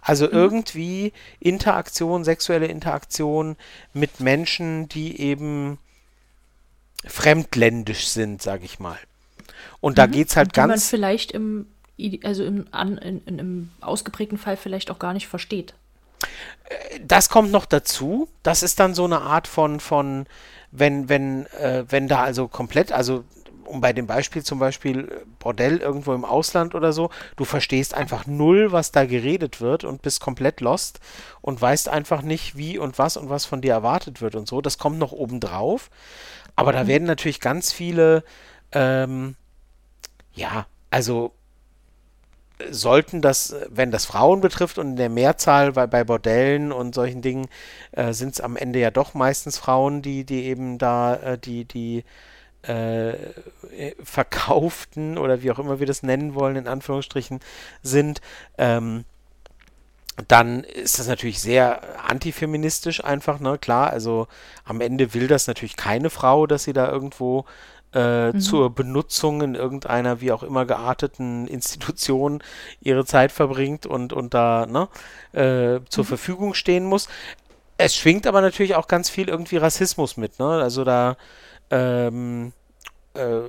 [0.00, 0.32] Also mhm.
[0.32, 3.56] irgendwie Interaktion, sexuelle Interaktion
[3.92, 5.78] mit Menschen, die eben
[7.04, 8.98] fremdländisch sind, sage ich mal.
[9.80, 10.12] Und da mhm.
[10.12, 10.70] geht es halt die ganz.
[10.70, 11.66] man vielleicht im
[12.22, 15.74] also im, an, in, in, im ausgeprägten Fall vielleicht auch gar nicht versteht.
[17.02, 18.28] Das kommt noch dazu.
[18.42, 20.26] Das ist dann so eine Art von, von
[20.70, 23.24] wenn, wenn, äh, wenn da also komplett, also
[23.64, 27.94] um bei dem Beispiel zum Beispiel äh, Bordell irgendwo im Ausland oder so, du verstehst
[27.94, 31.00] einfach null, was da geredet wird und bist komplett lost
[31.40, 34.60] und weißt einfach nicht, wie und was und was von dir erwartet wird und so.
[34.60, 35.90] Das kommt noch obendrauf.
[36.56, 36.88] Aber da mhm.
[36.88, 38.24] werden natürlich ganz viele,
[38.72, 39.36] ähm,
[40.34, 41.32] ja, also
[42.70, 47.22] sollten das, wenn das Frauen betrifft und in der Mehrzahl bei, bei Bordellen und solchen
[47.22, 47.48] Dingen,
[47.92, 51.64] äh, sind es am Ende ja doch meistens Frauen, die, die eben da äh, die,
[51.64, 52.04] die
[52.62, 53.14] äh,
[54.02, 57.40] verkauften oder wie auch immer wir das nennen wollen, in Anführungsstrichen,
[57.82, 58.20] sind.
[58.56, 59.04] Ähm,
[60.28, 63.58] dann ist das natürlich sehr antifeministisch einfach, ne?
[63.58, 64.28] Klar, also
[64.64, 67.46] am Ende will das natürlich keine Frau, dass sie da irgendwo
[67.94, 68.40] äh, mhm.
[68.40, 72.42] zur Benutzung in irgendeiner wie auch immer gearteten Institution
[72.80, 74.88] ihre Zeit verbringt und, und da ne,
[75.32, 76.08] äh, zur mhm.
[76.08, 77.08] Verfügung stehen muss.
[77.78, 80.46] Es schwingt aber natürlich auch ganz viel irgendwie Rassismus mit, ne?
[80.46, 81.16] Also da
[81.70, 82.52] ähm,
[83.14, 83.40] äh,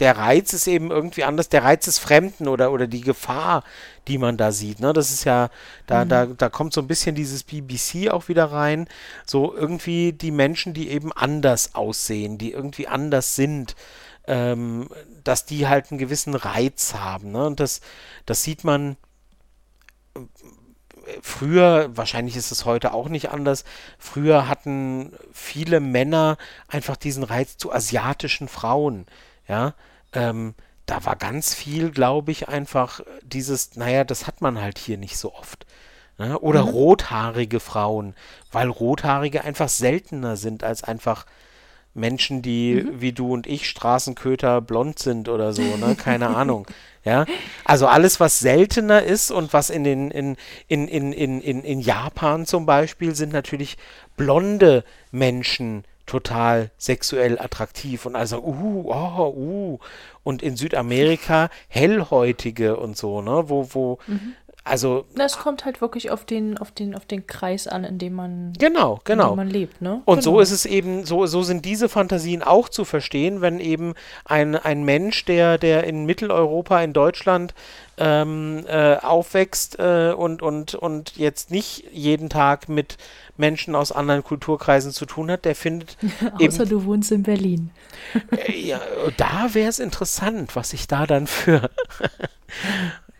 [0.00, 1.50] der Reiz ist eben irgendwie anders.
[1.50, 3.62] Der Reiz des Fremden oder, oder die Gefahr,
[4.08, 4.80] die man da sieht.
[4.80, 4.92] Ne?
[4.92, 5.50] Das ist ja,
[5.86, 6.08] da, mhm.
[6.08, 8.88] da, da kommt so ein bisschen dieses BBC auch wieder rein.
[9.26, 13.76] So irgendwie die Menschen, die eben anders aussehen, die irgendwie anders sind.
[14.26, 14.88] Ähm,
[15.24, 17.32] dass die halt einen gewissen Reiz haben.
[17.32, 17.46] Ne?
[17.46, 17.80] Und das,
[18.26, 18.96] das sieht man
[20.14, 20.20] äh,
[21.22, 23.64] früher, wahrscheinlich ist es heute auch nicht anders,
[23.98, 26.36] früher hatten viele Männer
[26.68, 29.06] einfach diesen Reiz zu asiatischen Frauen.
[29.50, 29.74] Ja,
[30.12, 30.54] ähm,
[30.86, 35.16] da war ganz viel, glaube ich, einfach dieses, naja, das hat man halt hier nicht
[35.16, 35.66] so oft.
[36.18, 36.38] Ne?
[36.38, 36.68] Oder mhm.
[36.68, 38.14] rothaarige Frauen,
[38.52, 41.26] weil rothaarige einfach seltener sind als einfach
[41.94, 43.00] Menschen, die mhm.
[43.00, 45.96] wie du und ich Straßenköter blond sind oder so, ne?
[45.98, 46.68] Keine Ahnung.
[47.04, 47.24] Ja.
[47.64, 50.36] Also alles, was seltener ist und was in den, in,
[50.68, 53.78] in, in, in, in, in Japan zum Beispiel sind natürlich
[54.16, 59.78] blonde Menschen total sexuell attraktiv und also, uh, oh, uh.
[60.24, 63.44] Und in Südamerika hellhäutige und so, ne?
[63.46, 64.34] Wo, wo, Mhm.
[64.62, 68.12] Also, Das kommt halt wirklich auf den, auf den, auf den Kreis an, in dem
[68.12, 69.30] man, genau, in genau.
[69.30, 70.02] dem man lebt, ne?
[70.04, 70.32] Und genau.
[70.32, 74.56] so ist es eben, so, so sind diese Fantasien auch zu verstehen, wenn eben ein,
[74.56, 77.54] ein Mensch, der, der in Mitteleuropa, in Deutschland
[77.96, 82.98] ähm, äh, aufwächst äh, und, und, und jetzt nicht jeden Tag mit
[83.38, 85.96] Menschen aus anderen Kulturkreisen zu tun hat, der findet
[86.34, 87.70] Außer eben, du wohnst in Berlin.
[88.46, 88.80] äh, ja,
[89.16, 91.70] da wäre es interessant, was ich da dann für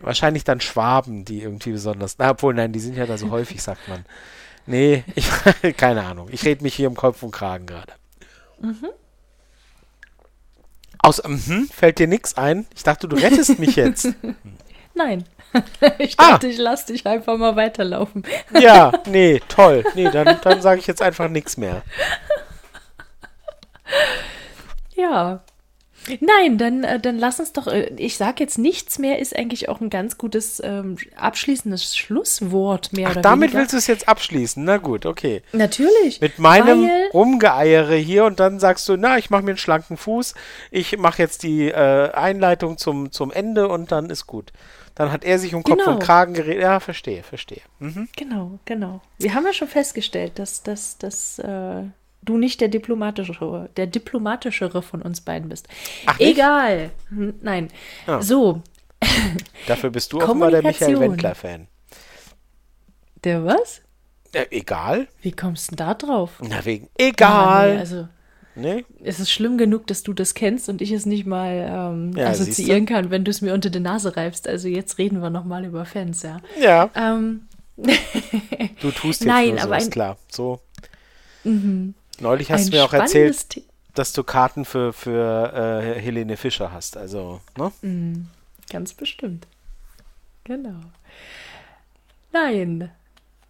[0.01, 3.63] wahrscheinlich dann Schwaben, die irgendwie besonders, na, obwohl, nein, die sind ja da so häufig,
[3.63, 4.05] sagt man.
[4.67, 5.29] Nee, ich,
[5.77, 6.29] keine Ahnung.
[6.31, 7.93] Ich rede mich hier im Kopf und Kragen gerade.
[10.99, 12.67] Aus mhm, fällt dir nichts ein?
[12.75, 14.09] Ich dachte, du rettest mich jetzt.
[14.95, 15.25] Nein.
[15.99, 16.33] Ich Ah.
[16.33, 18.23] dachte, ich lass dich einfach mal weiterlaufen.
[18.57, 19.83] Ja, nee, toll.
[19.97, 21.83] Nee, dann, dann sage ich jetzt einfach nichts mehr.
[24.95, 25.43] Ja.
[26.21, 29.69] Nein, dann, äh, dann lass uns doch, äh, ich sag jetzt nichts mehr, ist eigentlich
[29.69, 33.59] auch ein ganz gutes ähm, abschließendes Schlusswort mehr Ach, oder damit weniger.
[33.61, 34.65] willst du es jetzt abschließen.
[34.65, 35.43] Na gut, okay.
[35.53, 36.21] Natürlich.
[36.21, 40.35] Mit meinem Rumgeeiere hier und dann sagst du, na, ich mache mir einen schlanken Fuß,
[40.71, 44.53] ich mache jetzt die äh, Einleitung zum, zum Ende und dann ist gut.
[44.95, 45.93] Dann hat er sich um Kopf Genau.
[45.93, 46.63] und Kragen geredet.
[46.63, 47.63] Ja, verstehe, verstehe.
[47.79, 48.09] Mhm.
[48.17, 49.01] Genau, genau.
[49.19, 51.83] Wir haben ja schon festgestellt, dass, dass, dass äh,
[52.23, 55.69] du nicht der diplomatischere, der diplomatischere von uns beiden bist.
[56.07, 56.33] Ach, nicht?
[56.33, 56.91] Egal.
[57.09, 57.69] Hm, Nein.
[58.07, 58.21] Ah.
[58.23, 58.63] So,
[59.67, 61.01] Dafür bist du offenbar der Michael.
[61.01, 61.67] Wendler-Fan.
[63.25, 63.81] der was?
[64.33, 65.09] Äh, egal.
[65.23, 66.33] Wie kommst du denn da drauf?
[66.43, 66.85] Na, wegen.
[66.87, 67.79] Ah, nee, Egal.
[67.79, 68.09] also
[68.55, 68.85] nee?
[69.03, 72.29] es ist schlimm genug, dass du das kennst und ich es nicht mal ähm, Ja,
[72.29, 74.47] assoziieren kann, wenn du es mir unter die Nase reibst.
[74.47, 76.41] Also jetzt reden wir nochmal über Fans, ja.
[76.61, 79.91] Ja, Ähm, du tust jetzt Nein, nur so, aber ist ein- Mhm.
[79.91, 80.17] klar.
[80.31, 80.61] So.
[82.21, 83.65] Neulich hast ein du mir auch erzählt, The-
[83.95, 86.97] dass du Karten für, für äh, Helene Fischer hast.
[86.97, 87.73] Also, ne?
[87.83, 88.29] Mhm.
[88.71, 89.47] Ganz bestimmt.
[90.45, 90.81] Genau.
[92.33, 92.91] Nein.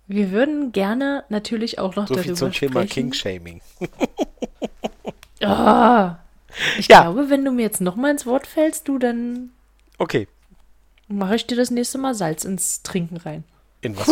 [0.06, 2.84] Wir würden gerne natürlich auch noch So darüber viel zum Thema.
[2.86, 3.60] King-Shaming.
[5.42, 6.18] Ah,
[6.78, 7.02] ich Ja.
[7.02, 9.50] glaube, wenn du mir jetzt noch mal ins Wort fällst, du, dann
[9.98, 10.28] Okay.
[11.08, 13.44] mache ich dir das nächste Mal Salz ins Trinken rein.
[13.80, 14.08] In was?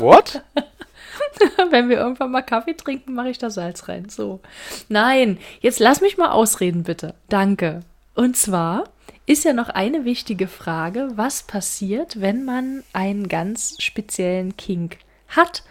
[0.00, 0.42] What?
[1.70, 4.08] wenn wir irgendwann mal Kaffee trinken, mache ich da Salz rein.
[4.08, 4.40] So.
[4.88, 7.14] Nein, jetzt lass mich mal ausreden, bitte.
[7.28, 7.80] Danke.
[8.14, 8.84] Und zwar
[9.26, 14.98] ist ja noch eine wichtige Frage, was passiert, wenn man einen ganz speziellen Kink
[15.28, 15.62] hat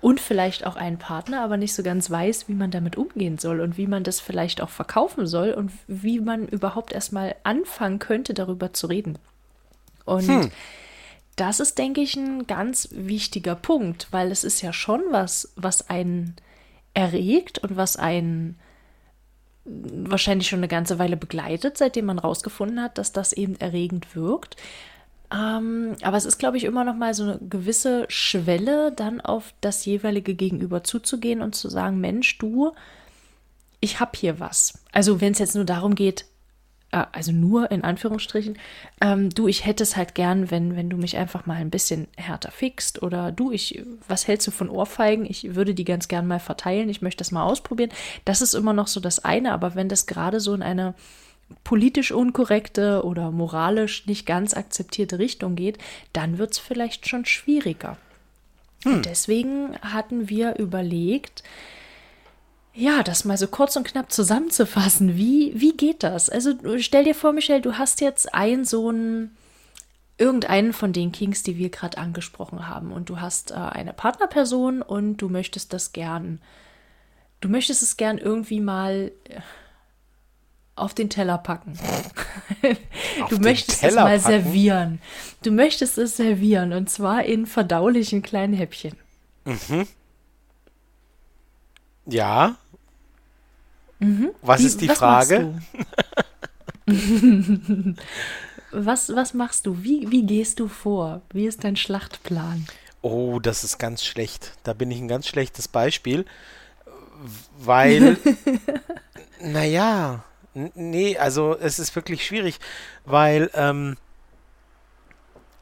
[0.00, 3.60] und vielleicht auch einen Partner, aber nicht so ganz weiß, wie man damit umgehen soll
[3.60, 8.34] und wie man das vielleicht auch verkaufen soll und wie man überhaupt erstmal anfangen könnte,
[8.34, 9.18] darüber zu reden.
[10.04, 10.50] Und
[11.40, 15.88] das ist, denke ich, ein ganz wichtiger Punkt, weil es ist ja schon was, was
[15.88, 16.36] einen
[16.94, 18.58] erregt und was einen
[19.64, 24.56] wahrscheinlich schon eine ganze Weile begleitet, seitdem man rausgefunden hat, dass das eben erregend wirkt.
[25.30, 29.52] Ähm, aber es ist, glaube ich, immer noch mal so eine gewisse Schwelle, dann auf
[29.60, 32.72] das jeweilige Gegenüber zuzugehen und zu sagen, Mensch, du,
[33.80, 34.74] ich habe hier was.
[34.92, 36.24] Also wenn es jetzt nur darum geht,
[36.90, 38.58] äh, also nur in Anführungsstrichen,
[39.00, 42.08] ähm, du, ich hätte es halt gern, wenn, wenn du mich einfach mal ein bisschen
[42.16, 45.26] härter fixt oder du, ich, was hältst du von Ohrfeigen?
[45.26, 47.90] Ich würde die ganz gern mal verteilen, ich möchte das mal ausprobieren.
[48.24, 50.94] Das ist immer noch so das eine, aber wenn das gerade so in eine
[51.64, 55.78] politisch unkorrekte oder moralisch nicht ganz akzeptierte Richtung geht,
[56.12, 57.96] dann wird es vielleicht schon schwieriger.
[58.84, 61.42] Und deswegen hatten wir überlegt,
[62.78, 65.16] ja, das mal so kurz und knapp zusammenzufassen.
[65.16, 66.30] Wie, wie geht das?
[66.30, 69.36] Also stell dir vor, Michelle, du hast jetzt einen so einen,
[70.16, 72.92] irgendeinen von den Kings, die wir gerade angesprochen haben.
[72.92, 76.40] Und du hast äh, eine Partnerperson und du möchtest das gern,
[77.40, 79.40] du möchtest es gern irgendwie mal äh,
[80.76, 81.76] auf den Teller packen.
[83.22, 84.44] Auf du möchtest es Teller mal packen?
[84.44, 85.00] servieren.
[85.42, 88.96] Du möchtest es servieren und zwar in verdaulichen kleinen Häppchen.
[92.06, 92.56] Ja.
[94.42, 95.60] Was Wie- ist die was Frage?
[98.72, 99.82] was, was machst du?
[99.82, 101.22] Wie, wie gehst du vor?
[101.32, 102.66] Wie ist dein Schlachtplan?
[103.02, 104.52] Oh, das ist ganz schlecht.
[104.64, 106.24] Da bin ich ein ganz schlechtes Beispiel,
[107.58, 108.16] weil,
[109.40, 112.58] naja, nee, also es ist wirklich schwierig,
[113.04, 113.96] weil ähm,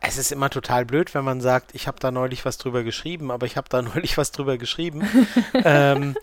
[0.00, 3.30] es ist immer total blöd, wenn man sagt, ich habe da neulich was drüber geschrieben,
[3.30, 5.06] aber ich habe da neulich was drüber geschrieben.
[5.54, 6.16] ähm,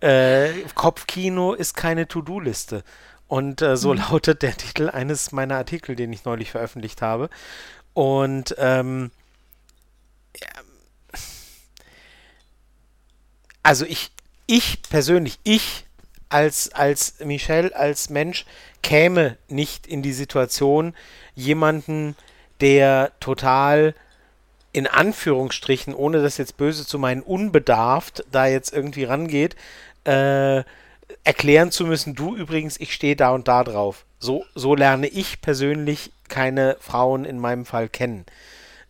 [0.00, 2.84] äh, Kopfkino ist keine To-Do-Liste.
[3.26, 7.28] Und äh, so lautet der Titel eines meiner Artikel, den ich neulich veröffentlicht habe.
[7.92, 9.10] Und ähm,
[13.62, 14.10] also ich,
[14.46, 15.84] ich persönlich, ich
[16.28, 18.44] als, als Michelle, als Mensch,
[18.82, 20.94] käme nicht in die Situation,
[21.34, 22.16] jemanden,
[22.60, 23.94] der total
[24.72, 29.56] in Anführungsstrichen, ohne das jetzt böse zu meinen, unbedarft da jetzt irgendwie rangeht,
[30.04, 30.62] äh,
[31.24, 34.04] erklären zu müssen, du übrigens, ich stehe da und da drauf.
[34.18, 38.26] So, so lerne ich persönlich keine Frauen in meinem Fall kennen.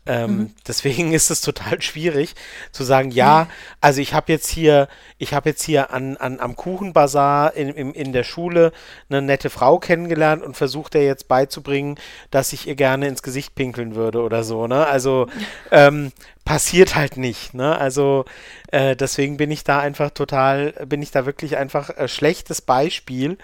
[0.09, 0.55] Ähm, mhm.
[0.67, 2.35] Deswegen ist es total schwierig
[2.73, 3.47] zu sagen, ja,
[3.81, 7.93] also ich habe jetzt hier, ich habe jetzt hier an, an, am Kuchenbazar in, in,
[7.93, 8.73] in der Schule
[9.11, 11.99] eine nette Frau kennengelernt und versucht ihr jetzt beizubringen,
[12.31, 14.87] dass ich ihr gerne ins Gesicht pinkeln würde oder so, ne?
[14.87, 15.29] Also
[15.71, 16.11] ähm,
[16.47, 17.79] passiert halt nicht, ne?
[17.79, 18.25] Also
[18.73, 23.37] äh, deswegen bin ich da einfach total, bin ich da wirklich einfach ein schlechtes Beispiel,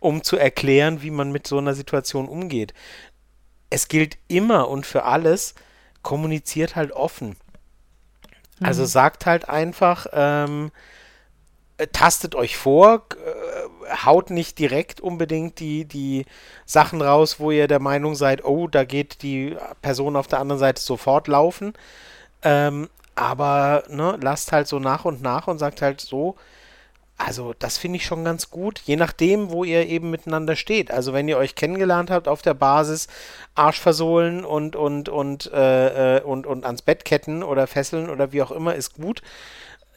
[0.00, 2.74] um zu erklären, wie man mit so einer Situation umgeht.
[3.70, 5.54] Es gilt immer und für alles,
[6.08, 7.36] kommuniziert halt offen.
[8.62, 8.86] Also mhm.
[8.86, 10.70] sagt halt einfach, ähm,
[11.76, 16.24] äh, tastet euch vor, äh, haut nicht direkt unbedingt die, die
[16.64, 20.58] Sachen raus, wo ihr der Meinung seid, oh, da geht die Person auf der anderen
[20.58, 21.74] Seite sofort laufen.
[22.40, 26.36] Ähm, aber ne, lasst halt so nach und nach und sagt halt so,
[27.20, 30.92] also, das finde ich schon ganz gut, je nachdem, wo ihr eben miteinander steht.
[30.92, 33.08] Also, wenn ihr euch kennengelernt habt auf der Basis
[33.56, 38.32] Arsch versohlen und, und, und, äh, äh, und, und ans Bett ketten oder fesseln oder
[38.32, 39.22] wie auch immer, ist gut.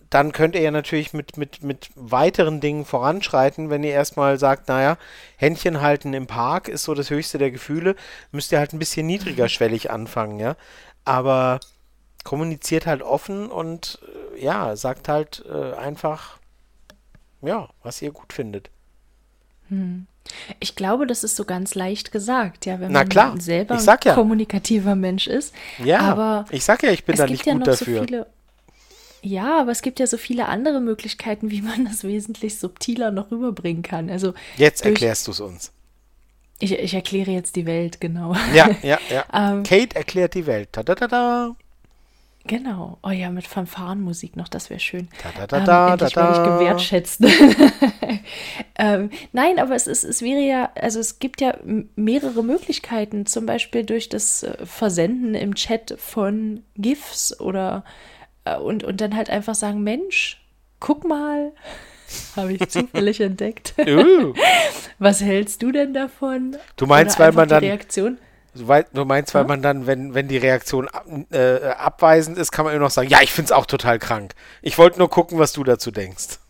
[0.10, 4.68] Dann könnt ihr ja natürlich mit, mit, mit weiteren Dingen voranschreiten, wenn ihr erstmal sagt,
[4.68, 4.98] naja,
[5.38, 7.96] Händchen halten im Park ist so das höchste der Gefühle,
[8.32, 10.56] müsst ihr halt ein bisschen niedriger schwellig anfangen, ja.
[11.06, 11.60] Aber
[12.24, 14.00] kommuniziert halt offen und
[14.36, 16.41] äh, ja, sagt halt äh, einfach,
[17.42, 18.70] ja, was ihr gut findet.
[19.70, 20.08] Hm.
[20.60, 24.06] Ich glaube, das ist so ganz leicht gesagt, ja, wenn Na man klar, selber sag
[24.06, 24.12] ja.
[24.12, 25.54] ein kommunikativer Mensch ist.
[25.84, 28.00] Ja, aber ich sag ja, ich bin da nicht ja gut dafür.
[28.00, 28.28] So viele,
[29.24, 33.32] ja, aber es gibt ja so viele andere Möglichkeiten, wie man das wesentlich subtiler noch
[33.32, 34.10] rüberbringen kann.
[34.10, 35.72] Also Jetzt durch- erklärst du es uns.
[36.60, 38.36] ich, ich erkläre jetzt die Welt, genau.
[38.54, 39.26] Ja, ja, ja.
[39.34, 40.70] Ähm, Kate erklärt die Welt.
[40.72, 41.56] Ta -da -da -da.
[42.46, 42.98] Genau.
[43.04, 45.10] Oh ja, mit Fanfarenmusik noch, das wäre schön.
[45.38, 46.58] Da, da, da, ähm, endlich da, werde ich da.
[46.58, 47.22] gewertschätzt.
[48.78, 51.56] ähm, nein, aber es, ist, es wäre ja, also es gibt ja
[51.96, 57.84] mehrere Möglichkeiten, zum Beispiel durch das äh, Versenden im Chat von GIFs oder
[58.46, 60.42] äh, und, und dann halt einfach sagen, Mensch,
[60.80, 61.52] guck mal,
[62.36, 63.76] habe ich zufällig entdeckt.
[63.78, 64.34] Uh,
[65.00, 66.58] Was hältst du denn davon?
[66.76, 68.18] Du meinst, Oder weil man dann- Reaktion?
[68.56, 69.48] Du, wei- du meinst, weil Hm?
[69.48, 73.10] man dann, wenn, wenn die Reaktion ab, äh, abweisend ist, kann man immer noch sagen,
[73.10, 74.34] ja, ich finde es auch total krank.
[74.62, 76.40] Ich wollte nur gucken, was du dazu denkst.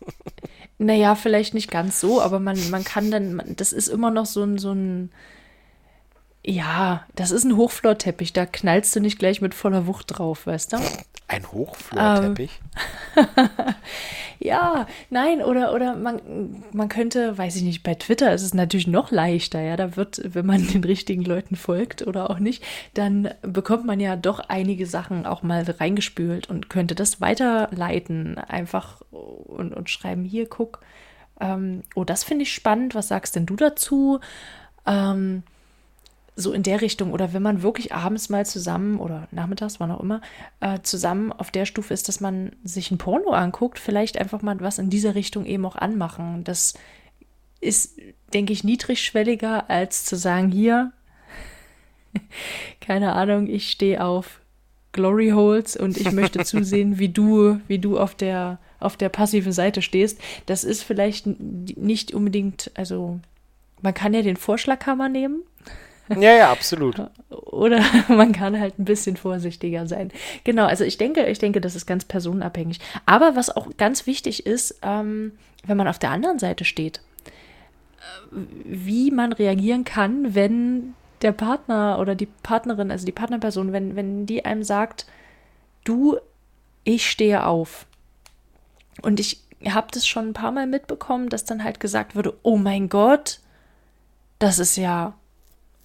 [0.78, 4.42] Naja, vielleicht nicht ganz so, aber man, man kann dann, das ist immer noch so
[4.42, 5.12] ein, so ein,
[6.44, 10.72] ja, das ist ein Hochflorteppich, da knallst du nicht gleich mit voller Wucht drauf, weißt
[10.72, 10.78] du?
[11.28, 12.60] Ein Hochflorteppich?
[14.44, 18.88] Ja, nein, oder, oder man, man könnte, weiß ich nicht, bei Twitter ist es natürlich
[18.88, 22.64] noch leichter, ja, da wird, wenn man den richtigen Leuten folgt oder auch nicht,
[22.94, 29.02] dann bekommt man ja doch einige Sachen auch mal reingespült und könnte das weiterleiten, einfach
[29.10, 30.80] und, und schreiben, hier, guck,
[31.40, 34.18] ähm, oh, das finde ich spannend, was sagst denn du dazu?
[34.86, 35.44] Ähm,
[36.34, 40.00] so in der Richtung oder wenn man wirklich abends mal zusammen oder nachmittags, wann auch
[40.00, 40.22] immer,
[40.60, 44.58] äh, zusammen auf der Stufe ist, dass man sich ein Porno anguckt, vielleicht einfach mal
[44.60, 46.42] was in dieser Richtung eben auch anmachen.
[46.44, 46.74] Das
[47.60, 47.98] ist,
[48.32, 50.92] denke ich, niedrigschwelliger als zu sagen, hier,
[52.80, 54.40] keine Ahnung, ich stehe auf
[54.92, 59.52] Glory Holes und ich möchte zusehen, wie du, wie du auf der, auf der passiven
[59.52, 60.18] Seite stehst.
[60.46, 63.20] Das ist vielleicht nicht unbedingt, also
[63.82, 65.42] man kann ja den Vorschlaghammer nehmen,
[66.08, 66.96] Ja, ja, absolut.
[67.30, 70.10] oder man kann halt ein bisschen vorsichtiger sein.
[70.44, 72.80] Genau, also ich denke, ich denke, das ist ganz personenabhängig.
[73.06, 75.32] Aber was auch ganz wichtig ist, ähm,
[75.64, 77.00] wenn man auf der anderen Seite steht,
[77.96, 83.94] äh, wie man reagieren kann, wenn der Partner oder die Partnerin, also die Partnerperson, wenn,
[83.96, 85.06] wenn die einem sagt,
[85.84, 86.16] du,
[86.84, 87.86] ich stehe auf.
[89.02, 92.56] Und ich habe das schon ein paar Mal mitbekommen, dass dann halt gesagt wurde, oh
[92.56, 93.38] mein Gott,
[94.40, 95.14] das ist ja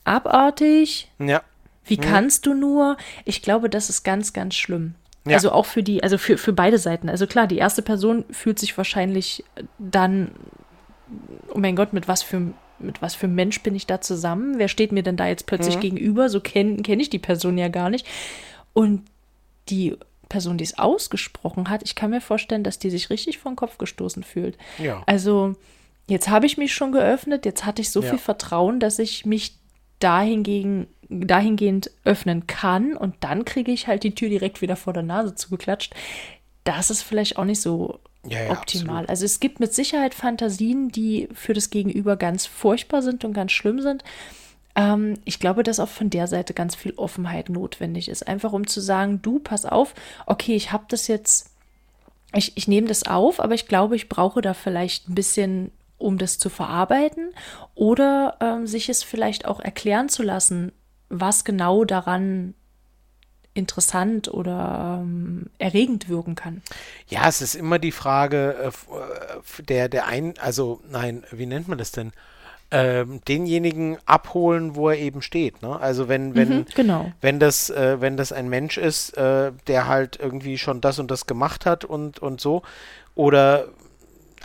[0.07, 1.41] abartig, Ja.
[1.85, 2.97] wie kannst du nur?
[3.25, 4.95] Ich glaube, das ist ganz, ganz schlimm.
[5.25, 5.35] Ja.
[5.35, 7.09] Also auch für die, also für, für beide Seiten.
[7.09, 9.43] Also klar, die erste Person fühlt sich wahrscheinlich
[9.77, 10.31] dann,
[11.53, 14.59] oh mein Gott, mit was für mit was für Mensch bin ich da zusammen?
[14.59, 16.29] Wer steht mir denn da jetzt plötzlich gegenüber?
[16.29, 18.05] So kenne kenn ich die Person ja gar nicht.
[18.73, 19.01] Und
[19.69, 19.97] die
[20.29, 23.55] Person, die es ausgesprochen hat, ich kann mir vorstellen, dass die sich richtig vor den
[23.55, 24.59] Kopf gestoßen fühlt.
[24.77, 25.01] Ja.
[25.07, 25.55] Also,
[26.07, 28.09] jetzt habe ich mich schon geöffnet, jetzt hatte ich so Ja.
[28.11, 29.55] viel Vertrauen, dass ich mich
[29.99, 35.03] dahingegen, dahingehend öffnen kann und dann kriege ich halt die Tür direkt wieder vor der
[35.03, 35.93] Nase zugeklatscht.
[36.63, 39.03] Das ist vielleicht auch nicht so ja, ja, optimal.
[39.03, 39.09] Absolut.
[39.09, 43.51] Also es gibt mit Sicherheit Fantasien, die für das Gegenüber ganz furchtbar sind und ganz
[43.51, 44.03] schlimm sind.
[44.75, 48.27] Ähm, ich glaube, dass auch von der Seite ganz viel Offenheit notwendig ist.
[48.27, 49.93] Einfach um zu sagen, du, pass auf,
[50.25, 51.51] okay, ich habe das jetzt,
[52.33, 56.17] ich, ich nehme das auf, aber ich glaube, ich brauche da vielleicht ein bisschen, um
[56.17, 57.31] das zu verarbeiten
[57.75, 60.71] oder ähm, sich es vielleicht auch erklären zu lassen,
[61.09, 62.53] was genau daran
[63.57, 66.61] interessant oder ähm, erregend wirken kann.
[67.07, 71.67] Ja, es ist immer die Frage äh, äh, der, der ein, also nein, wie nennt
[71.67, 72.11] man das denn?
[72.69, 75.61] Ähm, denjenigen abholen, wo er eben steht.
[75.61, 75.79] Ne?
[75.79, 77.11] Also wenn, wenn, mhm, genau.
[77.21, 81.09] wenn das, äh, wenn das ein Mensch ist, äh, der halt irgendwie schon das und
[81.09, 82.63] das gemacht hat und, und so,
[83.15, 83.69] oder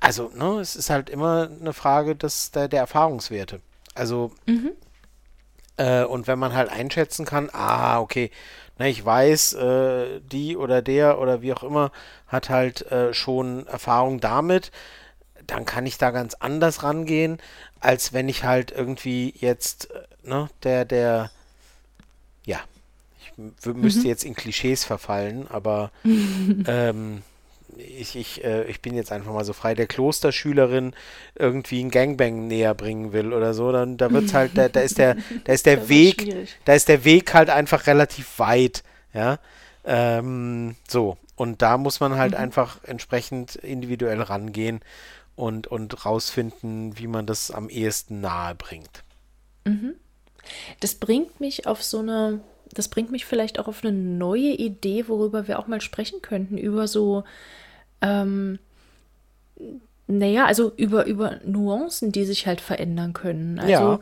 [0.03, 3.61] also, ne, es ist halt immer eine Frage des, der, der Erfahrungswerte.
[3.95, 4.73] Also, mhm.
[5.77, 8.33] äh, und wenn man halt einschätzen kann, ah, okay,
[8.79, 11.93] na, ich weiß, äh, die oder der oder wie auch immer
[12.27, 14.73] hat halt äh, schon Erfahrung damit,
[15.47, 17.39] dann kann ich da ganz anders rangehen,
[17.79, 21.31] als wenn ich halt irgendwie jetzt, äh, ne, der, der,
[22.45, 22.59] ja,
[23.20, 23.33] ich
[23.66, 24.07] müsste mhm.
[24.07, 27.23] jetzt in Klischees verfallen, aber ähm,
[27.82, 30.94] ich, ich, äh, ich bin jetzt einfach mal so frei, der Klosterschülerin
[31.34, 34.98] irgendwie ein Gangbang näher bringen will oder so, dann da wird's halt, da, da ist
[34.98, 38.82] der, da ist der Weg, da ist der Weg halt einfach relativ weit,
[39.12, 39.38] ja.
[39.84, 41.16] Ähm, so.
[41.34, 42.38] Und da muss man halt mhm.
[42.38, 44.80] einfach entsprechend individuell rangehen
[45.34, 49.02] und, und rausfinden, wie man das am ehesten nahe bringt.
[49.64, 49.94] Mhm.
[50.80, 52.40] Das bringt mich auf so eine,
[52.72, 56.59] das bringt mich vielleicht auch auf eine neue Idee, worüber wir auch mal sprechen könnten,
[56.59, 57.24] über so,
[58.03, 58.59] ähm,
[60.07, 63.59] naja, also über, über Nuancen, die sich halt verändern können.
[63.59, 64.01] Also ja.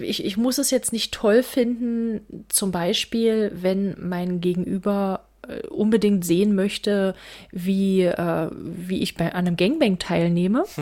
[0.00, 6.24] ich, ich muss es jetzt nicht toll finden, zum Beispiel, wenn mein Gegenüber äh, unbedingt
[6.24, 7.14] sehen möchte,
[7.50, 10.64] wie, äh, wie ich bei einem Gangbang teilnehme.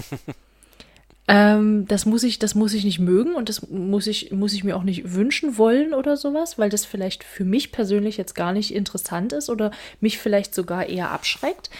[1.28, 4.64] ähm, das muss ich, das muss ich nicht mögen und das muss ich, muss ich
[4.64, 8.52] mir auch nicht wünschen wollen oder sowas, weil das vielleicht für mich persönlich jetzt gar
[8.52, 9.70] nicht interessant ist oder
[10.00, 11.70] mich vielleicht sogar eher abschreckt.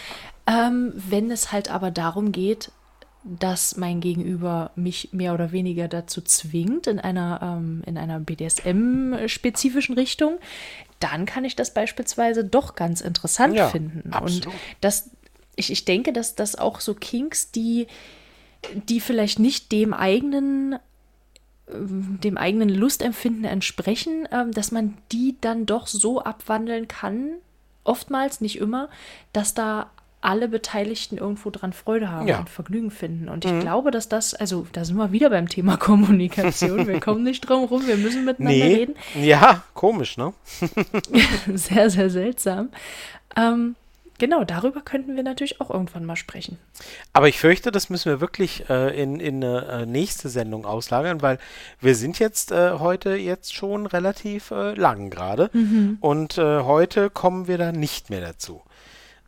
[0.47, 2.71] Ähm, wenn es halt aber darum geht,
[3.25, 10.39] dass mein Gegenüber mich mehr oder weniger dazu zwingt, in einer, ähm, einer BDSM-spezifischen Richtung,
[10.99, 14.13] dann kann ich das beispielsweise doch ganz interessant ja, finden.
[14.13, 14.47] Absolut.
[14.47, 15.11] Und das,
[15.57, 17.87] ich, ich denke, dass das auch so Kinks, die,
[18.75, 20.79] die vielleicht nicht dem eigenen
[21.69, 27.35] dem eigenen Lustempfinden entsprechen, ähm, dass man die dann doch so abwandeln kann,
[27.85, 28.89] oftmals, nicht immer,
[29.33, 29.91] dass da
[30.21, 32.39] alle Beteiligten irgendwo dran Freude haben ja.
[32.39, 33.29] und Vergnügen finden.
[33.29, 33.61] Und ich mhm.
[33.61, 36.87] glaube, dass das, also da sind wir wieder beim Thema Kommunikation.
[36.87, 38.75] Wir kommen nicht drum rum, wir müssen miteinander nee.
[38.75, 38.95] reden.
[39.21, 40.33] Ja, komisch, ne?
[41.55, 42.69] sehr, sehr seltsam.
[43.37, 43.75] Ähm,
[44.23, 46.57] genau, darüber könnten wir natürlich auch irgendwann mal sprechen.
[47.13, 51.23] Aber ich fürchte, das müssen wir wirklich äh, in, in eine äh, nächste Sendung auslagern,
[51.23, 51.39] weil
[51.81, 55.51] wir sind jetzt äh, heute jetzt schon relativ äh, lang gerade.
[55.53, 55.99] Mhm.
[56.01, 58.63] Und äh, heute kommen wir da nicht mehr dazu.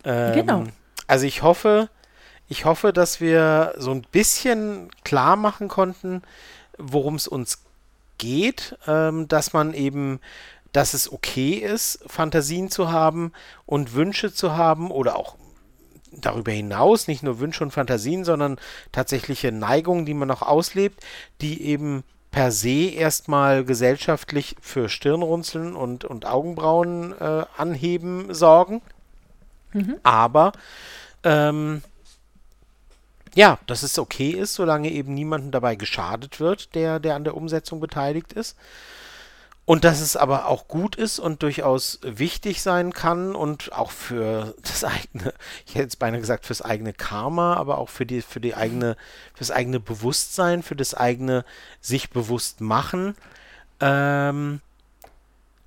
[0.05, 0.65] Ähm, genau.
[1.09, 1.89] Also ich hoffe,
[2.49, 6.23] ich hoffe, dass wir so ein bisschen klar machen konnten,
[6.79, 7.65] worum es uns
[8.19, 10.21] geht, ähm, dass man eben,
[10.75, 13.33] dass es okay ist, Fantasien zu haben
[13.65, 15.37] und Wünsche zu haben oder auch
[16.11, 18.59] darüber hinaus nicht nur Wünsche und Fantasien, sondern
[18.91, 21.01] tatsächliche Neigungen, die man noch auslebt,
[21.41, 22.03] die eben
[22.33, 28.83] per se erstmal gesellschaftlich für Stirnrunzeln und, und Augenbrauen äh, anheben sorgen.
[29.73, 29.95] Mhm.
[30.03, 30.53] Aber
[31.23, 31.83] ähm,
[33.37, 37.37] ja, dass es okay ist, solange eben niemandem dabei geschadet wird, der, der an der
[37.37, 38.57] Umsetzung beteiligt ist.
[39.66, 44.55] Und dass es aber auch gut ist und durchaus wichtig sein kann und auch für
[44.62, 45.32] das eigene,
[45.65, 48.97] ich hätte jetzt beinahe gesagt, fürs eigene Karma, aber auch für die, für die eigene,
[49.32, 51.47] fürs eigene Bewusstsein, für das eigene
[51.81, 53.16] sich bewusst machen,
[53.81, 54.61] ähm,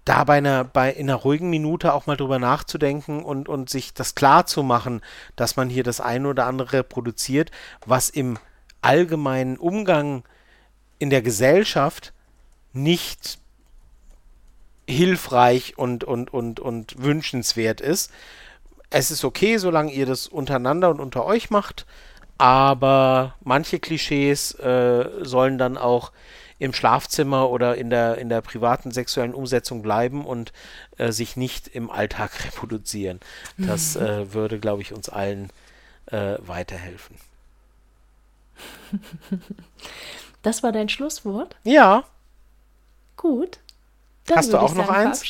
[0.05, 3.93] da bei einer, bei, in einer ruhigen Minute auch mal drüber nachzudenken und, und sich
[3.93, 5.01] das klar zu machen,
[5.35, 7.51] dass man hier das eine oder andere reproduziert,
[7.85, 8.37] was im
[8.81, 10.23] allgemeinen Umgang
[10.99, 12.13] in der Gesellschaft
[12.73, 13.39] nicht
[14.87, 18.11] hilfreich und, und, und, und wünschenswert ist.
[18.89, 21.85] Es ist okay, solange ihr das untereinander und unter euch macht,
[22.37, 26.11] aber manche Klischees äh, sollen dann auch
[26.59, 30.53] im Schlafzimmer oder in der, in der privaten sexuellen Umsetzung bleiben und
[30.97, 33.19] äh, sich nicht im Alltag reproduzieren.
[33.57, 34.05] Das mhm.
[34.05, 35.51] äh, würde, glaube ich, uns allen
[36.07, 37.17] äh, weiterhelfen.
[40.41, 41.55] Das war dein Schlusswort?
[41.63, 42.05] Ja.
[43.17, 43.59] Gut.
[44.27, 45.23] Dann Hast du auch noch eins?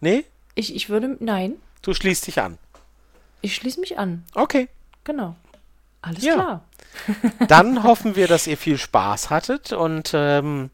[0.00, 0.24] Nee?
[0.54, 1.54] Ich, ich würde, nein.
[1.80, 2.58] Du schließt dich an.
[3.40, 4.24] Ich schließe mich an.
[4.34, 4.68] Okay.
[5.04, 5.36] Genau.
[6.02, 6.34] Alles Ja.
[6.34, 6.64] klar.
[7.48, 10.70] Dann hoffen wir, dass ihr viel Spaß hattet und ähm,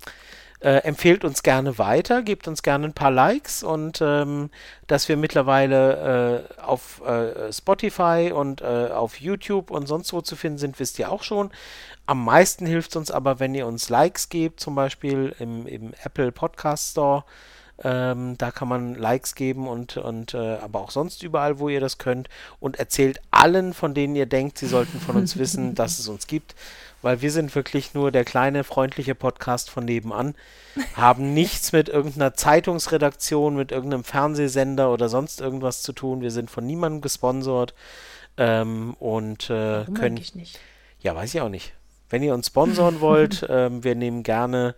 [0.61, 4.51] äh, empfehlt uns gerne weiter, gebt uns gerne ein paar Likes und ähm,
[4.89, 10.35] dass wir mittlerweile äh, auf äh, Spotify und äh, auf YouTube und sonst wo zu
[10.35, 11.51] finden sind, wisst ihr auch schon.
[12.07, 15.93] Am meisten hilft es uns aber, wenn ihr uns Likes gebt, zum Beispiel im, im
[16.03, 17.25] Apple Podcast Store.
[17.85, 21.81] Ähm, da kann man Likes geben und, und äh, aber auch sonst überall, wo ihr
[21.81, 22.29] das könnt.
[22.59, 26.27] Und erzählt allen, von denen ihr denkt, sie sollten von uns wissen, dass es uns
[26.27, 26.57] gibt.
[27.03, 30.35] Weil wir sind wirklich nur der kleine, freundliche Podcast von nebenan.
[30.95, 36.21] Haben nichts mit irgendeiner Zeitungsredaktion, mit irgendeinem Fernsehsender oder sonst irgendwas zu tun.
[36.21, 37.75] Wir sind von niemandem gesponsert.
[38.37, 40.21] Ähm, und äh, können.
[41.01, 41.75] Ja, weiß ich auch nicht.
[42.11, 44.75] Wenn ihr uns sponsoren wollt, ähm, wir nehmen gerne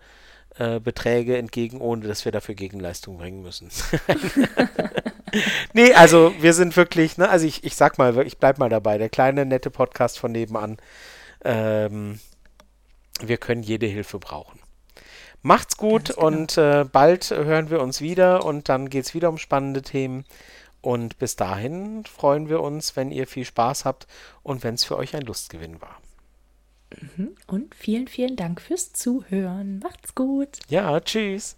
[0.61, 3.69] äh, Beträge entgegen, ohne dass wir dafür Gegenleistung bringen müssen.
[5.73, 8.99] nee, also wir sind wirklich, ne, also ich, ich sag mal, ich bleib mal dabei,
[8.99, 10.77] der kleine, nette Podcast von nebenan.
[11.43, 12.19] Ähm,
[13.21, 14.59] wir können jede Hilfe brauchen.
[15.41, 16.27] Macht's gut genau.
[16.27, 20.25] und äh, bald hören wir uns wieder und dann geht's wieder um spannende Themen.
[20.81, 24.05] Und bis dahin freuen wir uns, wenn ihr viel Spaß habt
[24.43, 25.97] und wenn es für euch ein Lustgewinn war.
[26.99, 27.35] Mhm.
[27.47, 29.79] Und vielen, vielen Dank fürs Zuhören.
[29.79, 30.59] Macht's gut.
[30.69, 31.55] Ja, tschüss.